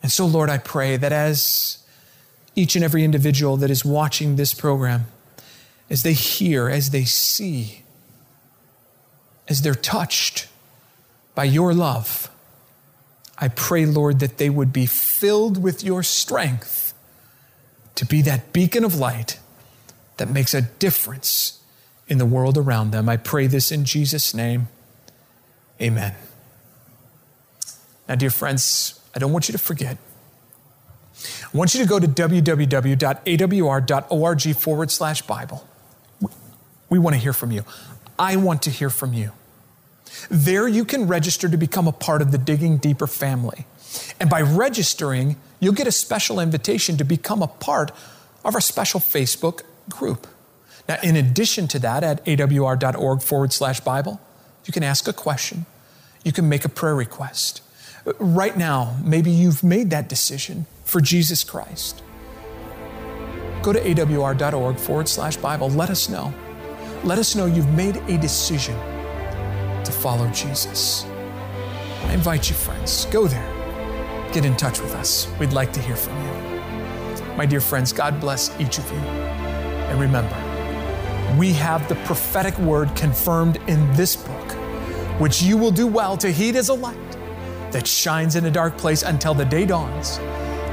And 0.02 0.12
so, 0.12 0.26
Lord, 0.26 0.50
I 0.50 0.58
pray 0.58 0.98
that 0.98 1.10
as 1.10 1.78
each 2.58 2.74
and 2.74 2.84
every 2.84 3.04
individual 3.04 3.56
that 3.56 3.70
is 3.70 3.84
watching 3.84 4.34
this 4.34 4.52
program, 4.52 5.06
as 5.88 6.02
they 6.02 6.12
hear, 6.12 6.68
as 6.68 6.90
they 6.90 7.04
see, 7.04 7.82
as 9.46 9.62
they're 9.62 9.74
touched 9.74 10.48
by 11.36 11.44
your 11.44 11.72
love, 11.72 12.28
I 13.38 13.46
pray, 13.46 13.86
Lord, 13.86 14.18
that 14.18 14.38
they 14.38 14.50
would 14.50 14.72
be 14.72 14.86
filled 14.86 15.62
with 15.62 15.84
your 15.84 16.02
strength 16.02 16.92
to 17.94 18.04
be 18.04 18.22
that 18.22 18.52
beacon 18.52 18.84
of 18.84 18.96
light 18.96 19.38
that 20.16 20.28
makes 20.28 20.52
a 20.52 20.62
difference 20.62 21.62
in 22.08 22.18
the 22.18 22.26
world 22.26 22.58
around 22.58 22.90
them. 22.90 23.08
I 23.08 23.16
pray 23.16 23.46
this 23.46 23.70
in 23.70 23.84
Jesus' 23.84 24.34
name. 24.34 24.66
Amen. 25.80 26.16
Now, 28.08 28.16
dear 28.16 28.30
friends, 28.30 29.00
I 29.14 29.20
don't 29.20 29.32
want 29.32 29.48
you 29.48 29.52
to 29.52 29.58
forget. 29.58 29.96
I 31.52 31.56
want 31.56 31.74
you 31.74 31.80
to 31.82 31.88
go 31.88 31.98
to 31.98 32.06
www.awr.org 32.06 32.56
forward 34.56 34.90
slash 34.90 35.22
Bible. 35.22 35.66
We 36.90 36.98
want 36.98 37.14
to 37.16 37.20
hear 37.20 37.32
from 37.32 37.52
you. 37.52 37.64
I 38.18 38.36
want 38.36 38.60
to 38.62 38.70
hear 38.70 38.90
from 38.90 39.14
you. 39.14 39.32
There 40.30 40.68
you 40.68 40.84
can 40.84 41.06
register 41.06 41.48
to 41.48 41.56
become 41.56 41.88
a 41.88 41.92
part 41.92 42.20
of 42.20 42.32
the 42.32 42.38
Digging 42.38 42.76
Deeper 42.76 43.06
family. 43.06 43.64
And 44.20 44.28
by 44.28 44.42
registering, 44.42 45.36
you'll 45.58 45.72
get 45.72 45.86
a 45.86 45.92
special 45.92 46.38
invitation 46.38 46.98
to 46.98 47.04
become 47.04 47.42
a 47.42 47.46
part 47.46 47.92
of 48.44 48.54
our 48.54 48.60
special 48.60 49.00
Facebook 49.00 49.62
group. 49.88 50.26
Now, 50.86 50.98
in 51.02 51.16
addition 51.16 51.66
to 51.68 51.78
that, 51.78 52.04
at 52.04 52.22
awr.org 52.26 53.22
forward 53.22 53.54
slash 53.54 53.80
Bible, 53.80 54.20
you 54.66 54.72
can 54.72 54.82
ask 54.82 55.08
a 55.08 55.14
question, 55.14 55.64
you 56.24 56.32
can 56.32 56.46
make 56.48 56.66
a 56.66 56.68
prayer 56.68 56.94
request. 56.94 57.62
Right 58.18 58.56
now, 58.56 58.96
maybe 59.02 59.30
you've 59.30 59.64
made 59.64 59.90
that 59.90 60.08
decision 60.08 60.66
for 60.88 61.00
Jesus 61.02 61.44
Christ. 61.44 62.02
Go 63.62 63.72
to 63.72 63.80
awr.org 63.80 64.78
forward 64.78 65.08
slash 65.08 65.36
Bible. 65.36 65.68
Let 65.68 65.90
us 65.90 66.08
know. 66.08 66.32
Let 67.04 67.18
us 67.18 67.36
know 67.36 67.46
you've 67.46 67.68
made 67.74 67.96
a 67.96 68.16
decision 68.16 68.74
to 69.84 69.92
follow 69.92 70.28
Jesus. 70.30 71.04
I 72.04 72.14
invite 72.14 72.48
you, 72.48 72.56
friends, 72.56 73.04
go 73.06 73.26
there. 73.26 74.30
Get 74.32 74.46
in 74.46 74.56
touch 74.56 74.80
with 74.80 74.94
us. 74.94 75.28
We'd 75.38 75.52
like 75.52 75.72
to 75.74 75.80
hear 75.80 75.96
from 75.96 76.16
you. 76.24 77.36
My 77.36 77.44
dear 77.44 77.60
friends, 77.60 77.92
God 77.92 78.18
bless 78.18 78.58
each 78.58 78.78
of 78.78 78.90
you. 78.90 78.98
And 78.98 80.00
remember, 80.00 80.34
we 81.38 81.52
have 81.52 81.86
the 81.88 81.96
prophetic 82.06 82.58
word 82.58 82.94
confirmed 82.96 83.58
in 83.68 83.92
this 83.92 84.16
book, 84.16 84.52
which 85.20 85.42
you 85.42 85.58
will 85.58 85.70
do 85.70 85.86
well 85.86 86.16
to 86.16 86.30
heed 86.30 86.56
as 86.56 86.70
a 86.70 86.74
light 86.74 86.96
that 87.72 87.86
shines 87.86 88.36
in 88.36 88.46
a 88.46 88.50
dark 88.50 88.78
place 88.78 89.02
until 89.02 89.34
the 89.34 89.44
day 89.44 89.66
dawns 89.66 90.18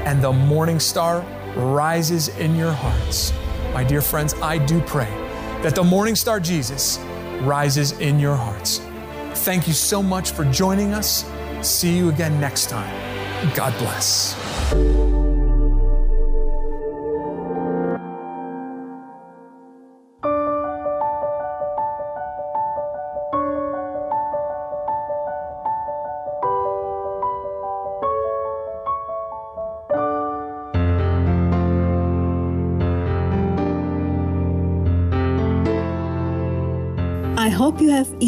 and 0.06 0.22
the 0.22 0.32
morning 0.32 0.80
star 0.80 1.20
rises 1.56 2.28
in 2.38 2.54
your 2.54 2.72
hearts. 2.72 3.32
My 3.74 3.84
dear 3.84 4.00
friends, 4.00 4.34
I 4.34 4.56
do 4.64 4.80
pray 4.82 5.10
that 5.62 5.74
the 5.74 5.84
morning 5.84 6.14
star 6.14 6.40
Jesus 6.40 6.98
rises 7.42 7.92
in 7.98 8.18
your 8.18 8.36
hearts. 8.36 8.78
Thank 9.44 9.66
you 9.66 9.74
so 9.74 10.02
much 10.02 10.30
for 10.30 10.44
joining 10.46 10.94
us. 10.94 11.30
See 11.60 11.94
you 11.94 12.08
again 12.08 12.40
next 12.40 12.70
time. 12.70 12.94
God 13.54 13.76
bless. 13.78 15.05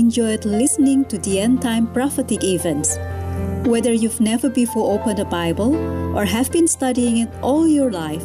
Enjoyed 0.09 0.47
listening 0.47 1.05
to 1.05 1.19
the 1.19 1.39
end 1.39 1.61
time 1.61 1.87
prophetic 1.87 2.43
events. 2.43 2.97
Whether 3.69 3.93
you've 3.93 4.23
never 4.23 4.49
before 4.49 4.95
opened 4.95 5.19
a 5.19 5.25
Bible 5.27 5.77
or 6.17 6.25
have 6.25 6.51
been 6.51 6.67
studying 6.67 7.19
it 7.19 7.29
all 7.43 7.69
your 7.69 7.91
life, 7.91 8.25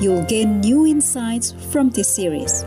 you'll 0.00 0.22
gain 0.26 0.60
new 0.60 0.86
insights 0.86 1.50
from 1.72 1.90
this 1.90 2.14
series. 2.14 2.62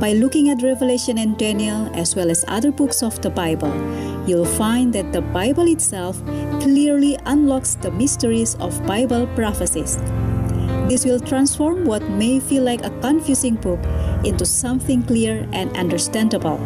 By 0.00 0.14
looking 0.14 0.50
at 0.50 0.64
Revelation 0.64 1.16
and 1.18 1.38
Daniel, 1.38 1.88
as 1.94 2.16
well 2.16 2.28
as 2.28 2.44
other 2.48 2.72
books 2.72 3.04
of 3.04 3.22
the 3.22 3.30
Bible, 3.30 3.72
you'll 4.26 4.50
find 4.58 4.92
that 4.92 5.12
the 5.12 5.22
Bible 5.22 5.70
itself 5.70 6.18
clearly 6.60 7.16
unlocks 7.24 7.76
the 7.76 7.92
mysteries 7.92 8.56
of 8.56 8.84
Bible 8.84 9.28
prophecies. 9.36 9.96
This 10.90 11.04
will 11.04 11.20
transform 11.20 11.84
what 11.84 12.02
may 12.10 12.40
feel 12.40 12.64
like 12.64 12.84
a 12.84 12.90
confusing 12.98 13.54
book 13.54 13.78
into 14.24 14.44
something 14.44 15.04
clear 15.04 15.48
and 15.52 15.70
understandable. 15.76 16.58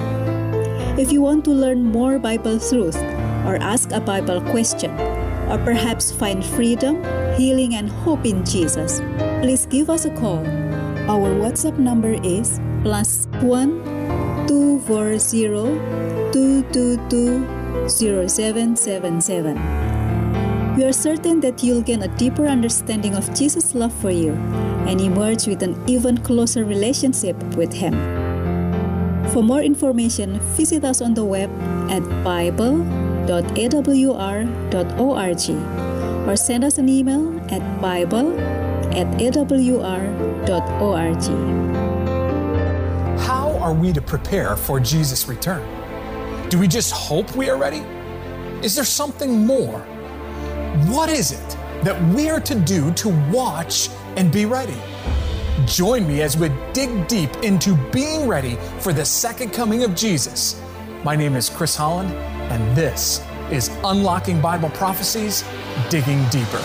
If 0.98 1.12
you 1.12 1.22
want 1.22 1.44
to 1.44 1.52
learn 1.52 1.84
more 1.84 2.18
Bible 2.18 2.58
truth 2.58 2.98
or 3.46 3.54
ask 3.62 3.92
a 3.92 4.00
Bible 4.00 4.40
question, 4.50 4.90
or 5.46 5.56
perhaps 5.62 6.10
find 6.10 6.44
freedom, 6.44 6.98
healing, 7.38 7.76
and 7.76 7.88
hope 7.88 8.26
in 8.26 8.44
Jesus, 8.44 8.98
please 9.38 9.64
give 9.66 9.90
us 9.90 10.06
a 10.06 10.10
call. 10.18 10.42
Our 11.06 11.30
WhatsApp 11.38 11.78
number 11.78 12.18
is 12.26 12.58
plus 12.82 13.28
one 13.38 13.78
two 14.50 14.80
four 14.90 15.22
zero 15.22 15.70
two 16.32 16.66
two 16.74 16.98
two 17.06 17.46
zero 17.88 18.26
seven 18.26 18.74
seven 18.74 19.20
seven. 19.20 19.54
We 20.74 20.82
are 20.82 20.92
certain 20.92 21.38
that 21.46 21.62
you'll 21.62 21.86
gain 21.86 22.02
a 22.02 22.10
deeper 22.18 22.48
understanding 22.50 23.14
of 23.14 23.32
Jesus' 23.38 23.72
love 23.72 23.94
for 24.02 24.10
you 24.10 24.32
and 24.90 25.00
emerge 25.00 25.46
with 25.46 25.62
an 25.62 25.78
even 25.86 26.18
closer 26.18 26.64
relationship 26.64 27.38
with 27.54 27.72
Him. 27.72 28.17
For 29.32 29.42
more 29.42 29.60
information, 29.60 30.40
visit 30.56 30.84
us 30.84 31.00
on 31.00 31.14
the 31.14 31.24
web 31.24 31.50
at 31.90 32.02
bible.awr.org 32.24 32.88
or 36.28 36.36
send 36.36 36.64
us 36.64 36.78
an 36.78 36.88
email 36.88 37.40
at 37.50 37.80
bible 37.80 38.38
at 38.92 39.06
awr.org. 39.20 40.44
How 43.20 43.58
are 43.58 43.74
we 43.74 43.92
to 43.92 44.00
prepare 44.00 44.56
for 44.56 44.80
Jesus' 44.80 45.28
return? 45.28 45.62
Do 46.48 46.58
we 46.58 46.66
just 46.68 46.92
hope 46.92 47.36
we 47.36 47.50
are 47.50 47.58
ready? 47.58 47.84
Is 48.64 48.74
there 48.74 48.84
something 48.84 49.46
more? 49.46 49.80
What 50.88 51.10
is 51.10 51.32
it 51.32 51.56
that 51.82 52.02
we 52.14 52.28
are 52.28 52.40
to 52.40 52.54
do 52.54 52.92
to 52.94 53.08
watch 53.30 53.88
and 54.16 54.32
be 54.32 54.46
ready. 54.46 54.76
Join 55.68 56.08
me 56.08 56.22
as 56.22 56.34
we 56.34 56.50
dig 56.72 57.06
deep 57.08 57.30
into 57.42 57.76
being 57.92 58.26
ready 58.26 58.56
for 58.78 58.94
the 58.94 59.04
second 59.04 59.50
coming 59.50 59.84
of 59.84 59.94
Jesus. 59.94 60.58
My 61.04 61.14
name 61.14 61.36
is 61.36 61.50
Chris 61.50 61.76
Holland, 61.76 62.10
and 62.50 62.74
this 62.74 63.22
is 63.50 63.68
Unlocking 63.84 64.40
Bible 64.40 64.70
Prophecies 64.70 65.44
Digging 65.90 66.24
Deeper. 66.30 66.58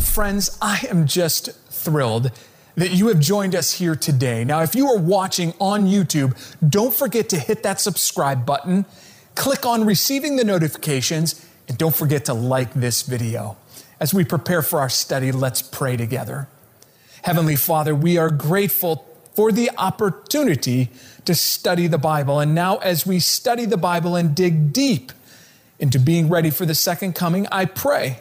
Friends, 0.00 0.56
I 0.62 0.86
am 0.88 1.06
just 1.06 1.50
thrilled 1.68 2.32
that 2.76 2.92
you 2.92 3.08
have 3.08 3.20
joined 3.20 3.54
us 3.54 3.74
here 3.74 3.94
today. 3.94 4.42
Now, 4.44 4.62
if 4.62 4.74
you 4.74 4.88
are 4.88 4.98
watching 4.98 5.52
on 5.60 5.86
YouTube, 5.86 6.34
don't 6.66 6.94
forget 6.94 7.28
to 7.28 7.38
hit 7.38 7.62
that 7.64 7.80
subscribe 7.80 8.46
button, 8.46 8.86
click 9.38 9.64
on 9.64 9.86
receiving 9.86 10.36
the 10.36 10.44
notifications, 10.44 11.46
and 11.68 11.78
don't 11.78 11.94
forget 11.94 12.24
to 12.26 12.34
like 12.34 12.74
this 12.74 13.02
video. 13.02 13.56
As 14.00 14.12
we 14.12 14.24
prepare 14.24 14.62
for 14.62 14.80
our 14.80 14.88
study, 14.90 15.32
let's 15.32 15.62
pray 15.62 15.96
together. 15.96 16.48
Heavenly 17.22 17.56
Father, 17.56 17.94
we 17.94 18.18
are 18.18 18.30
grateful 18.30 19.06
for 19.34 19.52
the 19.52 19.70
opportunity 19.78 20.90
to 21.24 21.34
study 21.34 21.86
the 21.86 21.98
Bible. 21.98 22.40
And 22.40 22.54
now, 22.54 22.78
as 22.78 23.06
we 23.06 23.20
study 23.20 23.64
the 23.64 23.76
Bible 23.76 24.16
and 24.16 24.34
dig 24.34 24.72
deep 24.72 25.12
into 25.78 26.00
being 26.00 26.28
ready 26.28 26.50
for 26.50 26.66
the 26.66 26.74
second 26.74 27.14
coming, 27.14 27.46
I 27.52 27.64
pray 27.64 28.20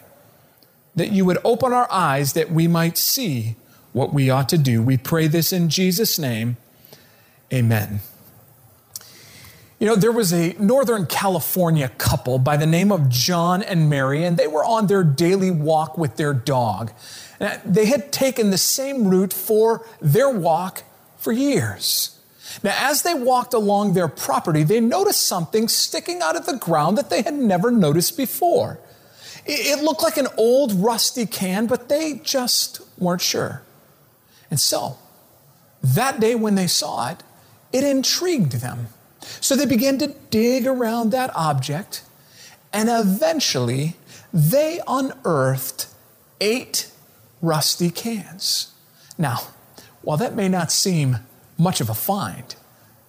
that 0.96 1.12
you 1.12 1.26
would 1.26 1.40
open 1.44 1.74
our 1.74 1.92
eyes 1.92 2.34
that 2.34 2.52
we 2.52 2.68
might 2.68 2.98
see 2.98 3.56
what 3.92 4.14
we 4.14 4.30
ought 4.30 4.50
to 4.50 4.58
do. 4.58 4.84
We 4.84 4.98
pray 4.98 5.28
this 5.28 5.52
in 5.52 5.70
Jesus' 5.70 6.20
name. 6.20 6.58
Amen. 7.52 8.02
You 9.80 9.86
know, 9.86 9.96
there 9.96 10.12
was 10.12 10.34
a 10.34 10.56
Northern 10.58 11.06
California 11.06 11.90
couple 11.98 12.40
by 12.40 12.58
the 12.58 12.66
name 12.66 12.92
of 12.92 13.10
John 13.10 13.62
and 13.62 13.90
Mary, 13.90 14.24
and 14.24 14.36
they 14.36 14.48
were 14.48 14.66
on 14.66 14.88
their 14.88 15.04
daily 15.04 15.52
walk 15.52 15.98
with 15.98 16.16
their 16.16 16.34
dog. 16.34 16.92
And 17.40 17.62
they 17.64 17.86
had 17.86 18.12
taken 18.12 18.50
the 18.50 18.58
same 18.58 19.08
route 19.08 19.34
for 19.34 19.86
their 20.02 20.30
walk 20.30 20.84
for 21.18 21.32
years. 21.32 22.20
Now, 22.64 22.74
as 22.76 23.04
they 23.04 23.14
walked 23.14 23.54
along 23.54 23.94
their 23.94 24.08
property, 24.08 24.64
they 24.64 24.80
noticed 24.80 25.22
something 25.22 25.68
sticking 25.68 26.22
out 26.22 26.36
of 26.36 26.48
the 26.48 26.58
ground 26.58 26.98
that 26.98 27.12
they 27.12 27.22
had 27.22 27.36
never 27.36 27.70
noticed 27.70 28.18
before. 28.18 28.80
It 29.46 29.84
looked 29.84 30.02
like 30.02 30.18
an 30.18 30.28
old 30.38 30.74
rusty 30.74 31.28
can, 31.28 31.68
but 31.68 31.88
they 31.88 32.16
just 32.24 32.82
weren't 32.98 33.22
sure. 33.22 33.62
And 34.50 34.60
so, 34.60 34.98
that 35.84 36.20
day 36.20 36.34
when 36.34 36.56
they 36.56 36.68
saw 36.68 37.12
it, 37.12 37.24
it 37.72 37.84
intrigued 37.84 38.54
them. 38.54 38.88
So 39.42 39.56
they 39.56 39.66
began 39.66 39.98
to 40.00 40.16
dig 40.30 40.68
around 40.68 41.12
that 41.12 41.32
object, 41.36 42.04
and 42.74 42.90
eventually 42.90 43.96
they 44.34 44.80
unearthed 44.88 45.88
eight 46.42 46.92
rusty 47.42 47.90
cans. 47.90 48.74
Now, 49.18 49.40
while 50.02 50.18
that 50.18 50.36
may 50.36 50.50
not 50.50 50.72
seem 50.72 51.18
much 51.58 51.82
of 51.82 51.90
a 51.90 51.94
find, 51.94 52.56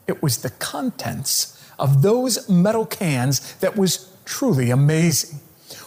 it 0.06 0.22
was 0.22 0.38
the 0.38 0.50
contents 0.50 1.62
of 1.78 2.02
those 2.02 2.48
metal 2.48 2.86
cans 2.86 3.54
that 3.56 3.76
was 3.76 4.10
truly 4.24 4.70
amazing. 4.70 5.40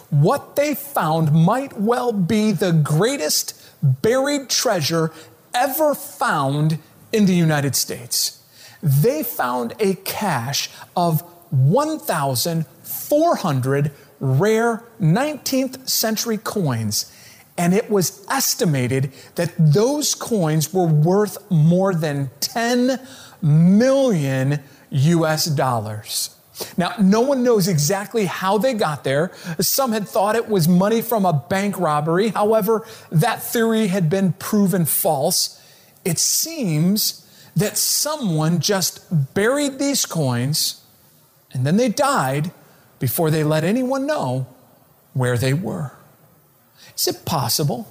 What 0.10 0.56
they 0.56 0.76
found 0.76 1.32
might 1.32 1.80
well 1.80 2.12
be 2.12 2.52
the 2.52 2.72
greatest 2.72 3.54
buried 3.82 4.50
treasure 4.50 5.12
ever 5.54 5.96
found 5.96 6.80
in 7.12 7.26
the 7.26 7.36
United 7.36 7.76
States. 7.76 8.41
They 8.82 9.24
found 9.24 9.74
a 9.80 9.96
cache 9.96 10.70
of 10.96 11.24
1,400 11.52 13.92
rare 14.20 14.84
19th 15.02 15.90
century 15.90 16.38
coins, 16.38 17.12
and 17.58 17.74
it 17.74 17.90
was 17.90 18.26
estimated 18.30 19.12
that 19.36 19.52
those 19.58 20.16
coins 20.16 20.74
were 20.74 20.88
worth 20.88 21.38
more 21.52 21.94
than 21.94 22.30
10 22.40 22.98
million 23.42 24.62
US 24.90 25.46
dollars. 25.46 26.38
Now, 26.78 26.94
no 27.00 27.22
one 27.22 27.44
knows 27.44 27.68
exactly 27.68 28.26
how 28.26 28.60
they 28.60 28.76
got 28.76 29.04
there. 29.04 29.32
Some 29.60 29.92
had 29.92 30.08
thought 30.08 30.36
it 30.36 30.48
was 30.48 30.68
money 30.68 31.02
from 31.02 31.26
a 31.26 31.34
bank 31.34 31.80
robbery. 31.80 32.30
However, 32.30 32.86
that 33.12 33.42
theory 33.42 33.88
had 33.88 34.10
been 34.10 34.34
proven 34.34 34.86
false. 34.86 35.60
It 36.06 36.20
seems 36.20 37.21
that 37.62 37.78
someone 37.78 38.60
just 38.60 39.34
buried 39.34 39.78
these 39.78 40.06
coins 40.06 40.84
and 41.54 41.66
then 41.66 41.78
they 41.78 41.90
died 41.90 42.52
before 43.00 43.30
they 43.30 43.44
let 43.44 43.64
anyone 43.64 44.06
know 44.06 44.48
where 45.14 45.38
they 45.38 45.54
were. 45.54 45.92
Is 46.96 47.08
it 47.08 47.24
possible 47.26 47.88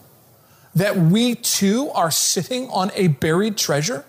that 0.75 0.97
we 0.97 1.35
too 1.35 1.91
are 1.91 2.11
sitting 2.11 2.69
on 2.71 2.91
a 2.95 3.09
buried 3.09 3.57
treasure? 3.57 4.05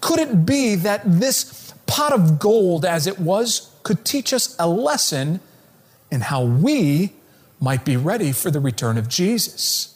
Could 0.00 0.18
it 0.18 0.44
be 0.44 0.74
that 0.74 1.02
this 1.04 1.72
pot 1.86 2.12
of 2.12 2.38
gold, 2.38 2.84
as 2.84 3.06
it 3.06 3.18
was, 3.18 3.70
could 3.82 4.04
teach 4.04 4.32
us 4.32 4.56
a 4.58 4.68
lesson 4.68 5.40
in 6.10 6.22
how 6.22 6.44
we 6.44 7.12
might 7.60 7.84
be 7.84 7.96
ready 7.96 8.32
for 8.32 8.50
the 8.50 8.60
return 8.60 8.98
of 8.98 9.08
Jesus. 9.08 9.95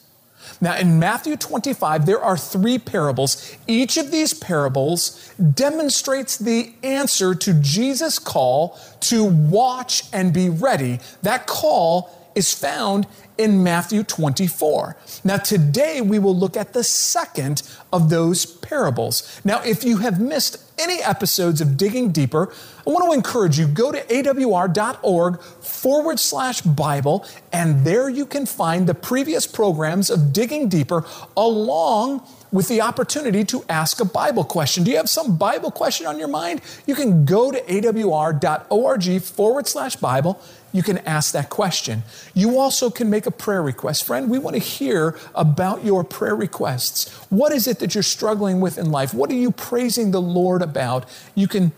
Now, 0.59 0.75
in 0.75 0.99
Matthew 0.99 1.37
25, 1.37 2.05
there 2.05 2.21
are 2.21 2.37
three 2.37 2.77
parables. 2.77 3.55
Each 3.67 3.97
of 3.97 4.11
these 4.11 4.33
parables 4.33 5.33
demonstrates 5.53 6.37
the 6.37 6.73
answer 6.83 7.33
to 7.35 7.53
Jesus' 7.53 8.19
call 8.19 8.79
to 9.01 9.23
watch 9.23 10.03
and 10.11 10.33
be 10.33 10.49
ready. 10.49 10.99
That 11.21 11.47
call 11.47 12.20
is 12.35 12.53
found 12.53 13.07
in 13.37 13.63
Matthew 13.63 14.03
24. 14.03 14.95
Now, 15.23 15.37
today 15.37 16.01
we 16.01 16.19
will 16.19 16.35
look 16.35 16.55
at 16.55 16.73
the 16.73 16.83
second 16.83 17.63
of 17.91 18.09
those 18.09 18.45
parables. 18.45 19.41
Now, 19.43 19.61
if 19.63 19.83
you 19.83 19.97
have 19.97 20.21
missed 20.21 20.57
any 20.79 21.01
episodes 21.01 21.61
of 21.61 21.77
Digging 21.77 22.11
Deeper, 22.11 22.51
I 22.85 22.89
want 22.89 23.05
to 23.09 23.15
encourage 23.15 23.59
you 23.59 23.67
go 23.67 23.91
to 23.91 24.01
awr.org 24.01 25.41
forward 25.41 26.19
slash 26.19 26.61
Bible, 26.61 27.25
and 27.51 27.85
there 27.85 28.09
you 28.09 28.25
can 28.25 28.45
find 28.45 28.87
the 28.87 28.95
previous 28.95 29.45
programs 29.45 30.09
of 30.09 30.33
Digging 30.33 30.69
Deeper 30.69 31.05
along 31.37 32.25
with 32.51 32.67
the 32.67 32.81
opportunity 32.81 33.45
to 33.45 33.63
ask 33.69 33.99
a 34.01 34.05
Bible 34.05 34.43
question. 34.43 34.83
Do 34.83 34.91
you 34.91 34.97
have 34.97 35.09
some 35.09 35.37
Bible 35.37 35.71
question 35.71 36.05
on 36.05 36.19
your 36.19 36.27
mind? 36.27 36.61
You 36.85 36.95
can 36.95 37.23
go 37.25 37.51
to 37.51 37.61
awr.org 37.61 39.21
forward 39.21 39.67
slash 39.67 39.95
Bible. 39.95 40.41
You 40.73 40.83
can 40.83 40.99
ask 40.99 41.33
that 41.33 41.49
question. 41.49 42.03
You 42.33 42.59
also 42.59 42.89
can 42.89 43.09
make 43.09 43.25
a 43.25 43.31
prayer 43.31 43.61
request. 43.61 44.05
Friend, 44.05 44.29
we 44.29 44.39
want 44.39 44.55
to 44.55 44.61
hear 44.61 45.17
about 45.35 45.83
your 45.83 46.03
prayer 46.03 46.35
requests. 46.35 47.09
What 47.29 47.51
is 47.51 47.67
it 47.67 47.79
that 47.79 47.93
you're 47.93 48.03
struggling 48.03 48.61
with 48.61 48.77
in 48.77 48.91
life? 48.91 49.13
What 49.13 49.29
are 49.29 49.35
you 49.35 49.51
praising 49.51 50.11
the 50.11 50.21
Lord 50.21 50.61
about? 50.61 51.05
You 51.35 51.47
can 51.47 51.73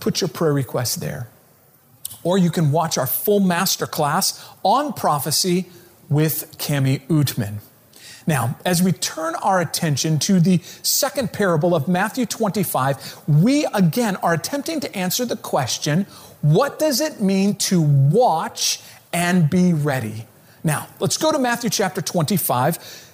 put 0.00 0.20
your 0.20 0.28
prayer 0.28 0.52
request 0.52 1.00
there. 1.00 1.28
Or 2.24 2.38
you 2.38 2.50
can 2.50 2.72
watch 2.72 2.98
our 2.98 3.06
full 3.06 3.40
master 3.40 3.86
class 3.86 4.44
on 4.62 4.92
prophecy 4.92 5.66
with 6.08 6.56
Cami 6.58 7.00
Oetman. 7.08 7.60
Now, 8.26 8.56
as 8.64 8.82
we 8.82 8.92
turn 8.92 9.34
our 9.36 9.60
attention 9.60 10.18
to 10.20 10.38
the 10.38 10.58
second 10.82 11.32
parable 11.32 11.74
of 11.74 11.88
Matthew 11.88 12.26
25, 12.26 13.18
we 13.26 13.64
again 13.66 14.16
are 14.16 14.34
attempting 14.34 14.80
to 14.80 14.96
answer 14.96 15.24
the 15.24 15.36
question 15.36 16.06
what 16.42 16.78
does 16.78 17.00
it 17.00 17.20
mean 17.20 17.54
to 17.54 17.80
watch 17.80 18.80
and 19.12 19.48
be 19.48 19.72
ready? 19.72 20.26
Now, 20.64 20.88
let's 21.00 21.16
go 21.16 21.32
to 21.32 21.38
Matthew 21.38 21.70
chapter 21.70 22.02
25. 22.02 23.10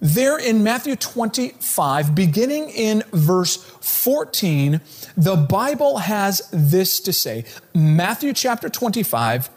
There 0.00 0.38
in 0.38 0.62
Matthew 0.62 0.94
25, 0.94 2.14
beginning 2.14 2.68
in 2.70 3.02
verse 3.12 3.56
14, 3.56 4.80
the 5.16 5.36
Bible 5.36 5.98
has 5.98 6.48
this 6.52 7.00
to 7.00 7.12
say 7.12 7.44
Matthew 7.74 8.32
chapter 8.32 8.68
25, 8.68 9.50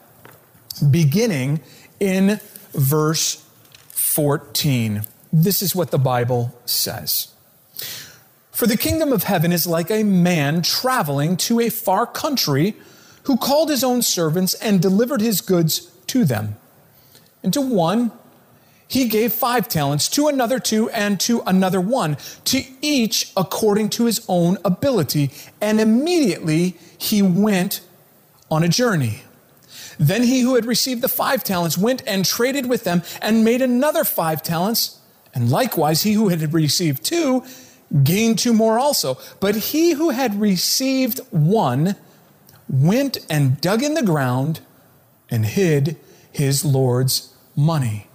beginning 0.90 1.62
in 2.00 2.40
verse 2.74 3.46
14. 3.90 5.04
This 5.32 5.62
is 5.62 5.76
what 5.76 5.92
the 5.92 6.00
Bible 6.00 6.56
says. 6.66 7.28
For 8.52 8.68
the 8.68 8.78
kingdom 8.78 9.12
of 9.12 9.24
heaven 9.24 9.52
is 9.52 9.66
like 9.66 9.90
a 9.92 10.04
man 10.04 10.62
traveling 10.62 11.38
to 11.38 11.60
a 11.60 11.70
far 11.70 12.06
country 12.06 12.76
who 13.24 13.38
called 13.38 13.70
his 13.70 13.84
own 13.84 14.02
servants 14.02 14.54
and 14.56 14.82
delivered 14.82 15.22
his 15.22 15.42
goods 15.42 15.92
to 16.08 16.26
them. 16.26 16.56
And 17.44 17.54
to 17.54 17.62
one, 17.62 18.12
he 18.88 19.08
gave 19.08 19.32
five 19.32 19.70
talents, 19.70 20.10
to 20.10 20.28
another 20.28 20.60
two, 20.60 20.90
and 20.90 21.18
to 21.22 21.42
another 21.48 21.80
one, 21.80 22.18
to 22.46 22.64
each 22.82 23.32
according 23.38 23.90
to 23.92 24.06
his 24.06 24.24
own 24.28 24.58
ability. 24.66 25.32
And 25.62 25.80
immediately 25.80 26.78
he 26.98 27.22
went 27.22 27.80
on 28.50 28.64
a 28.64 28.68
journey. 28.68 29.24
Then 29.98 30.24
he 30.24 30.42
who 30.42 30.56
had 30.56 30.66
received 30.66 31.02
the 31.02 31.08
five 31.08 31.44
talents 31.44 31.78
went 31.78 32.04
and 32.06 32.26
traded 32.26 32.68
with 32.68 32.84
them 32.84 33.02
and 33.22 33.46
made 33.46 33.62
another 33.62 34.04
five 34.04 34.44
talents. 34.44 35.00
And 35.34 35.50
likewise, 35.50 36.04
he 36.04 36.14
who 36.14 36.28
had 36.28 36.54
received 36.54 37.06
two 37.06 37.46
gained 38.04 38.40
two 38.40 38.54
more 38.54 38.78
also. 38.78 39.18
But 39.40 39.56
he 39.56 39.92
who 39.92 40.10
had 40.10 40.42
received 40.42 41.20
one 41.30 41.96
went 42.72 43.18
and 43.30 43.60
dug 43.60 43.84
in 43.84 43.94
the 43.94 44.04
ground 44.04 44.62
and 45.30 45.46
hid 45.46 45.98
his 46.32 46.64
Lord's 46.64 47.34
money. 47.56 48.08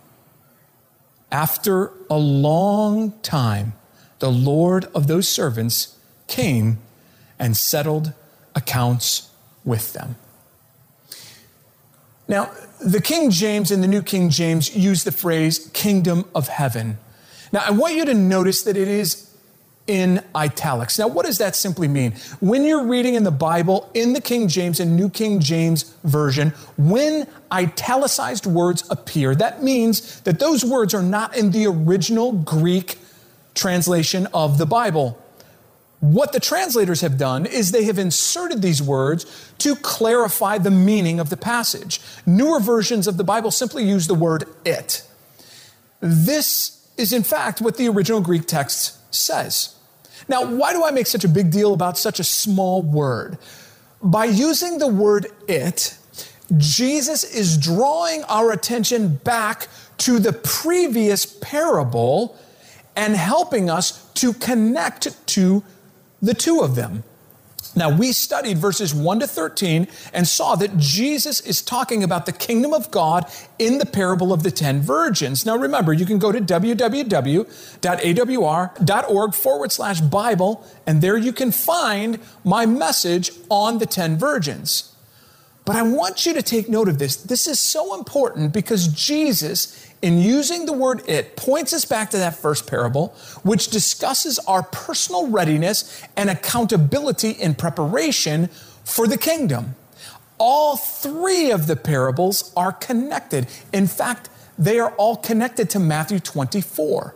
After 1.30 1.92
a 2.08 2.16
long 2.16 3.12
time, 3.20 3.74
the 4.18 4.32
Lord 4.32 4.86
of 4.94 5.06
those 5.06 5.28
servants 5.28 5.96
came 6.26 6.78
and 7.38 7.56
settled 7.56 8.14
accounts 8.54 9.30
with 9.64 9.92
them. 9.92 10.16
Now, 12.26 12.50
the 12.84 13.00
King 13.00 13.30
James 13.30 13.70
and 13.70 13.82
the 13.82 13.88
New 13.88 14.02
King 14.02 14.30
James 14.30 14.74
use 14.74 15.04
the 15.04 15.12
phrase 15.12 15.70
kingdom 15.74 16.24
of 16.34 16.48
heaven. 16.48 16.98
Now, 17.52 17.62
I 17.64 17.70
want 17.70 17.94
you 17.94 18.04
to 18.06 18.14
notice 18.14 18.62
that 18.62 18.76
it 18.76 18.88
is 18.88 19.25
in 19.86 20.22
italics. 20.34 20.98
Now, 20.98 21.08
what 21.08 21.26
does 21.26 21.38
that 21.38 21.54
simply 21.54 21.88
mean? 21.88 22.12
When 22.40 22.64
you're 22.64 22.84
reading 22.84 23.14
in 23.14 23.24
the 23.24 23.30
Bible, 23.30 23.88
in 23.94 24.12
the 24.12 24.20
King 24.20 24.48
James 24.48 24.80
and 24.80 24.96
New 24.96 25.08
King 25.08 25.40
James 25.40 25.94
Version, 26.04 26.50
when 26.76 27.26
italicized 27.52 28.46
words 28.46 28.84
appear, 28.90 29.34
that 29.36 29.62
means 29.62 30.20
that 30.22 30.38
those 30.38 30.64
words 30.64 30.92
are 30.94 31.02
not 31.02 31.36
in 31.36 31.52
the 31.52 31.66
original 31.66 32.32
Greek 32.32 32.98
translation 33.54 34.26
of 34.34 34.58
the 34.58 34.66
Bible. 34.66 35.22
What 36.00 36.32
the 36.32 36.40
translators 36.40 37.00
have 37.00 37.16
done 37.16 37.46
is 37.46 37.72
they 37.72 37.84
have 37.84 37.98
inserted 37.98 38.60
these 38.60 38.82
words 38.82 39.24
to 39.58 39.76
clarify 39.76 40.58
the 40.58 40.70
meaning 40.70 41.18
of 41.18 41.30
the 41.30 41.36
passage. 41.36 42.00
Newer 42.26 42.60
versions 42.60 43.06
of 43.06 43.16
the 43.16 43.24
Bible 43.24 43.50
simply 43.50 43.84
use 43.84 44.06
the 44.06 44.14
word 44.14 44.44
it. 44.64 45.02
This 46.00 46.86
is, 46.96 47.12
in 47.12 47.22
fact, 47.22 47.60
what 47.60 47.76
the 47.76 47.88
original 47.88 48.20
Greek 48.20 48.46
text 48.46 49.14
says. 49.14 49.75
Now, 50.28 50.44
why 50.44 50.72
do 50.72 50.84
I 50.84 50.90
make 50.90 51.06
such 51.06 51.24
a 51.24 51.28
big 51.28 51.50
deal 51.50 51.72
about 51.72 51.98
such 51.98 52.20
a 52.20 52.24
small 52.24 52.82
word? 52.82 53.38
By 54.02 54.26
using 54.26 54.78
the 54.78 54.88
word 54.88 55.26
it, 55.48 55.96
Jesus 56.56 57.24
is 57.24 57.56
drawing 57.58 58.24
our 58.24 58.52
attention 58.52 59.16
back 59.16 59.68
to 59.98 60.18
the 60.18 60.32
previous 60.32 61.26
parable 61.26 62.36
and 62.94 63.16
helping 63.16 63.68
us 63.68 64.10
to 64.14 64.32
connect 64.32 65.26
to 65.28 65.62
the 66.22 66.34
two 66.34 66.60
of 66.60 66.74
them. 66.74 67.04
Now, 67.76 67.90
we 67.90 68.12
studied 68.12 68.56
verses 68.56 68.94
1 68.94 69.20
to 69.20 69.26
13 69.26 69.86
and 70.14 70.26
saw 70.26 70.56
that 70.56 70.78
Jesus 70.78 71.40
is 71.40 71.60
talking 71.60 72.02
about 72.02 72.24
the 72.24 72.32
kingdom 72.32 72.72
of 72.72 72.90
God 72.90 73.30
in 73.58 73.76
the 73.76 73.84
parable 73.84 74.32
of 74.32 74.42
the 74.42 74.50
10 74.50 74.80
virgins. 74.80 75.44
Now, 75.44 75.58
remember, 75.58 75.92
you 75.92 76.06
can 76.06 76.18
go 76.18 76.32
to 76.32 76.40
www.awr.org 76.40 77.44
forward 79.34 79.72
slash 79.72 80.00
Bible, 80.00 80.66
and 80.86 81.02
there 81.02 81.18
you 81.18 81.34
can 81.34 81.52
find 81.52 82.18
my 82.44 82.64
message 82.64 83.30
on 83.50 83.76
the 83.78 83.86
10 83.86 84.16
virgins. 84.16 84.95
But 85.66 85.74
I 85.74 85.82
want 85.82 86.24
you 86.24 86.32
to 86.32 86.42
take 86.42 86.68
note 86.68 86.88
of 86.88 87.00
this. 87.00 87.16
This 87.16 87.48
is 87.48 87.58
so 87.58 87.98
important 87.98 88.52
because 88.52 88.86
Jesus, 88.86 89.92
in 90.00 90.18
using 90.18 90.64
the 90.64 90.72
word 90.72 91.02
it, 91.08 91.34
points 91.34 91.72
us 91.72 91.84
back 91.84 92.08
to 92.10 92.18
that 92.18 92.36
first 92.36 92.68
parable, 92.68 93.08
which 93.42 93.68
discusses 93.68 94.38
our 94.46 94.62
personal 94.62 95.28
readiness 95.28 96.04
and 96.16 96.30
accountability 96.30 97.30
in 97.30 97.56
preparation 97.56 98.46
for 98.84 99.08
the 99.08 99.18
kingdom. 99.18 99.74
All 100.38 100.76
three 100.76 101.50
of 101.50 101.66
the 101.66 101.74
parables 101.74 102.52
are 102.56 102.72
connected. 102.72 103.48
In 103.72 103.88
fact, 103.88 104.30
they 104.56 104.78
are 104.78 104.92
all 104.92 105.16
connected 105.16 105.68
to 105.70 105.80
Matthew 105.80 106.20
24. 106.20 107.15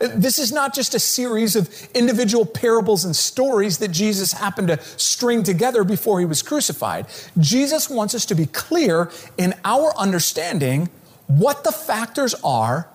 This 0.00 0.38
is 0.38 0.50
not 0.50 0.74
just 0.74 0.94
a 0.94 0.98
series 0.98 1.56
of 1.56 1.68
individual 1.94 2.46
parables 2.46 3.04
and 3.04 3.14
stories 3.14 3.78
that 3.78 3.90
Jesus 3.90 4.32
happened 4.32 4.68
to 4.68 4.80
string 4.96 5.42
together 5.42 5.84
before 5.84 6.20
he 6.20 6.24
was 6.24 6.40
crucified. 6.40 7.06
Jesus 7.38 7.90
wants 7.90 8.14
us 8.14 8.24
to 8.26 8.34
be 8.34 8.46
clear 8.46 9.10
in 9.36 9.52
our 9.62 9.94
understanding 9.98 10.88
what 11.26 11.64
the 11.64 11.72
factors 11.72 12.34
are 12.42 12.88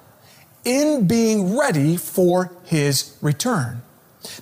in 0.64 1.08
being 1.08 1.56
ready 1.56 1.96
for 1.96 2.52
his 2.64 3.16
return. 3.22 3.84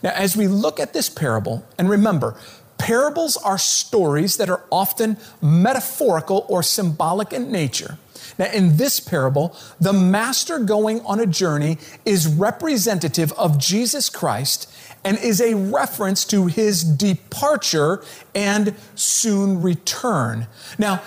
Now, 0.02 0.12
as 0.12 0.38
we 0.38 0.48
look 0.48 0.80
at 0.80 0.94
this 0.94 1.10
parable, 1.10 1.66
and 1.78 1.90
remember, 1.90 2.38
parables 2.78 3.36
are 3.36 3.58
stories 3.58 4.38
that 4.38 4.50
are 4.50 4.64
often 4.72 5.18
metaphorical 5.42 6.46
or 6.48 6.64
symbolic 6.64 7.34
in 7.34 7.52
nature. 7.52 7.98
Now, 8.38 8.46
in 8.52 8.78
this 8.78 9.00
parable, 9.00 9.56
the 9.80 9.94
master 9.94 10.60
going 10.60 11.02
on 11.02 11.20
a 11.20 11.26
journey 11.26 11.78
is 12.06 12.28
representative 12.28 13.32
of 13.34 13.58
Jesus 13.58 14.10
Christ 14.10 14.70
and 15.04 15.18
is 15.18 15.42
a 15.42 15.54
reference 15.54 16.26
to 16.26 16.48
his 16.48 16.84
departure 16.84 18.04
and 18.34 18.74
soon 18.96 19.62
return. 19.62 20.48
Now, 20.78 21.02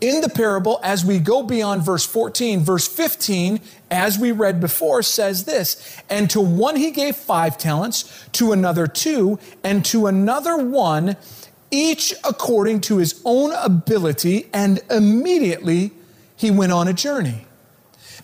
in 0.00 0.20
the 0.20 0.28
parable, 0.28 0.80
as 0.82 1.04
we 1.04 1.18
go 1.18 1.42
beyond 1.42 1.82
verse 1.82 2.04
14, 2.04 2.60
verse 2.60 2.86
15, 2.86 3.60
as 3.90 4.18
we 4.18 4.32
read 4.32 4.60
before, 4.60 5.02
says 5.02 5.44
this 5.44 5.98
And 6.10 6.28
to 6.30 6.40
one 6.40 6.76
he 6.76 6.90
gave 6.90 7.16
five 7.16 7.56
talents, 7.56 8.26
to 8.32 8.52
another 8.52 8.86
two, 8.86 9.38
and 9.62 9.84
to 9.86 10.06
another 10.06 10.56
one, 10.56 11.16
each 11.70 12.12
according 12.24 12.80
to 12.82 12.98
his 12.98 13.20
own 13.24 13.52
ability, 13.52 14.48
and 14.52 14.80
immediately 14.90 15.92
he 16.44 16.50
went 16.50 16.72
on 16.72 16.86
a 16.86 16.92
journey. 16.92 17.46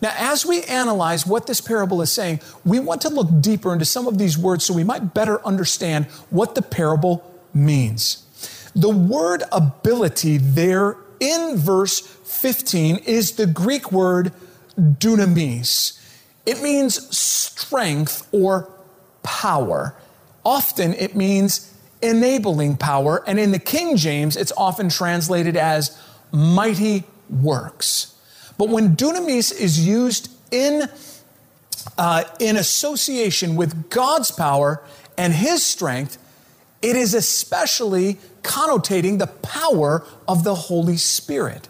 Now, 0.02 0.12
as 0.16 0.44
we 0.44 0.62
analyze 0.64 1.26
what 1.26 1.46
this 1.46 1.60
parable 1.60 2.02
is 2.02 2.12
saying, 2.12 2.40
we 2.64 2.78
want 2.78 3.00
to 3.02 3.08
look 3.08 3.28
deeper 3.40 3.72
into 3.72 3.86
some 3.86 4.06
of 4.06 4.18
these 4.18 4.36
words 4.36 4.64
so 4.64 4.74
we 4.74 4.84
might 4.84 5.14
better 5.14 5.44
understand 5.44 6.04
what 6.28 6.54
the 6.54 6.62
parable 6.62 7.24
means. 7.54 8.26
The 8.74 8.90
word 8.90 9.42
ability 9.50 10.36
there 10.36 10.96
in 11.18 11.56
verse 11.56 12.00
15 12.00 12.96
is 12.98 13.32
the 13.32 13.46
Greek 13.46 13.90
word 13.90 14.32
dunamis. 14.78 15.98
It 16.46 16.62
means 16.62 17.16
strength 17.16 18.28
or 18.32 18.70
power. 19.22 19.94
Often 20.44 20.94
it 20.94 21.16
means 21.16 21.74
enabling 22.02 22.76
power, 22.76 23.22
and 23.26 23.38
in 23.38 23.52
the 23.52 23.58
King 23.58 23.96
James, 23.96 24.36
it's 24.36 24.52
often 24.56 24.88
translated 24.88 25.56
as 25.56 25.98
mighty 26.32 27.04
works. 27.30 28.14
But 28.58 28.68
when 28.68 28.96
dunamis 28.96 29.58
is 29.58 29.86
used 29.86 30.30
in, 30.50 30.88
uh, 31.96 32.24
in 32.38 32.56
association 32.56 33.56
with 33.56 33.88
God's 33.90 34.30
power 34.30 34.82
and 35.16 35.32
His 35.32 35.64
strength, 35.64 36.18
it 36.82 36.96
is 36.96 37.14
especially 37.14 38.18
connotating 38.42 39.18
the 39.18 39.26
power 39.26 40.04
of 40.26 40.44
the 40.44 40.54
Holy 40.54 40.96
Spirit. 40.96 41.68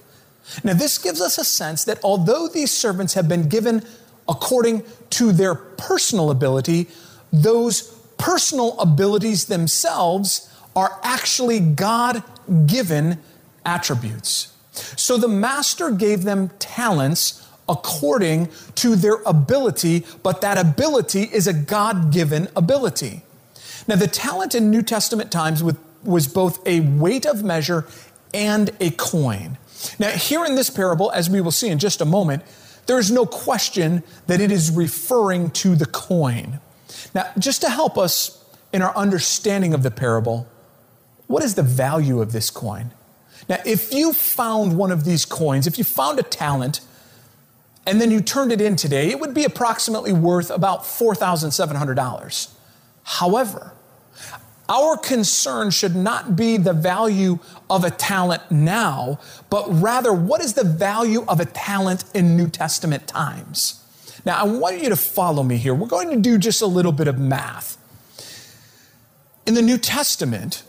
Now, 0.65 0.75
this 0.75 0.99
gives 0.99 1.21
us 1.21 1.39
a 1.39 1.45
sense 1.45 1.85
that 1.85 2.03
although 2.03 2.49
these 2.49 2.71
servants 2.71 3.15
have 3.15 3.29
been 3.29 3.49
given 3.49 3.85
according 4.29 4.85
to 5.11 5.33
their 5.33 5.55
personal 5.55 6.31
ability, 6.31 6.89
those 7.33 7.83
personal 8.19 8.79
abilities 8.79 9.47
themselves 9.47 10.49
are 10.77 10.99
actually 11.03 11.61
God 11.61 12.23
given 12.67 13.19
attributes. 13.65 14.53
So 14.97 15.16
the 15.16 15.28
master 15.28 15.91
gave 15.91 16.24
them 16.24 16.51
talents 16.59 17.47
according 17.68 18.49
to 18.76 18.97
their 18.97 19.22
ability, 19.26 20.05
but 20.22 20.41
that 20.41 20.59
ability 20.59 21.22
is 21.22 21.47
a 21.47 21.53
God 21.53 22.12
given 22.12 22.49
ability. 22.57 23.22
Now, 23.87 23.97
the 23.97 24.09
talent 24.09 24.55
in 24.55 24.70
New 24.70 24.83
Testament 24.83 25.31
times 25.31 25.62
was 26.03 26.26
both 26.26 26.66
a 26.66 26.81
weight 26.81 27.26
of 27.26 27.43
measure 27.43 27.87
and 28.35 28.70
a 28.81 28.91
coin. 28.91 29.59
Now, 29.99 30.11
here 30.11 30.45
in 30.45 30.55
this 30.55 30.70
parable, 30.70 31.11
as 31.12 31.31
we 31.31 31.41
will 31.41 31.51
see 31.51 31.68
in 31.68 31.78
just 31.78 32.01
a 32.01 32.05
moment, 32.05 32.43
there 32.87 32.99
is 32.99 33.11
no 33.11 33.24
question 33.24 34.03
that 34.26 34.41
it 34.41 34.51
is 34.51 34.70
referring 34.70 35.51
to 35.51 35.76
the 35.76 35.87
coin. 35.87 36.61
Now, 37.14 37.31
just 37.39 37.61
to 37.62 37.70
help 37.70 37.97
us 37.97 38.45
in 38.72 38.83
our 38.83 38.95
understanding 38.97 39.74
of 39.74 39.83
the 39.83 39.91
parable, 39.91 40.49
what 41.26 41.43
is 41.45 41.55
the 41.55 41.62
value 41.62 42.20
of 42.20 42.33
this 42.33 42.51
coin? 42.51 42.93
Now, 43.51 43.59
if 43.66 43.92
you 43.92 44.12
found 44.12 44.78
one 44.78 44.92
of 44.92 45.05
these 45.05 45.24
coins, 45.24 45.66
if 45.66 45.76
you 45.76 45.82
found 45.82 46.20
a 46.20 46.22
talent, 46.22 46.80
and 47.84 48.01
then 48.01 48.12
you 48.12 48.20
turned 48.20 48.53
it 48.53 48.61
in 48.61 48.76
today, 48.76 49.11
it 49.11 49.18
would 49.18 49.34
be 49.34 49.42
approximately 49.42 50.12
worth 50.12 50.51
about 50.51 50.82
$4,700. 50.82 52.55
However, 53.03 53.72
our 54.68 54.96
concern 54.96 55.72
should 55.72 55.96
not 55.96 56.36
be 56.36 56.59
the 56.59 56.72
value 56.72 57.40
of 57.68 57.82
a 57.82 57.90
talent 57.90 58.53
now, 58.53 59.18
but 59.51 59.64
rather 59.68 60.12
what 60.12 60.40
is 60.40 60.55
the 60.55 60.62
value 60.62 61.24
of 61.26 61.40
a 61.40 61.44
talent 61.44 62.05
in 62.14 62.36
New 62.36 62.48
Testament 62.48 63.09
times? 63.09 63.84
Now, 64.24 64.38
I 64.38 64.44
want 64.44 64.80
you 64.80 64.90
to 64.90 64.96
follow 64.96 65.42
me 65.42 65.57
here. 65.57 65.74
We're 65.74 65.88
going 65.88 66.11
to 66.11 66.20
do 66.20 66.38
just 66.38 66.62
a 66.62 66.66
little 66.66 66.92
bit 66.92 67.09
of 67.09 67.18
math. 67.18 67.78
In 69.44 69.55
the 69.55 69.62
New 69.62 69.78
Testament, 69.78 70.62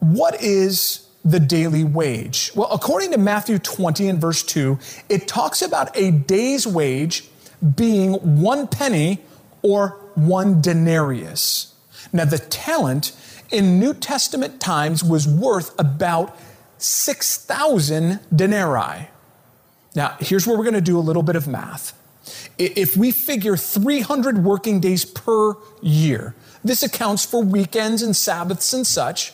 what 0.00 0.42
is 0.42 1.07
the 1.30 1.40
daily 1.40 1.84
wage? 1.84 2.50
Well, 2.54 2.68
according 2.70 3.12
to 3.12 3.18
Matthew 3.18 3.58
20 3.58 4.08
and 4.08 4.20
verse 4.20 4.42
2, 4.42 4.78
it 5.08 5.28
talks 5.28 5.62
about 5.62 5.96
a 5.96 6.10
day's 6.10 6.66
wage 6.66 7.28
being 7.76 8.14
one 8.40 8.66
penny 8.66 9.20
or 9.62 9.90
one 10.14 10.60
denarius. 10.60 11.74
Now, 12.12 12.24
the 12.24 12.38
talent 12.38 13.12
in 13.50 13.78
New 13.78 13.94
Testament 13.94 14.60
times 14.60 15.02
was 15.02 15.26
worth 15.26 15.78
about 15.78 16.36
6,000 16.78 18.20
denarii. 18.34 19.08
Now, 19.94 20.16
here's 20.20 20.46
where 20.46 20.56
we're 20.56 20.64
going 20.64 20.74
to 20.74 20.80
do 20.80 20.98
a 20.98 21.00
little 21.00 21.22
bit 21.22 21.36
of 21.36 21.48
math. 21.48 21.94
If 22.58 22.96
we 22.96 23.10
figure 23.10 23.56
300 23.56 24.44
working 24.44 24.80
days 24.80 25.04
per 25.04 25.54
year, 25.80 26.34
this 26.62 26.82
accounts 26.82 27.24
for 27.24 27.42
weekends 27.42 28.02
and 28.02 28.14
Sabbaths 28.14 28.72
and 28.72 28.86
such. 28.86 29.32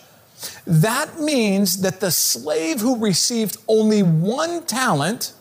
That 0.66 1.20
means 1.20 1.82
that 1.82 2.00
the 2.00 2.10
slave 2.10 2.80
who 2.80 2.98
received 2.98 3.56
only 3.68 4.02
one 4.02 4.64
talent 4.66 5.32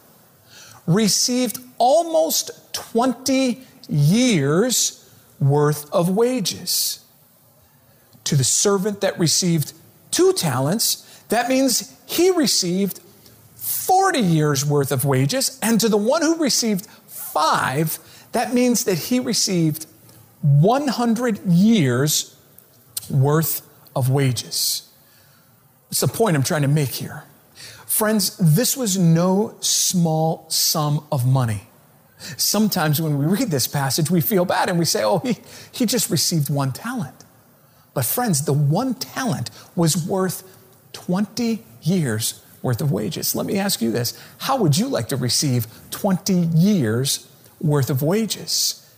received 0.85 1.59
almost 1.77 2.73
20 2.73 3.61
years 3.89 5.09
worth 5.39 5.91
of 5.93 6.09
wages. 6.09 6.99
To 8.25 8.35
the 8.35 8.43
servant 8.43 9.01
that 9.01 9.17
received 9.19 9.73
two 10.11 10.33
talents, 10.33 11.23
that 11.29 11.49
means 11.49 11.93
he 12.05 12.31
received 12.31 12.99
40 13.55 14.19
years 14.19 14.65
worth 14.65 14.91
of 14.91 15.03
wages. 15.05 15.59
And 15.61 15.79
to 15.81 15.89
the 15.89 15.97
one 15.97 16.21
who 16.21 16.37
received 16.37 16.85
five, 17.07 17.99
that 18.31 18.53
means 18.53 18.85
that 18.85 18.97
he 18.97 19.19
received 19.19 19.85
100 20.41 21.45
years 21.45 22.35
worth 23.09 23.61
of 23.95 24.09
wages. 24.09 24.89
What's 25.93 26.01
the 26.01 26.07
point 26.07 26.35
I'm 26.35 26.41
trying 26.41 26.63
to 26.63 26.67
make 26.67 26.89
here? 26.89 27.23
Friends, 27.85 28.35
this 28.37 28.75
was 28.75 28.97
no 28.97 29.53
small 29.59 30.49
sum 30.49 31.05
of 31.11 31.27
money. 31.27 31.67
Sometimes 32.35 32.99
when 32.99 33.19
we 33.19 33.27
read 33.27 33.51
this 33.51 33.67
passage, 33.67 34.09
we 34.09 34.19
feel 34.19 34.43
bad 34.43 34.69
and 34.69 34.79
we 34.79 34.85
say, 34.85 35.03
oh, 35.03 35.19
he, 35.19 35.37
he 35.71 35.85
just 35.85 36.09
received 36.09 36.49
one 36.49 36.71
talent. 36.71 37.13
But, 37.93 38.05
friends, 38.05 38.43
the 38.43 38.53
one 38.53 38.95
talent 38.95 39.51
was 39.75 39.95
worth 39.95 40.41
20 40.93 41.63
years 41.83 42.43
worth 42.63 42.81
of 42.81 42.91
wages. 42.91 43.35
Let 43.35 43.45
me 43.45 43.59
ask 43.59 43.79
you 43.79 43.91
this 43.91 44.19
How 44.39 44.57
would 44.57 44.75
you 44.75 44.87
like 44.87 45.09
to 45.09 45.15
receive 45.15 45.67
20 45.91 46.33
years 46.33 47.29
worth 47.61 47.91
of 47.91 48.01
wages? 48.01 48.91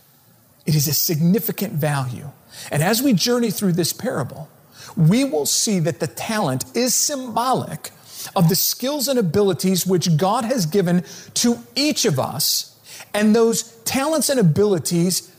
It 0.64 0.74
is 0.74 0.88
a 0.88 0.94
significant 0.94 1.74
value. 1.74 2.30
And 2.70 2.82
as 2.82 3.02
we 3.02 3.12
journey 3.12 3.50
through 3.50 3.72
this 3.72 3.92
parable, 3.92 4.48
we 4.96 5.24
will 5.24 5.46
see 5.46 5.78
that 5.80 6.00
the 6.00 6.06
talent 6.06 6.64
is 6.74 6.94
symbolic 6.94 7.90
of 8.34 8.48
the 8.48 8.56
skills 8.56 9.08
and 9.08 9.18
abilities 9.18 9.86
which 9.86 10.16
God 10.16 10.44
has 10.44 10.66
given 10.66 11.04
to 11.34 11.58
each 11.74 12.04
of 12.04 12.18
us. 12.18 12.78
And 13.14 13.34
those 13.34 13.62
talents 13.84 14.28
and 14.28 14.40
abilities 14.40 15.32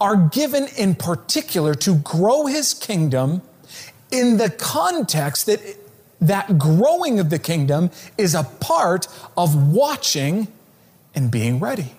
are 0.00 0.16
given 0.16 0.66
in 0.76 0.94
particular 0.94 1.74
to 1.74 1.96
grow 1.96 2.46
his 2.46 2.74
kingdom 2.74 3.42
in 4.10 4.36
the 4.36 4.50
context 4.50 5.46
that 5.46 5.60
that 6.20 6.58
growing 6.58 7.20
of 7.20 7.28
the 7.30 7.38
kingdom 7.38 7.90
is 8.16 8.34
a 8.34 8.44
part 8.44 9.06
of 9.36 9.72
watching 9.72 10.48
and 11.14 11.30
being 11.30 11.60
ready. 11.60 11.92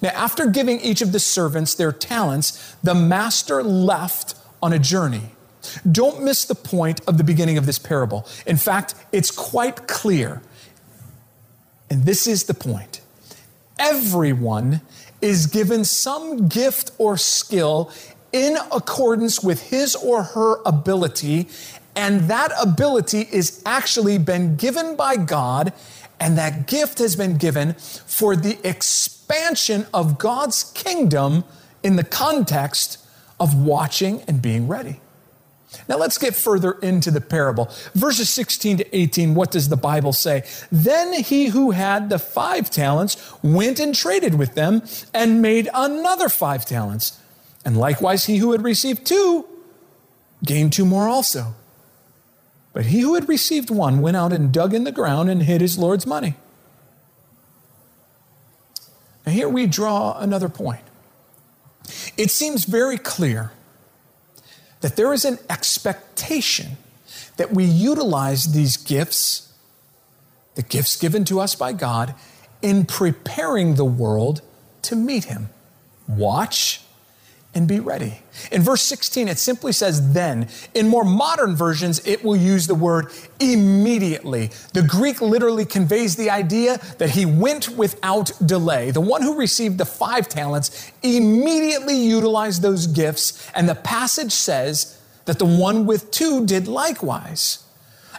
Now, 0.00 0.08
after 0.10 0.46
giving 0.46 0.80
each 0.80 1.02
of 1.02 1.12
the 1.12 1.20
servants 1.20 1.74
their 1.74 1.92
talents, 1.92 2.74
the 2.82 2.94
master 2.94 3.62
left 3.62 4.34
on 4.62 4.72
a 4.72 4.78
journey. 4.78 5.32
Don't 5.90 6.22
miss 6.22 6.44
the 6.44 6.54
point 6.54 7.00
of 7.06 7.18
the 7.18 7.24
beginning 7.24 7.58
of 7.58 7.66
this 7.66 7.78
parable. 7.78 8.26
In 8.46 8.56
fact, 8.56 8.94
it's 9.12 9.30
quite 9.30 9.86
clear. 9.86 10.42
And 11.90 12.04
this 12.04 12.26
is 12.26 12.44
the 12.44 12.54
point 12.54 13.00
everyone 13.78 14.80
is 15.20 15.46
given 15.46 15.84
some 15.84 16.48
gift 16.48 16.90
or 16.98 17.16
skill 17.16 17.90
in 18.32 18.56
accordance 18.72 19.42
with 19.42 19.70
his 19.70 19.94
or 19.94 20.22
her 20.22 20.62
ability, 20.64 21.48
and 21.94 22.22
that 22.22 22.52
ability 22.60 23.28
is 23.32 23.62
actually 23.64 24.18
been 24.18 24.56
given 24.56 24.96
by 24.96 25.16
God, 25.16 25.72
and 26.20 26.36
that 26.36 26.66
gift 26.66 26.98
has 26.98 27.16
been 27.16 27.36
given 27.36 27.74
for 27.74 28.36
the 28.36 28.58
expansion 28.66 29.86
of 29.94 30.18
God's 30.18 30.64
kingdom 30.72 31.44
in 31.82 31.96
the 31.96 32.04
context 32.04 32.98
of 33.38 33.54
watching 33.54 34.22
and 34.22 34.42
being 34.42 34.68
ready. 34.68 35.00
Now 35.88 35.96
let's 35.98 36.18
get 36.18 36.34
further 36.34 36.72
into 36.72 37.10
the 37.10 37.20
parable. 37.20 37.70
Verses 37.94 38.28
16 38.28 38.78
to 38.78 38.96
18, 38.96 39.34
what 39.34 39.50
does 39.50 39.68
the 39.68 39.76
Bible 39.76 40.12
say? 40.12 40.44
Then 40.72 41.12
he 41.12 41.46
who 41.46 41.70
had 41.70 42.10
the 42.10 42.18
five 42.18 42.70
talents 42.70 43.16
went 43.42 43.78
and 43.78 43.94
traded 43.94 44.34
with 44.34 44.54
them 44.54 44.82
and 45.14 45.40
made 45.40 45.68
another 45.72 46.28
five 46.28 46.64
talents. 46.64 47.20
And 47.64 47.76
likewise, 47.76 48.26
he 48.26 48.38
who 48.38 48.52
had 48.52 48.62
received 48.62 49.06
two 49.06 49.46
gained 50.44 50.72
two 50.72 50.84
more 50.84 51.08
also. 51.08 51.54
But 52.72 52.86
he 52.86 53.00
who 53.00 53.14
had 53.14 53.28
received 53.28 53.70
one 53.70 54.00
went 54.00 54.16
out 54.16 54.32
and 54.32 54.52
dug 54.52 54.74
in 54.74 54.84
the 54.84 54.92
ground 54.92 55.30
and 55.30 55.42
hid 55.42 55.60
his 55.60 55.78
Lord's 55.78 56.06
money. 56.06 56.34
Now, 59.24 59.32
here 59.32 59.48
we 59.48 59.66
draw 59.66 60.18
another 60.18 60.48
point. 60.48 60.82
It 62.16 62.30
seems 62.30 62.64
very 62.64 62.98
clear 62.98 63.52
that 64.80 64.96
there 64.96 65.12
is 65.12 65.24
an 65.24 65.38
expectation 65.48 66.76
that 67.36 67.52
we 67.52 67.64
utilize 67.64 68.52
these 68.52 68.76
gifts, 68.76 69.52
the 70.54 70.62
gifts 70.62 70.96
given 70.96 71.24
to 71.24 71.40
us 71.40 71.54
by 71.54 71.72
God, 71.72 72.14
in 72.62 72.84
preparing 72.84 73.74
the 73.74 73.84
world 73.84 74.42
to 74.82 74.96
meet 74.96 75.24
Him. 75.24 75.50
Watch 76.08 76.82
and 77.56 77.66
be 77.66 77.80
ready. 77.80 78.18
In 78.52 78.60
verse 78.60 78.82
16, 78.82 79.28
it 79.28 79.38
simply 79.38 79.72
says 79.72 80.12
then. 80.12 80.46
In 80.74 80.88
more 80.88 81.04
modern 81.04 81.56
versions, 81.56 82.06
it 82.06 82.22
will 82.22 82.36
use 82.36 82.66
the 82.66 82.74
word 82.74 83.10
immediately. 83.40 84.50
The 84.74 84.82
Greek 84.82 85.22
literally 85.22 85.64
conveys 85.64 86.16
the 86.16 86.28
idea 86.28 86.76
that 86.98 87.10
he 87.10 87.24
went 87.24 87.70
without 87.70 88.30
delay. 88.44 88.90
The 88.90 89.00
one 89.00 89.22
who 89.22 89.38
received 89.38 89.78
the 89.78 89.86
five 89.86 90.28
talents 90.28 90.92
immediately 91.02 91.96
utilized 91.96 92.60
those 92.60 92.86
gifts, 92.86 93.50
and 93.54 93.66
the 93.66 93.74
passage 93.74 94.32
says 94.32 95.00
that 95.24 95.38
the 95.38 95.46
one 95.46 95.86
with 95.86 96.10
two 96.10 96.44
did 96.44 96.68
likewise. 96.68 97.64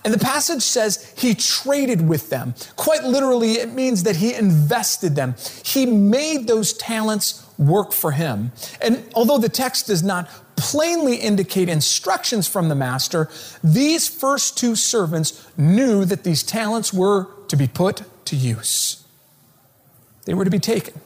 And 0.03 0.13
the 0.13 0.19
passage 0.19 0.63
says 0.63 1.13
he 1.15 1.35
traded 1.35 2.07
with 2.07 2.29
them. 2.29 2.55
Quite 2.75 3.03
literally, 3.03 3.53
it 3.53 3.73
means 3.73 4.03
that 4.03 4.15
he 4.15 4.33
invested 4.33 5.15
them. 5.15 5.35
He 5.63 5.85
made 5.85 6.47
those 6.47 6.73
talents 6.73 7.47
work 7.58 7.91
for 7.91 8.12
him. 8.12 8.51
And 8.82 9.03
although 9.16 9.38
the 9.38 9.49
text 9.49 9.88
does 9.88 10.03
not 10.03 10.30
plainly 10.55 11.18
indicate 11.18 11.70
instructions 11.70 12.47
from 12.47 12.70
the 12.70 12.76
master, 12.76 13.30
these 13.64 14.08
first 14.08 14.58
two 14.58 14.76
servants 14.76 15.47
knew 15.58 16.05
that 16.05 16.24
these 16.24 16.43
talents 16.43 16.93
were 16.93 17.28
to 17.47 17.55
be 17.55 17.68
put 17.68 18.03
to 18.26 18.36
use. 18.36 19.03
They 20.26 20.34
were 20.34 20.45
to 20.45 20.51
be 20.51 20.60
taken. 20.60 20.99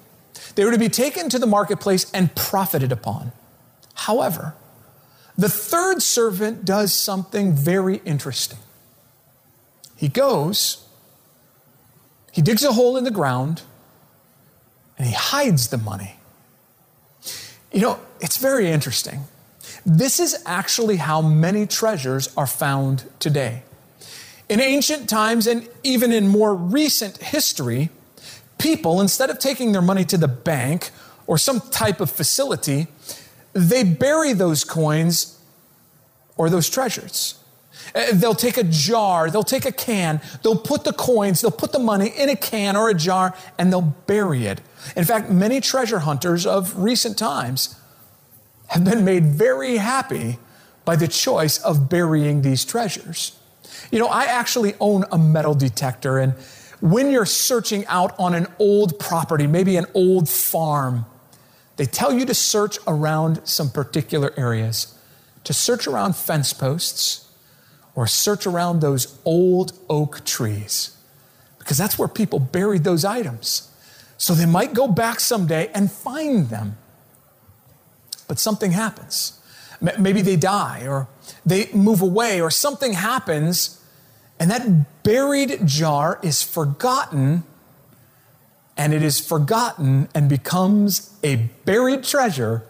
They 0.56 0.66
were 0.66 0.72
to 0.72 0.80
be 0.80 0.89
taken 0.89 1.30
to 1.30 1.39
the 1.39 1.45
marketplace 1.47 2.10
and 2.12 2.36
profited 2.36 2.91
upon. 2.91 3.32
However, 3.93 4.56
the 5.38 5.49
third 5.49 6.02
servant 6.02 6.66
does 6.66 6.93
something 6.93 7.54
very 7.54 8.02
interesting. 8.06 8.60
He 9.95 10.08
goes, 10.08 10.88
he 12.32 12.41
digs 12.41 12.64
a 12.64 12.74
hole 12.74 12.97
in 12.97 13.04
the 13.04 13.12
ground, 13.12 13.62
and 14.97 15.08
he 15.08 15.14
hides 15.14 15.68
the 15.68 15.78
money. 15.78 16.16
You 17.72 17.82
know, 17.82 17.99
it's 18.19 18.38
very 18.38 18.69
interesting. 18.69 19.22
This 19.86 20.19
is 20.19 20.43
actually 20.45 20.97
how 20.97 21.22
many 21.22 21.65
treasures 21.65 22.36
are 22.36 22.47
found 22.47 23.09
today. 23.19 23.63
In 24.49 24.59
ancient 24.59 25.09
times 25.09 25.47
and 25.47 25.67
even 25.84 26.11
in 26.11 26.28
more 26.28 26.53
recent 26.53 27.17
history, 27.17 27.89
people, 28.57 28.99
instead 28.99 29.30
of 29.30 29.39
taking 29.39 29.72
their 29.72 29.82
money 29.82 30.03
to 30.05 30.17
the 30.17 30.28
bank 30.28 30.91
or 31.26 31.38
some 31.38 31.61
type 31.61 32.01
of 32.01 32.11
facility, 32.11 32.88
they 33.53 33.84
bury 33.84 34.34
those 34.34 34.63
coins 34.63 35.39
or 36.36 36.49
those 36.49 36.69
treasures. 36.69 37.36
Uh, 37.95 38.07
they'll 38.13 38.36
take 38.36 38.57
a 38.57 38.63
jar, 38.63 39.30
they'll 39.30 39.43
take 39.43 39.65
a 39.65 39.72
can, 39.72 40.22
they'll 40.43 40.57
put 40.57 40.84
the 40.84 40.93
coins, 40.93 41.41
they'll 41.41 41.51
put 41.51 41.72
the 41.72 41.80
money 41.80 42.09
in 42.09 42.30
a 42.30 42.36
can 42.36 42.76
or 42.76 42.89
a 42.89 42.93
jar, 42.93 43.36
and 43.57 43.72
they'll 43.72 43.82
bury 43.82 44.45
it. 44.45 44.61
In 44.95 45.03
fact, 45.03 45.29
many 45.29 45.61
treasure 45.61 45.99
hunters 45.99 46.45
of 46.45 46.77
recent 46.77 47.17
times 47.17 47.75
have 48.67 48.84
been 48.84 49.03
made 49.03 49.25
very 49.25 49.77
happy 49.77 50.39
by 50.86 50.95
the 50.95 51.07
choice 51.07 51.59
of 51.59 51.89
burying 51.89 52.41
these 52.41 52.65
treasures. 52.65 53.38
You 53.91 53.99
know, 53.99 54.07
I 54.07 54.25
actually 54.25 54.73
own 54.79 55.05
a 55.11 55.17
metal 55.17 55.53
detector, 55.53 56.17
and 56.17 56.34
when 56.79 57.11
you're 57.11 57.25
searching 57.25 57.86
out 57.88 58.17
on 58.17 58.34
an 58.34 58.47
old 58.57 58.99
property, 58.99 59.45
maybe 59.47 59.77
an 59.77 59.86
old 59.93 60.27
farm, 60.27 61.05
they 61.77 61.86
tell 61.86 62.11
you 62.11 62.25
to 62.25 62.34
search 62.34 62.77
around 62.88 63.41
some 63.43 63.69
particular 63.69 64.34
areas, 64.38 64.97
to 65.43 65.53
search 65.53 65.88
around 65.88 66.15
fence 66.15 66.53
posts 66.53 67.32
or 67.95 68.07
search 68.07 68.47
around 68.47 68.82
those 68.82 69.19
old 69.25 69.73
oak 69.89 70.25
trees 70.25 70.95
because 71.61 71.77
that's 71.77 71.97
where 71.97 72.07
people 72.07 72.39
buried 72.39 72.84
those 72.84 73.05
items. 73.05 73.70
So 74.22 74.36
they 74.36 74.45
might 74.45 74.76
go 74.76 74.88
back 74.88 75.19
someday 75.19 75.72
and 75.74 75.91
find 75.91 76.49
them. 76.49 76.78
But 78.28 78.38
something 78.38 78.69
happens. 78.69 79.41
Maybe 79.97 80.22
they 80.22 80.36
die 80.36 80.86
or 80.88 81.07
they 81.43 81.72
move 81.74 82.03
away 82.03 82.39
or 82.39 82.51
something 82.51 82.93
happens, 82.93 83.84
and 84.39 84.51
that 84.51 85.01
buried 85.01 85.65
jar 85.65 86.19
is 86.22 86.43
forgotten, 86.43 87.45
and 88.78 88.93
it 88.93 89.01
is 89.01 89.19
forgotten 89.19 90.07
and 90.13 90.30
becomes 90.30 91.17
a 91.24 91.49
buried 91.65 92.03
treasure 92.03 92.63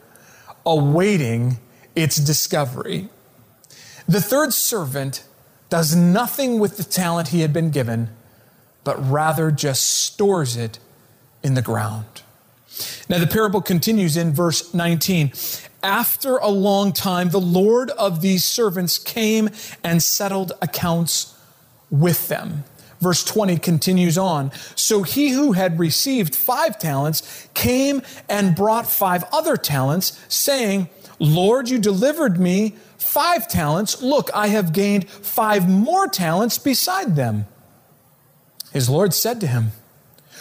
awaiting 0.65 1.57
its 1.97 2.15
discovery. 2.15 3.09
The 4.07 4.21
third 4.21 4.53
servant 4.53 5.25
does 5.69 5.97
nothing 5.97 6.59
with 6.59 6.77
the 6.77 6.85
talent 6.85 7.27
he 7.27 7.41
had 7.41 7.51
been 7.51 7.71
given, 7.71 8.09
but 8.85 8.95
rather 9.05 9.51
just 9.51 9.85
stores 9.85 10.55
it 10.55 10.79
in 11.43 11.53
the 11.53 11.61
ground. 11.61 12.05
Now, 13.09 13.19
the 13.19 13.27
parable 13.27 13.61
continues 13.61 14.17
in 14.17 14.33
verse 14.33 14.73
19. 14.73 15.33
After 15.83 16.37
a 16.37 16.47
long 16.47 16.93
time, 16.93 17.29
the 17.29 17.41
Lord 17.41 17.89
of 17.91 18.21
these 18.21 18.43
servants 18.43 18.97
came 18.97 19.49
and 19.83 20.01
settled 20.01 20.53
accounts 20.61 21.35
with 21.89 22.27
them. 22.27 22.63
Verse 22.99 23.23
20 23.23 23.57
continues 23.57 24.17
on. 24.17 24.51
So 24.75 25.01
he 25.01 25.29
who 25.29 25.53
had 25.53 25.79
received 25.79 26.35
five 26.35 26.77
talents 26.77 27.47
came 27.55 28.03
and 28.29 28.55
brought 28.55 28.85
five 28.85 29.23
other 29.33 29.57
talents, 29.57 30.19
saying, 30.27 30.87
Lord, 31.17 31.67
you 31.67 31.79
delivered 31.79 32.39
me 32.39 32.75
five 32.97 33.47
talents. 33.47 34.01
Look, 34.03 34.29
I 34.35 34.47
have 34.47 34.71
gained 34.71 35.09
five 35.09 35.67
more 35.67 36.07
talents 36.07 36.59
beside 36.59 37.15
them. 37.15 37.47
His 38.71 38.87
Lord 38.87 39.13
said 39.13 39.41
to 39.41 39.47
him, 39.47 39.71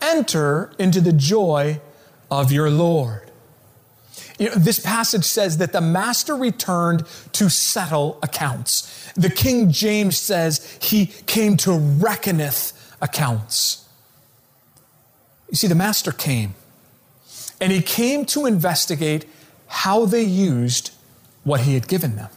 enter 0.00 0.72
into 0.78 1.00
the 1.00 1.12
joy 1.12 1.80
of 2.30 2.52
your 2.52 2.70
Lord. 2.70 3.30
You 4.38 4.50
know, 4.50 4.54
this 4.54 4.78
passage 4.78 5.24
says 5.24 5.58
that 5.58 5.72
the 5.72 5.80
master 5.80 6.36
returned 6.36 7.04
to 7.32 7.50
settle 7.50 8.18
accounts. 8.22 9.12
The 9.14 9.30
King 9.30 9.72
James 9.72 10.16
says 10.16 10.78
he 10.80 11.06
came 11.06 11.56
to 11.58 11.72
reckoneth 11.72 12.96
accounts. 13.00 13.88
You 15.50 15.56
see, 15.56 15.66
the 15.66 15.74
master 15.74 16.12
came, 16.12 16.54
and 17.60 17.72
he 17.72 17.80
came 17.80 18.26
to 18.26 18.46
investigate 18.46 19.24
how 19.66 20.04
they 20.04 20.22
used 20.22 20.92
what 21.42 21.62
he 21.62 21.74
had 21.74 21.88
given 21.88 22.16
them. 22.16 22.30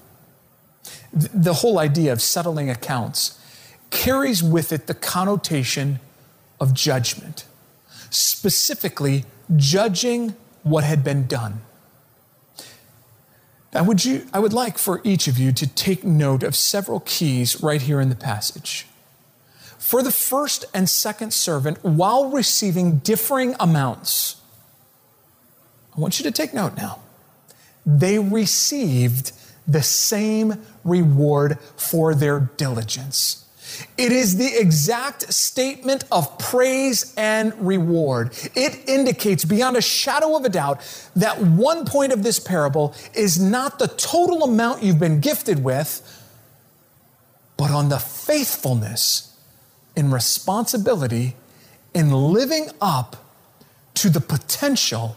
The 1.13 1.55
whole 1.55 1.77
idea 1.77 2.13
of 2.13 2.21
settling 2.21 2.69
accounts 2.69 3.37
carries 3.89 4.41
with 4.41 4.71
it 4.71 4.87
the 4.87 4.93
connotation 4.93 5.99
of 6.59 6.73
judgment 6.73 7.45
specifically 8.11 9.25
judging 9.55 10.35
what 10.63 10.83
had 10.83 11.03
been 11.03 11.25
done. 11.25 11.61
Now, 13.73 13.83
would 13.85 14.03
you, 14.03 14.27
I 14.33 14.39
would 14.39 14.53
like 14.53 14.77
for 14.77 15.01
each 15.03 15.27
of 15.27 15.39
you 15.39 15.51
to 15.53 15.65
take 15.65 16.03
note 16.03 16.43
of 16.43 16.55
several 16.55 16.99
keys 16.99 17.63
right 17.63 17.81
here 17.81 18.01
in 18.01 18.09
the 18.09 18.15
passage. 18.15 18.85
For 19.77 20.03
the 20.03 20.11
first 20.11 20.65
and 20.73 20.89
second 20.89 21.33
servant, 21.33 21.83
while 21.83 22.29
receiving 22.29 22.97
differing 22.99 23.55
amounts, 23.59 24.35
I 25.95 25.99
want 25.99 26.19
you 26.19 26.23
to 26.23 26.31
take 26.31 26.53
note 26.53 26.77
now. 26.77 26.99
They 27.85 28.19
received 28.19 29.31
the 29.67 29.81
same 29.81 30.61
reward 30.83 31.57
for 31.77 32.13
their 32.13 32.39
diligence. 32.39 33.40
It 33.97 34.11
is 34.11 34.37
the 34.37 34.59
exact 34.59 35.33
statement 35.33 36.03
of 36.11 36.37
praise 36.37 37.13
and 37.17 37.53
reward. 37.65 38.31
It 38.55 38.87
indicates 38.87 39.45
beyond 39.45 39.77
a 39.77 39.81
shadow 39.81 40.35
of 40.35 40.45
a 40.45 40.49
doubt 40.49 40.81
that 41.15 41.39
one 41.41 41.85
point 41.85 42.11
of 42.11 42.23
this 42.23 42.39
parable 42.39 42.93
is 43.13 43.39
not 43.39 43.79
the 43.79 43.87
total 43.87 44.43
amount 44.43 44.83
you've 44.83 44.99
been 44.99 45.19
gifted 45.19 45.63
with, 45.63 46.01
but 47.57 47.71
on 47.71 47.89
the 47.89 47.99
faithfulness 47.99 49.37
in 49.95 50.11
responsibility 50.11 51.35
in 51.93 52.11
living 52.11 52.69
up 52.79 53.17
to 53.93 54.09
the 54.09 54.21
potential 54.21 55.15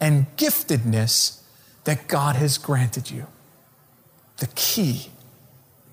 and 0.00 0.26
giftedness 0.36 1.40
that 1.84 2.06
God 2.08 2.36
has 2.36 2.58
granted 2.58 3.10
you. 3.10 3.26
The 4.38 4.48
key 4.48 5.10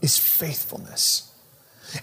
is 0.01 0.17
faithfulness 0.17 1.28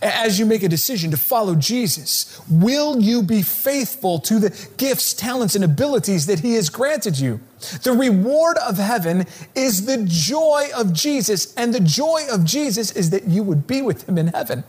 as 0.03 0.39
you 0.39 0.47
make 0.47 0.63
a 0.63 0.69
decision 0.69 1.11
to 1.11 1.17
follow 1.17 1.55
Jesus? 1.55 2.41
Will 2.51 3.01
you 3.01 3.23
be 3.23 3.43
faithful 3.43 4.19
to 4.21 4.39
the 4.39 4.69
gifts, 4.77 5.15
talents, 5.15 5.55
and 5.55 5.65
abilities 5.65 6.27
that 6.27 6.41
He 6.41 6.55
has 6.55 6.69
granted 6.69 7.19
you? 7.19 7.41
The 7.83 7.93
reward 7.93 8.59
of 8.59 8.79
heaven 8.79 9.27
is 9.55 9.87
the 9.87 10.05
joy 10.07 10.69
of 10.77 10.93
Jesus, 10.93 11.55
and 11.55 11.75
the 11.75 11.81
joy 11.81 12.27
of 12.31 12.45
Jesus 12.45 12.91
is 12.93 13.11
that 13.11 13.25
you 13.25 13.43
would 13.43 13.67
be 13.67 13.83
with 13.83 14.09
Him 14.09 14.19
in 14.19 14.29
heaven. 14.29 14.65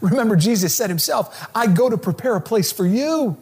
Remember, 0.00 0.36
Jesus 0.36 0.74
said 0.74 0.90
Himself, 0.90 1.48
I 1.54 1.66
go 1.66 1.88
to 1.90 1.98
prepare 1.98 2.36
a 2.36 2.40
place 2.40 2.72
for 2.72 2.86
you. 2.86 3.36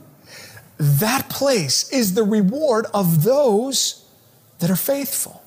That 0.78 1.28
place 1.28 1.92
is 1.92 2.14
the 2.14 2.22
reward 2.22 2.86
of 2.94 3.22
those 3.22 4.04
that 4.60 4.70
are 4.70 4.76
faithful. 4.76 5.39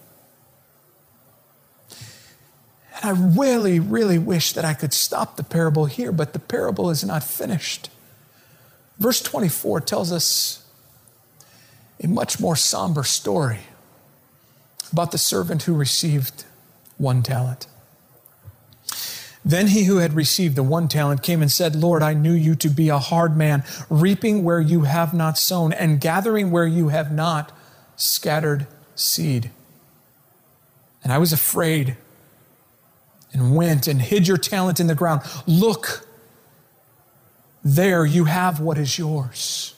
I 3.04 3.10
really, 3.10 3.82
really 3.82 4.18
wish 4.18 4.54
that 4.54 4.64
I 4.64 4.74
could 4.74 4.93
stop 4.93 5.36
the 5.36 5.43
parable 5.43 5.86
here, 5.86 6.14
but 6.14 6.32
the 6.32 6.39
parable 6.39 6.89
is 6.89 7.04
not 7.04 7.22
finished. 7.22 7.89
Verse 8.97 9.22
24 9.22 9.82
tells 9.82 10.14
us 10.14 10.66
a 12.01 12.08
much 12.08 12.39
more 12.39 12.56
somber 12.56 13.04
story 13.04 13.60
about 14.93 15.12
the 15.12 15.18
servant 15.18 15.64
who 15.64 15.74
received 15.74 16.45
one 16.97 17.24
talent. 17.24 17.68
Then 19.43 19.68
he 19.68 19.84
who 19.84 19.97
had 19.97 20.14
received 20.14 20.56
the 20.56 20.64
one 20.64 20.88
talent 20.88 21.22
came 21.22 21.41
and 21.41 21.51
said, 21.51 21.76
Lord, 21.76 22.01
I 22.01 22.14
knew 22.14 22.32
you 22.32 22.56
to 22.56 22.70
be 22.70 22.88
a 22.88 22.99
hard 22.99 23.36
man, 23.36 23.66
reaping 23.89 24.45
where 24.45 24.62
you 24.62 24.84
have 24.84 25.14
not 25.14 25.38
sown, 25.38 25.74
and 25.74 25.99
gathering 25.99 26.51
where 26.51 26.66
you 26.66 26.88
have 26.88 27.12
not 27.12 27.51
scattered 27.97 28.66
seed. 28.95 29.51
And 31.04 31.12
I 31.12 31.18
was 31.18 31.34
afraid 31.34 31.97
and 33.34 33.56
went 33.56 33.88
and 33.88 34.02
hid 34.02 34.28
your 34.28 34.38
talent 34.38 34.80
in 34.80 34.88
the 34.88 34.96
ground. 34.96 35.22
Look, 35.48 36.08
there 37.64 38.06
you 38.06 38.26
have 38.26 38.60
what 38.60 38.78
is 38.78 38.98
yours. 38.98 39.76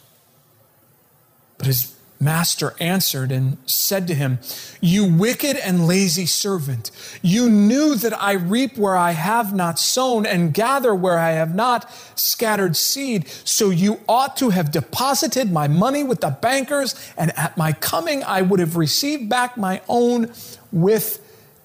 But 1.57 1.67
his 1.67 1.95
master 2.19 2.73
answered 2.79 3.31
and 3.31 3.57
said 3.65 4.07
to 4.07 4.15
him, 4.15 4.39
You 4.81 5.05
wicked 5.05 5.57
and 5.57 5.87
lazy 5.87 6.25
servant, 6.25 6.91
you 7.21 7.49
knew 7.49 7.95
that 7.95 8.19
I 8.21 8.33
reap 8.33 8.77
where 8.77 8.95
I 8.95 9.11
have 9.11 9.53
not 9.53 9.79
sown 9.79 10.25
and 10.25 10.53
gather 10.53 10.93
where 10.93 11.19
I 11.19 11.31
have 11.31 11.53
not 11.53 11.89
scattered 12.15 12.75
seed. 12.75 13.27
So 13.43 13.69
you 13.69 14.01
ought 14.07 14.35
to 14.37 14.49
have 14.49 14.71
deposited 14.71 15.51
my 15.51 15.67
money 15.67 16.03
with 16.03 16.21
the 16.21 16.31
bankers, 16.31 16.95
and 17.17 17.37
at 17.37 17.57
my 17.57 17.73
coming 17.73 18.23
I 18.23 18.41
would 18.41 18.59
have 18.59 18.75
received 18.75 19.29
back 19.29 19.57
my 19.57 19.81
own 19.87 20.33
with 20.71 21.21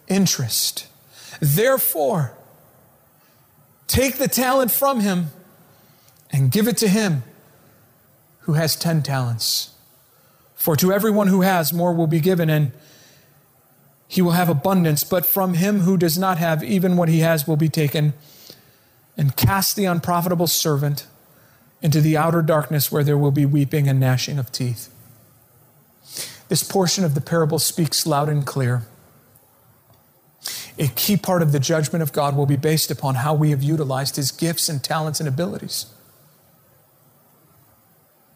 interest. 0.08 0.86
Therefore, 1.38 2.36
take 3.86 4.16
the 4.16 4.28
talent 4.28 4.70
from 4.70 5.00
him 5.00 5.28
and 6.30 6.50
give 6.50 6.66
it 6.66 6.76
to 6.78 6.88
him 6.88 7.22
who 8.40 8.54
has 8.54 8.74
10 8.76 9.02
talents. 9.02 9.70
For 10.54 10.76
to 10.76 10.92
everyone 10.92 11.28
who 11.28 11.42
has, 11.42 11.72
more 11.72 11.92
will 11.92 12.06
be 12.06 12.20
given, 12.20 12.50
and 12.50 12.72
he 14.08 14.20
will 14.20 14.32
have 14.32 14.48
abundance. 14.48 15.04
But 15.04 15.24
from 15.24 15.54
him 15.54 15.80
who 15.80 15.96
does 15.96 16.18
not 16.18 16.38
have, 16.38 16.62
even 16.62 16.96
what 16.96 17.08
he 17.08 17.20
has 17.20 17.46
will 17.46 17.56
be 17.56 17.68
taken. 17.68 18.12
And 19.16 19.36
cast 19.36 19.76
the 19.76 19.84
unprofitable 19.84 20.46
servant 20.46 21.06
into 21.80 22.00
the 22.00 22.16
outer 22.16 22.42
darkness 22.42 22.92
where 22.92 23.04
there 23.04 23.16
will 23.16 23.30
be 23.30 23.46
weeping 23.46 23.88
and 23.88 23.98
gnashing 23.98 24.38
of 24.38 24.52
teeth. 24.52 24.92
This 26.48 26.62
portion 26.62 27.04
of 27.04 27.14
the 27.14 27.20
parable 27.20 27.58
speaks 27.58 28.06
loud 28.06 28.28
and 28.28 28.44
clear. 28.44 28.82
A 30.80 30.88
key 30.88 31.18
part 31.18 31.42
of 31.42 31.52
the 31.52 31.60
judgment 31.60 32.02
of 32.02 32.12
God 32.12 32.34
will 32.34 32.46
be 32.46 32.56
based 32.56 32.90
upon 32.90 33.16
how 33.16 33.34
we 33.34 33.50
have 33.50 33.62
utilized 33.62 34.16
his 34.16 34.32
gifts 34.32 34.68
and 34.68 34.82
talents 34.82 35.20
and 35.20 35.28
abilities. 35.28 35.86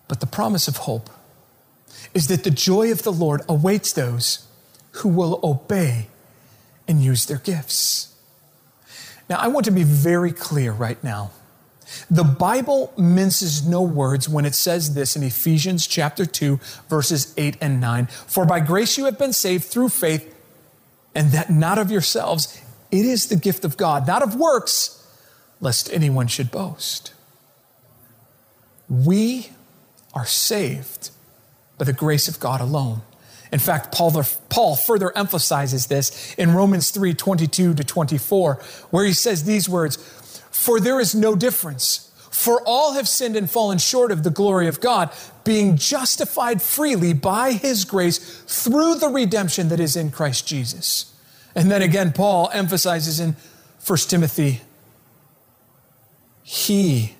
But 0.09 0.21
the 0.21 0.27
promise 0.27 0.69
of 0.69 0.77
hope 0.77 1.09
is 2.13 2.29
that 2.29 2.45
the 2.45 2.51
joy 2.51 2.93
of 2.93 3.03
the 3.03 3.13
Lord 3.13 3.41
awaits 3.49 3.95
those 3.95 4.47
who 4.93 5.09
will 5.09 5.41
obey 5.43 6.09
and 6.87 7.03
use 7.03 7.25
their 7.25 7.39
gifts. 7.39 8.15
Now, 9.31 9.39
I 9.39 9.49
want 9.49 9.65
to 9.65 9.73
be 9.73 9.83
very 9.83 10.31
clear 10.31 10.71
right 10.73 11.03
now. 11.03 11.31
The 12.11 12.25
Bible 12.25 12.93
minces 12.99 13.67
no 13.67 13.81
words 13.81 14.29
when 14.29 14.45
it 14.45 14.55
says 14.55 14.95
this 14.95 15.17
in 15.17 15.23
Ephesians 15.23 15.87
chapter 15.87 16.27
2, 16.27 16.61
verses 16.91 17.33
8 17.39 17.57
and 17.63 17.81
9. 17.81 18.07
For 18.07 18.45
by 18.45 18.61
grace 18.61 18.99
you 18.99 19.07
have 19.07 19.19
been 19.19 19.33
saved 19.33 19.65
through 19.65 19.89
faith, 19.89 20.34
and 21.15 21.31
that 21.33 21.51
not 21.51 21.79
of 21.79 21.91
yourselves. 21.91 22.61
It 22.91 23.07
is 23.07 23.29
the 23.29 23.37
gift 23.37 23.65
of 23.65 23.77
God, 23.77 24.07
not 24.07 24.23
of 24.23 24.35
works, 24.35 25.07
lest 25.61 25.93
anyone 25.93 26.27
should 26.27 26.51
boast. 26.51 27.12
We 28.89 29.51
are 30.12 30.27
saved 30.27 31.11
by 31.79 31.85
the 31.85 31.93
grace 31.93 32.29
of 32.29 32.39
God 32.39 32.61
alone. 32.61 33.03
In 33.53 33.59
fact, 33.59 33.95
Paul, 33.95 34.23
Paul 34.49 34.77
further 34.77 35.17
emphasizes 35.17 35.87
this 35.87 36.35
in 36.35 36.55
Romans 36.55 36.91
3 36.91 37.15
22 37.15 37.75
to 37.75 37.85
24, 37.85 38.55
where 38.91 39.05
he 39.05 39.12
says 39.12 39.45
these 39.45 39.69
words 39.69 39.97
For 40.51 40.81
there 40.81 41.01
is 41.01 41.15
no 41.15 41.37
difference, 41.37 42.11
for 42.35 42.61
all 42.66 42.95
have 42.95 43.09
sinned 43.09 43.37
and 43.37 43.49
fallen 43.49 43.78
short 43.78 44.11
of 44.11 44.24
the 44.24 44.30
glory 44.30 44.66
of 44.66 44.80
God, 44.80 45.11
being 45.45 45.76
justified 45.76 46.61
freely 46.61 47.12
by 47.12 47.53
his 47.53 47.85
grace 47.85 48.18
through 48.47 48.97
the 48.97 49.09
redemption 49.09 49.68
that 49.68 49.78
is 49.78 49.95
in 49.95 50.11
Christ 50.11 50.45
Jesus. 50.45 51.14
And 51.55 51.70
then 51.70 51.80
again, 51.80 52.12
Paul 52.12 52.51
emphasizes 52.53 53.20
in 53.20 53.37
1 53.87 53.99
Timothy, 54.09 54.62
He 56.43 57.14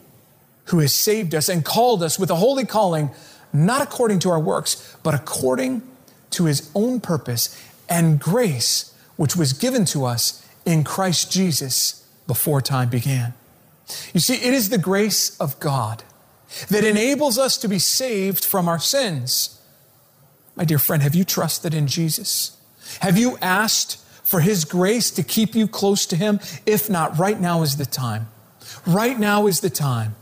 who 0.67 0.81
has 0.81 0.93
saved 0.93 1.33
us 1.33 1.49
and 1.49 1.65
called 1.65 2.03
us 2.03 2.19
with 2.19 2.31
a 2.31 2.37
holy 2.37 2.67
calling, 2.67 3.11
not 3.53 3.81
according 3.83 4.19
to 4.19 4.31
our 4.31 4.41
works, 4.41 4.97
but 5.05 5.15
according 5.15 5.83
to 6.31 6.47
his 6.47 6.73
own 6.75 6.99
purpose 6.99 7.57
and 7.89 8.19
grace, 8.19 8.93
which 9.15 9.37
was 9.37 9.53
given 9.53 9.85
to 9.85 10.05
us 10.05 10.45
in 10.67 10.83
Christ 10.83 11.31
Jesus 11.31 12.05
before 12.27 12.61
time 12.61 12.89
began. 12.89 13.33
You 14.13 14.21
see, 14.21 14.37
it 14.37 14.55
is 14.55 14.71
the 14.71 14.79
grace 14.79 15.39
of 15.39 15.59
God 15.61 16.03
that 16.69 16.85
enables 16.85 17.39
us 17.39 17.57
to 17.59 17.69
be 17.69 17.79
saved 17.79 18.45
from 18.45 18.69
our 18.69 18.79
sins. 18.79 19.61
My 20.57 20.65
dear 20.65 20.79
friend, 20.79 21.03
have 21.03 21.15
you 21.15 21.25
trusted 21.25 21.75
in 21.75 21.87
Jesus? 21.87 22.57
Have 23.01 23.19
you 23.19 23.37
asked 23.39 23.99
for 24.23 24.41
His 24.41 24.65
grace 24.65 25.11
to 25.13 25.23
keep 25.23 25.55
you 25.55 25.67
close 25.67 26.07
to 26.07 26.17
Him? 26.17 26.41
If 26.65 26.89
not, 26.89 27.19
right 27.19 27.41
now 27.41 27.63
is 27.63 27.77
the 27.77 27.87
time. 27.87 28.29
Right 28.87 29.19
now 29.19 29.47
is 29.47 29.61
the 29.61 29.71
time. 29.71 30.15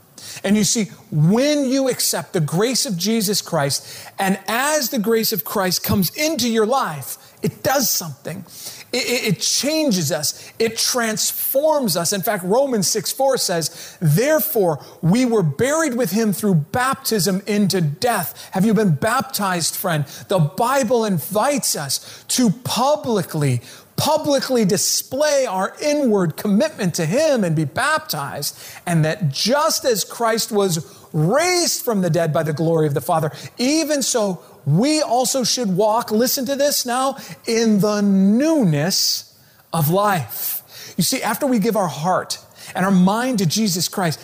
And 0.44 0.56
you 0.56 0.64
see, 0.64 0.84
when 1.10 1.68
you 1.68 1.88
accept 1.88 2.32
the 2.32 2.40
grace 2.40 2.86
of 2.86 2.96
Jesus 2.96 3.42
Christ, 3.42 4.08
and 4.18 4.38
as 4.48 4.90
the 4.90 4.98
grace 4.98 5.32
of 5.32 5.44
Christ 5.44 5.84
comes 5.84 6.14
into 6.16 6.48
your 6.48 6.66
life, 6.66 7.18
it 7.42 7.62
does 7.62 7.90
something. 7.90 8.44
It, 8.92 9.36
it, 9.36 9.40
changes 9.40 10.12
us. 10.12 10.52
It 10.58 10.76
transforms 10.76 11.96
us. 11.96 12.12
In 12.12 12.20
fact, 12.20 12.44
Romans 12.44 12.88
6 12.88 13.12
4 13.12 13.38
says, 13.38 13.96
Therefore, 14.00 14.84
we 15.00 15.24
were 15.24 15.42
buried 15.42 15.94
with 15.94 16.10
him 16.10 16.32
through 16.34 16.56
baptism 16.56 17.42
into 17.46 17.80
death. 17.80 18.50
Have 18.52 18.66
you 18.66 18.74
been 18.74 18.94
baptized, 18.94 19.76
friend? 19.76 20.04
The 20.28 20.38
Bible 20.38 21.06
invites 21.06 21.74
us 21.74 22.24
to 22.28 22.50
publicly 22.50 23.62
publicly 23.96 24.64
display 24.64 25.46
our 25.46 25.76
inward 25.80 26.36
commitment 26.36 26.94
to 26.94 27.06
Him 27.06 27.44
and 27.44 27.54
be 27.54 27.64
baptized, 27.64 28.58
and 28.84 29.04
that 29.04 29.28
just 29.28 29.84
as 29.84 30.02
Christ 30.02 30.50
was 30.50 30.98
raised 31.12 31.84
from 31.84 32.00
the 32.00 32.10
dead 32.10 32.32
by 32.32 32.42
the 32.42 32.52
glory 32.52 32.86
of 32.86 32.94
the 32.94 33.00
Father, 33.00 33.30
even 33.58 34.02
so 34.02 34.42
we 34.64 35.02
also 35.02 35.44
should 35.44 35.76
walk, 35.76 36.10
listen 36.10 36.46
to 36.46 36.56
this 36.56 36.86
now, 36.86 37.16
in 37.46 37.80
the 37.80 38.00
newness 38.00 39.36
of 39.72 39.90
life. 39.90 40.94
You 40.96 41.04
see, 41.04 41.22
after 41.22 41.46
we 41.46 41.58
give 41.58 41.76
our 41.76 41.88
heart 41.88 42.38
and 42.74 42.84
our 42.84 42.92
mind 42.92 43.38
to 43.38 43.46
Jesus 43.46 43.88
Christ, 43.88 44.20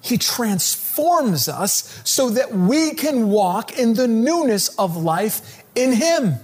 He 0.00 0.18
transforms 0.18 1.48
us 1.48 2.00
so 2.04 2.30
that 2.30 2.52
we 2.52 2.94
can 2.94 3.28
walk 3.28 3.78
in 3.78 3.94
the 3.94 4.08
newness 4.08 4.68
of 4.76 4.96
life 4.96 5.62
in 5.74 5.92
Him. 5.92 6.34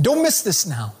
Don't 0.00 0.22
miss 0.22 0.42
this 0.42 0.66
now. 0.66 0.94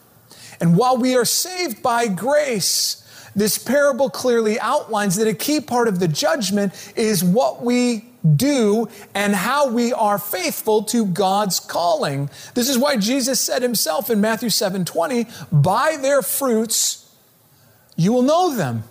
And 0.60 0.76
while 0.76 0.96
we 0.96 1.16
are 1.16 1.24
saved 1.24 1.82
by 1.82 2.06
grace, 2.06 3.00
this 3.34 3.58
parable 3.58 4.08
clearly 4.08 4.58
outlines 4.60 5.16
that 5.16 5.26
a 5.26 5.34
key 5.34 5.60
part 5.60 5.88
of 5.88 5.98
the 5.98 6.08
judgment 6.08 6.72
is 6.96 7.24
what 7.24 7.62
we 7.62 8.04
do 8.36 8.88
and 9.14 9.34
how 9.34 9.68
we 9.68 9.92
are 9.92 10.18
faithful 10.18 10.82
to 10.84 11.06
God's 11.06 11.60
calling. 11.60 12.30
This 12.54 12.68
is 12.68 12.78
why 12.78 12.96
Jesus 12.96 13.40
said 13.40 13.62
himself 13.62 14.10
in 14.10 14.20
Matthew 14.20 14.50
7 14.50 14.84
20, 14.84 15.26
by 15.52 15.96
their 16.00 16.22
fruits 16.22 17.04
you 17.96 18.12
will 18.12 18.22
know 18.22 18.54
them. 18.54 18.84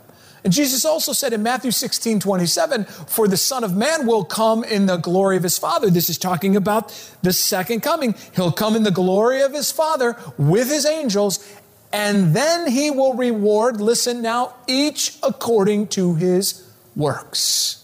And 0.44 0.52
Jesus 0.52 0.84
also 0.84 1.14
said 1.14 1.32
in 1.32 1.42
Matthew 1.42 1.72
16 1.72 2.20
27, 2.20 2.84
For 2.84 3.28
the 3.28 3.38
Son 3.38 3.64
of 3.64 3.76
Man 3.76 4.06
will 4.06 4.26
come 4.26 4.64
in 4.64 4.88
the 4.88 4.98
glory 4.98 5.38
of 5.38 5.44
his 5.44 5.58
Father. 5.58 5.90
This 5.90 6.10
is 6.10 6.18
talking 6.18 6.56
about 6.56 6.90
the 7.22 7.32
second 7.32 7.82
coming. 7.82 8.14
He'll 8.36 8.52
come 8.52 8.76
in 8.76 8.84
the 8.84 8.92
glory 8.92 9.42
of 9.42 9.54
his 9.54 9.72
Father 9.72 10.18
with 10.38 10.70
his 10.70 10.86
angels, 10.86 11.48
and 11.94 12.36
then 12.36 12.70
he 12.70 12.92
will 12.92 13.14
reward, 13.14 13.80
listen 13.80 14.22
now, 14.22 14.56
each 14.68 15.18
according 15.24 15.88
to 15.90 16.16
his 16.16 16.70
works. 16.96 17.83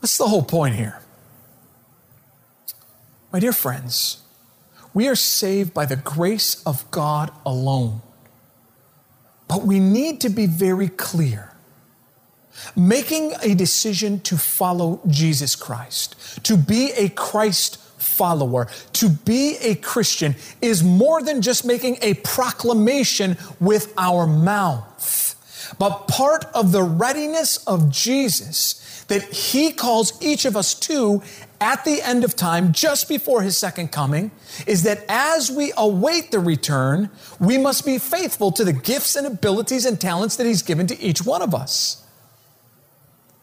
What's 0.00 0.16
the 0.16 0.26
whole 0.26 0.42
point 0.42 0.74
here? 0.74 1.00
My 3.32 3.38
dear 3.38 3.52
friends, 3.52 4.22
we 4.92 5.06
are 5.06 5.14
saved 5.14 5.72
by 5.72 5.84
the 5.86 5.96
grace 5.96 6.62
of 6.64 6.90
God 6.90 7.30
alone. 7.44 8.00
But 9.46 9.62
we 9.62 9.78
need 9.78 10.20
to 10.22 10.30
be 10.30 10.46
very 10.46 10.88
clear. 10.88 11.52
Making 12.74 13.34
a 13.42 13.54
decision 13.54 14.20
to 14.20 14.36
follow 14.36 15.00
Jesus 15.06 15.54
Christ, 15.54 16.16
to 16.44 16.56
be 16.56 16.92
a 16.92 17.08
Christ 17.10 17.78
follower, 18.00 18.68
to 18.94 19.08
be 19.08 19.56
a 19.60 19.74
Christian, 19.76 20.34
is 20.62 20.82
more 20.82 21.22
than 21.22 21.42
just 21.42 21.64
making 21.64 21.98
a 22.00 22.14
proclamation 22.14 23.36
with 23.60 23.92
our 23.96 24.26
mouth, 24.26 25.74
but 25.78 26.08
part 26.08 26.46
of 26.46 26.72
the 26.72 26.82
readiness 26.82 27.58
of 27.66 27.90
Jesus 27.90 28.79
that 29.10 29.24
he 29.24 29.72
calls 29.72 30.12
each 30.22 30.44
of 30.44 30.56
us 30.56 30.72
to 30.72 31.20
at 31.60 31.84
the 31.84 32.00
end 32.00 32.22
of 32.22 32.36
time, 32.36 32.72
just 32.72 33.08
before 33.08 33.42
his 33.42 33.58
second 33.58 33.90
coming, 33.90 34.30
is 34.68 34.84
that 34.84 35.04
as 35.08 35.50
we 35.50 35.72
await 35.76 36.30
the 36.30 36.38
return, 36.38 37.10
we 37.40 37.58
must 37.58 37.84
be 37.84 37.98
faithful 37.98 38.52
to 38.52 38.64
the 38.64 38.72
gifts 38.72 39.16
and 39.16 39.26
abilities 39.26 39.84
and 39.84 40.00
talents 40.00 40.36
that 40.36 40.46
he's 40.46 40.62
given 40.62 40.86
to 40.86 40.98
each 41.00 41.22
one 41.22 41.42
of 41.42 41.54
us. 41.54 42.06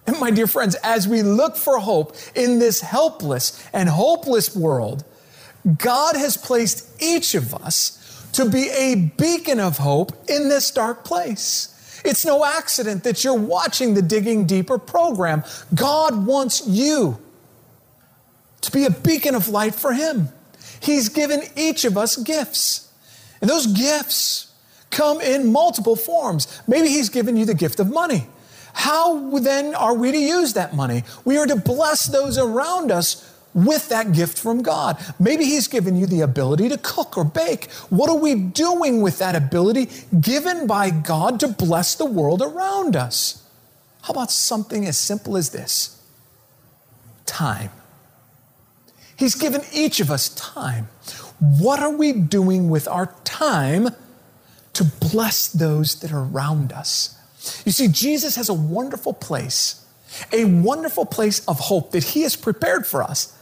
And 0.08 0.18
my 0.22 0.32
dear 0.32 0.48
friends, 0.48 0.76
as 0.76 1.06
we 1.06 1.22
look 1.22 1.58
for 1.58 1.80
hope 1.80 2.16
in 2.34 2.60
this 2.60 2.80
helpless 2.80 3.62
and 3.74 3.90
hopeless 3.90 4.56
world, 4.56 5.04
God 5.78 6.16
has 6.16 6.38
placed 6.38 6.90
each 7.04 7.36
of 7.36 7.54
us 7.54 8.26
to 8.32 8.50
be 8.50 8.70
a 8.70 8.96
beacon 8.96 9.60
of 9.60 9.80
hope 9.80 10.14
in 10.30 10.48
this 10.48 10.72
dark 10.72 11.04
place. 11.04 11.77
It's 12.04 12.26
no 12.26 12.46
accident 12.46 13.04
that 13.04 13.24
you're 13.24 13.34
watching 13.34 13.94
the 13.94 14.02
Digging 14.02 14.46
Deeper 14.46 14.78
program. 14.78 15.44
God 15.74 16.26
wants 16.26 16.68
you 16.68 17.20
to 18.62 18.72
be 18.72 18.86
a 18.86 18.90
beacon 18.90 19.36
of 19.36 19.48
light 19.48 19.76
for 19.76 19.94
Him. 19.94 20.30
He's 20.80 21.10
given 21.10 21.42
each 21.56 21.86
of 21.86 21.98
us 21.98 22.18
gifts. 22.18 22.92
And 23.42 23.50
those 23.50 23.68
gifts 23.68 24.54
come 24.90 25.22
in 25.22 25.52
multiple 25.52 25.96
forms. 25.96 26.62
Maybe 26.68 26.90
He's 26.90 27.10
given 27.10 27.38
you 27.38 27.46
the 27.46 27.54
gift 27.54 27.80
of 27.80 27.92
money. 27.92 28.28
How 28.74 29.40
then 29.40 29.74
are 29.74 29.96
we 29.96 30.12
to 30.12 30.18
use 30.18 30.54
that 30.54 30.76
money? 30.76 31.04
We 31.26 31.38
are 31.38 31.48
to 31.48 31.56
bless 31.56 32.06
those 32.06 32.38
around 32.38 32.92
us 32.92 33.37
with 33.54 33.90
that 33.90 34.14
gift 34.14 34.38
from 34.38 34.62
God. 34.62 34.98
Maybe 35.20 35.46
He's 35.46 35.68
given 35.68 35.96
you 35.96 36.06
the 36.06 36.22
ability 36.22 36.70
to 36.70 36.78
cook 36.78 37.18
or 37.18 37.24
bake. 37.24 37.72
What 37.90 38.10
are 38.10 38.18
we 38.18 38.36
doing 38.36 39.02
with 39.02 39.20
that 39.20 39.36
ability 39.36 39.90
given 40.20 40.68
by 40.68 40.90
God 40.90 41.40
to 41.40 41.48
bless 41.48 41.96
the 41.96 42.06
world 42.06 42.42
around 42.42 42.96
us? 42.96 43.44
How 44.04 44.12
about 44.12 44.32
something 44.32 44.86
as 44.86 44.98
simple 44.98 45.36
as 45.36 45.50
this? 45.50 46.02
Time. 47.26 47.72
He's 49.18 49.36
given 49.36 49.62
each 49.74 50.00
of 50.00 50.12
us 50.12 50.30
time. 50.30 50.88
What 51.40 51.80
are 51.80 51.92
we 51.92 52.14
doing 52.14 52.70
with 52.70 52.88
our 52.88 53.14
time 53.24 53.90
to 54.74 54.84
bless 54.84 55.48
those 55.48 56.00
that 56.02 56.12
are 56.12 56.24
around 56.24 56.72
us? 56.72 57.18
You 57.66 57.72
see, 57.72 57.88
Jesus 57.88 58.36
has 58.36 58.48
a 58.50 58.54
wonderful 58.54 59.14
place, 59.14 59.84
a 60.32 60.46
wonderful 60.46 61.06
place 61.06 61.46
of 61.48 61.60
hope 61.60 61.92
that 61.92 62.04
He 62.04 62.24
has 62.24 62.36
prepared 62.36 62.86
for 62.86 63.04
us. 63.04 63.38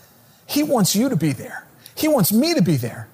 He 0.47 0.63
wants 0.63 0.95
you 0.95 1.09
to 1.09 1.16
be 1.16 1.32
there, 1.32 1.66
He 1.95 2.07
wants 2.07 2.32
me 2.32 2.53
to 2.53 2.61
be 2.61 2.78
there. 2.78 3.07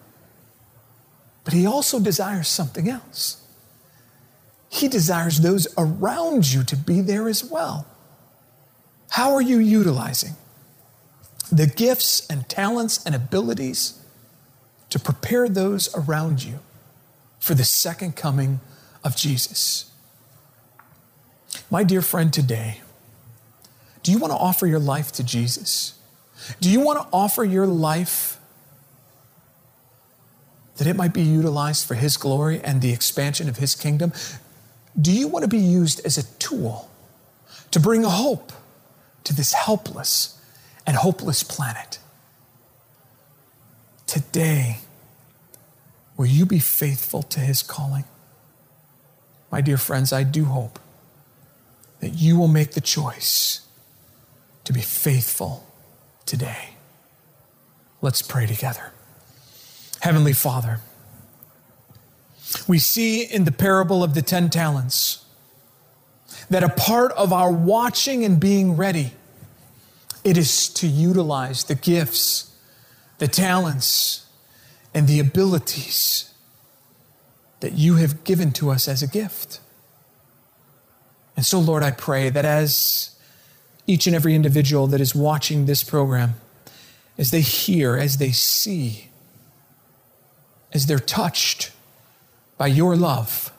But 1.43 1.53
He 1.53 1.65
also 1.65 1.99
desires 1.99 2.47
something 2.47 2.89
else. 2.89 3.43
He 4.69 4.87
desires 4.87 5.41
those 5.41 5.67
around 5.77 6.53
you 6.53 6.63
to 6.63 6.75
be 6.77 7.01
there 7.01 7.27
as 7.27 7.43
well. 7.43 7.85
How 9.09 9.33
are 9.33 9.41
you 9.41 9.59
utilizing 9.59 10.35
the 11.51 11.67
gifts 11.67 12.25
and 12.27 12.47
talents 12.47 13.03
and 13.05 13.13
abilities 13.13 13.99
to 14.89 14.99
prepare 14.99 15.49
those 15.49 15.93
around 15.95 16.43
you 16.43 16.59
for 17.39 17.55
the 17.55 17.63
second 17.63 18.15
coming 18.15 18.61
of 19.03 19.17
Jesus. 19.17 19.91
My 21.69 21.83
dear 21.83 22.01
friend, 22.01 22.31
today, 22.31 22.80
do 24.03 24.11
you 24.11 24.17
want 24.17 24.31
to 24.31 24.37
offer 24.37 24.65
your 24.65 24.79
life 24.79 25.11
to 25.13 25.23
Jesus? 25.23 25.99
Do 26.59 26.69
you 26.69 26.79
want 26.79 26.99
to 26.99 27.07
offer 27.13 27.43
your 27.43 27.67
life 27.67 28.39
that 30.77 30.87
it 30.87 30.95
might 30.95 31.13
be 31.13 31.21
utilized 31.21 31.87
for 31.87 31.93
His 31.93 32.17
glory 32.17 32.59
and 32.63 32.81
the 32.81 32.91
expansion 32.91 33.47
of 33.47 33.57
His 33.57 33.75
kingdom? 33.75 34.11
Do 34.99 35.11
you 35.11 35.27
want 35.27 35.43
to 35.43 35.47
be 35.47 35.59
used 35.59 36.03
as 36.05 36.17
a 36.17 36.23
tool 36.39 36.89
to 37.69 37.79
bring 37.79 38.03
hope 38.03 38.51
to 39.23 39.35
this 39.35 39.53
helpless 39.53 40.39
and 40.87 40.97
hopeless 40.97 41.43
planet? 41.43 41.99
Today, 44.07 44.79
will 46.17 46.25
you 46.25 46.45
be 46.45 46.59
faithful 46.59 47.21
to 47.23 47.39
His 47.39 47.61
calling? 47.61 48.05
My 49.51 49.61
dear 49.61 49.77
friends, 49.77 50.11
I 50.11 50.23
do 50.23 50.45
hope 50.45 50.79
that 51.99 52.13
you 52.13 52.37
will 52.37 52.47
make 52.47 52.71
the 52.71 52.81
choice 52.81 53.61
to 54.71 54.79
be 54.79 54.83
faithful 54.83 55.67
today. 56.25 56.69
Let's 58.01 58.21
pray 58.21 58.45
together. 58.45 58.93
Heavenly 60.01 60.33
Father, 60.33 60.79
we 62.67 62.79
see 62.79 63.23
in 63.23 63.43
the 63.43 63.51
parable 63.51 64.03
of 64.03 64.13
the 64.13 64.21
10 64.21 64.49
talents 64.49 65.25
that 66.49 66.63
a 66.63 66.69
part 66.69 67.11
of 67.13 67.33
our 67.33 67.51
watching 67.51 68.23
and 68.23 68.39
being 68.39 68.77
ready 68.77 69.13
it 70.23 70.37
is 70.37 70.69
to 70.69 70.87
utilize 70.87 71.63
the 71.63 71.75
gifts, 71.75 72.55
the 73.17 73.27
talents, 73.27 74.27
and 74.93 75.07
the 75.07 75.19
abilities 75.19 76.31
that 77.59 77.73
you 77.73 77.95
have 77.95 78.23
given 78.23 78.51
to 78.53 78.69
us 78.69 78.87
as 78.87 79.01
a 79.01 79.07
gift. 79.07 79.59
And 81.35 81.45
so, 81.45 81.59
Lord, 81.59 81.81
I 81.81 81.91
pray 81.91 82.29
that 82.29 82.45
as 82.45 83.15
each 83.87 84.07
and 84.07 84.15
every 84.15 84.35
individual 84.35 84.87
that 84.87 85.01
is 85.01 85.15
watching 85.15 85.65
this 85.65 85.83
program, 85.83 86.35
as 87.17 87.31
they 87.31 87.41
hear, 87.41 87.97
as 87.97 88.17
they 88.17 88.31
see, 88.31 89.09
as 90.73 90.85
they're 90.85 90.99
touched 90.99 91.71
by 92.57 92.67
your 92.67 92.95
love, 92.95 93.51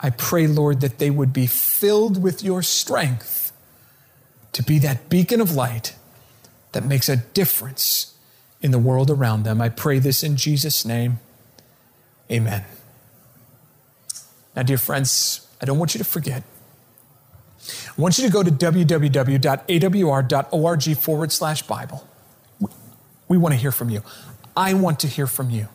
I 0.00 0.10
pray, 0.10 0.46
Lord, 0.46 0.80
that 0.80 0.98
they 0.98 1.10
would 1.10 1.32
be 1.32 1.46
filled 1.46 2.22
with 2.22 2.42
your 2.42 2.62
strength 2.62 3.52
to 4.52 4.62
be 4.62 4.78
that 4.80 5.08
beacon 5.08 5.40
of 5.40 5.52
light 5.52 5.94
that 6.72 6.84
makes 6.84 7.08
a 7.08 7.16
difference 7.16 8.14
in 8.60 8.70
the 8.70 8.78
world 8.78 9.10
around 9.10 9.44
them. 9.44 9.60
I 9.60 9.68
pray 9.68 9.98
this 9.98 10.22
in 10.22 10.36
Jesus' 10.36 10.84
name. 10.84 11.20
Amen. 12.30 12.64
Now, 14.56 14.62
dear 14.62 14.78
friends, 14.78 15.46
I 15.60 15.64
don't 15.64 15.78
want 15.78 15.94
you 15.94 15.98
to 15.98 16.04
forget. 16.04 16.42
I 17.96 18.00
want 18.00 18.16
you 18.18 18.24
to 18.26 18.32
go 18.32 18.42
to 18.42 18.50
www.awr.org 18.50 18.96
forward 20.96 21.30
slash 21.30 21.62
Bible. 21.62 22.08
We 23.28 23.36
want 23.36 23.52
to 23.54 23.60
hear 23.60 23.72
from 23.72 23.90
you. 23.90 24.02
I 24.56 24.72
want 24.72 24.98
to 25.00 25.06
hear 25.06 25.26
from 25.26 25.50
you. 25.50 25.68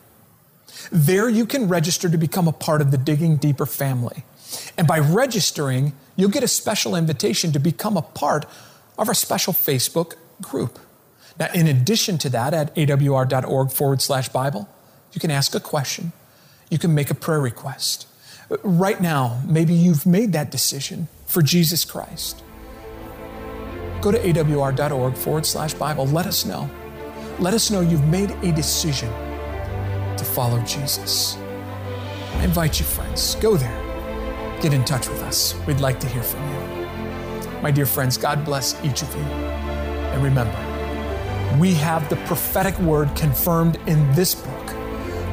There 0.90 1.28
you 1.28 1.46
can 1.46 1.68
register 1.68 2.08
to 2.08 2.18
become 2.18 2.48
a 2.48 2.52
part 2.52 2.80
of 2.80 2.90
the 2.90 2.98
Digging 2.98 3.36
Deeper 3.36 3.66
family. 3.66 4.24
And 4.76 4.88
by 4.88 4.98
registering, 4.98 5.92
you'll 6.16 6.30
get 6.30 6.42
a 6.42 6.48
special 6.48 6.96
invitation 6.96 7.52
to 7.52 7.60
become 7.60 7.96
a 7.96 8.02
part 8.02 8.46
of 8.98 9.06
our 9.06 9.14
special 9.14 9.52
Facebook 9.52 10.14
group. 10.40 10.78
Now, 11.38 11.48
in 11.54 11.68
addition 11.68 12.18
to 12.18 12.28
that, 12.30 12.52
at 12.52 12.74
awr.org 12.74 13.70
forward 13.70 14.02
slash 14.02 14.28
Bible, 14.28 14.68
you 15.12 15.20
can 15.20 15.30
ask 15.30 15.54
a 15.54 15.60
question, 15.60 16.10
you 16.68 16.78
can 16.78 16.94
make 16.94 17.10
a 17.10 17.14
prayer 17.14 17.40
request. 17.40 18.08
Right 18.64 19.00
now, 19.00 19.40
maybe 19.46 19.72
you've 19.72 20.04
made 20.04 20.32
that 20.32 20.50
decision 20.50 21.06
for 21.28 21.42
Jesus 21.42 21.84
Christ. 21.84 22.42
Go 24.00 24.10
to 24.10 24.18
awr.org 24.18 25.14
forward 25.14 25.44
slash 25.44 25.74
Bible. 25.74 26.06
Let 26.06 26.26
us 26.26 26.46
know. 26.46 26.68
Let 27.38 27.52
us 27.52 27.70
know 27.70 27.82
you've 27.82 28.08
made 28.08 28.30
a 28.42 28.50
decision 28.50 29.10
to 30.16 30.24
follow 30.24 30.60
Jesus. 30.62 31.36
I 31.36 32.44
invite 32.44 32.80
you, 32.80 32.86
friends, 32.86 33.34
go 33.36 33.56
there. 33.56 34.58
Get 34.62 34.72
in 34.72 34.84
touch 34.84 35.08
with 35.08 35.22
us. 35.22 35.54
We'd 35.66 35.80
like 35.80 36.00
to 36.00 36.08
hear 36.08 36.22
from 36.22 36.42
you. 36.48 37.60
My 37.60 37.70
dear 37.70 37.86
friends, 37.86 38.16
God 38.16 38.44
bless 38.44 38.82
each 38.82 39.02
of 39.02 39.14
you. 39.14 39.22
And 39.22 40.22
remember, 40.24 40.56
we 41.58 41.74
have 41.74 42.08
the 42.08 42.16
prophetic 42.26 42.78
word 42.78 43.14
confirmed 43.14 43.76
in 43.86 44.10
this 44.14 44.34
book, 44.34 44.70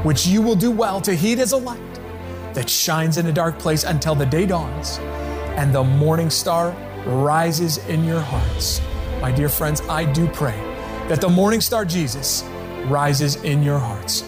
which 0.04 0.28
you 0.28 0.42
will 0.42 0.56
do 0.56 0.72
well 0.72 1.00
to 1.02 1.16
heed 1.16 1.40
as 1.40 1.54
a 1.54 1.58
light 1.58 1.80
that 2.54 2.70
shines 2.70 3.18
in 3.18 3.28
a 3.28 3.32
dark 3.32 3.58
place 3.60 3.86
until 3.86 4.14
the 4.14 4.26
day 4.26 4.46
dawns 4.46 5.00
and 5.58 5.74
the 5.74 5.84
morning 5.84 6.30
star 6.30 6.76
rises 7.06 7.78
in 7.88 8.04
your 8.04 8.20
hearts. 8.20 8.82
My 9.22 9.32
dear 9.32 9.50
friends, 9.50 9.82
I 9.90 10.06
do 10.12 10.28
pray 10.28 10.58
that 11.08 11.22
the 11.22 11.30
morning 11.30 11.62
star 11.62 11.86
Jesus 11.86 12.44
rises 12.88 13.36
in 13.44 13.64
your 13.64 13.80
hearts. 13.80 14.24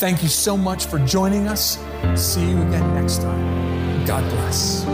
Thank 0.00 0.22
you 0.22 0.28
so 0.28 0.56
much 0.56 0.86
for 0.86 0.98
joining 1.00 1.48
us. 1.48 1.78
See 2.14 2.48
you 2.48 2.60
again 2.62 2.94
next 2.94 3.22
time. 3.22 4.04
God 4.04 4.22
bless. 4.30 4.84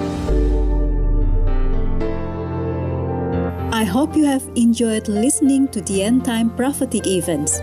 I 3.72 3.84
hope 3.84 4.16
you 4.16 4.24
have 4.24 4.48
enjoyed 4.54 5.08
listening 5.08 5.68
to 5.68 5.80
the 5.80 6.02
end 6.02 6.24
time 6.24 6.50
prophetic 6.56 7.06
events. 7.06 7.60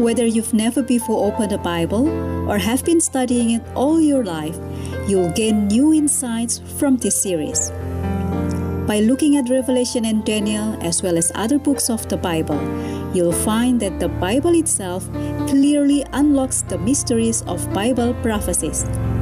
Whether 0.00 0.26
you've 0.26 0.54
never 0.54 0.82
before 0.82 1.26
opened 1.26 1.52
a 1.52 1.58
Bible 1.58 2.08
or 2.50 2.58
have 2.58 2.84
been 2.84 3.00
studying 3.00 3.50
it 3.50 3.62
all 3.74 4.00
your 4.00 4.24
life, 4.24 4.58
you'll 5.06 5.30
gain 5.32 5.68
new 5.68 5.92
insights 5.92 6.60
from 6.78 6.96
this 6.96 7.22
series. 7.22 7.70
By 8.86 9.00
looking 9.00 9.36
at 9.36 9.48
Revelation 9.48 10.04
and 10.04 10.24
Daniel, 10.24 10.76
as 10.82 11.02
well 11.02 11.16
as 11.16 11.32
other 11.34 11.58
books 11.58 11.88
of 11.88 12.06
the 12.08 12.16
Bible, 12.16 12.60
you'll 13.14 13.32
find 13.32 13.80
that 13.80 13.98
the 13.98 14.08
Bible 14.08 14.54
itself 14.54 15.10
clearly 15.48 16.04
unlocks 16.12 16.62
the 16.62 16.78
mysteries 16.78 17.42
of 17.42 17.72
Bible 17.72 18.12
prophecies. 18.22 18.84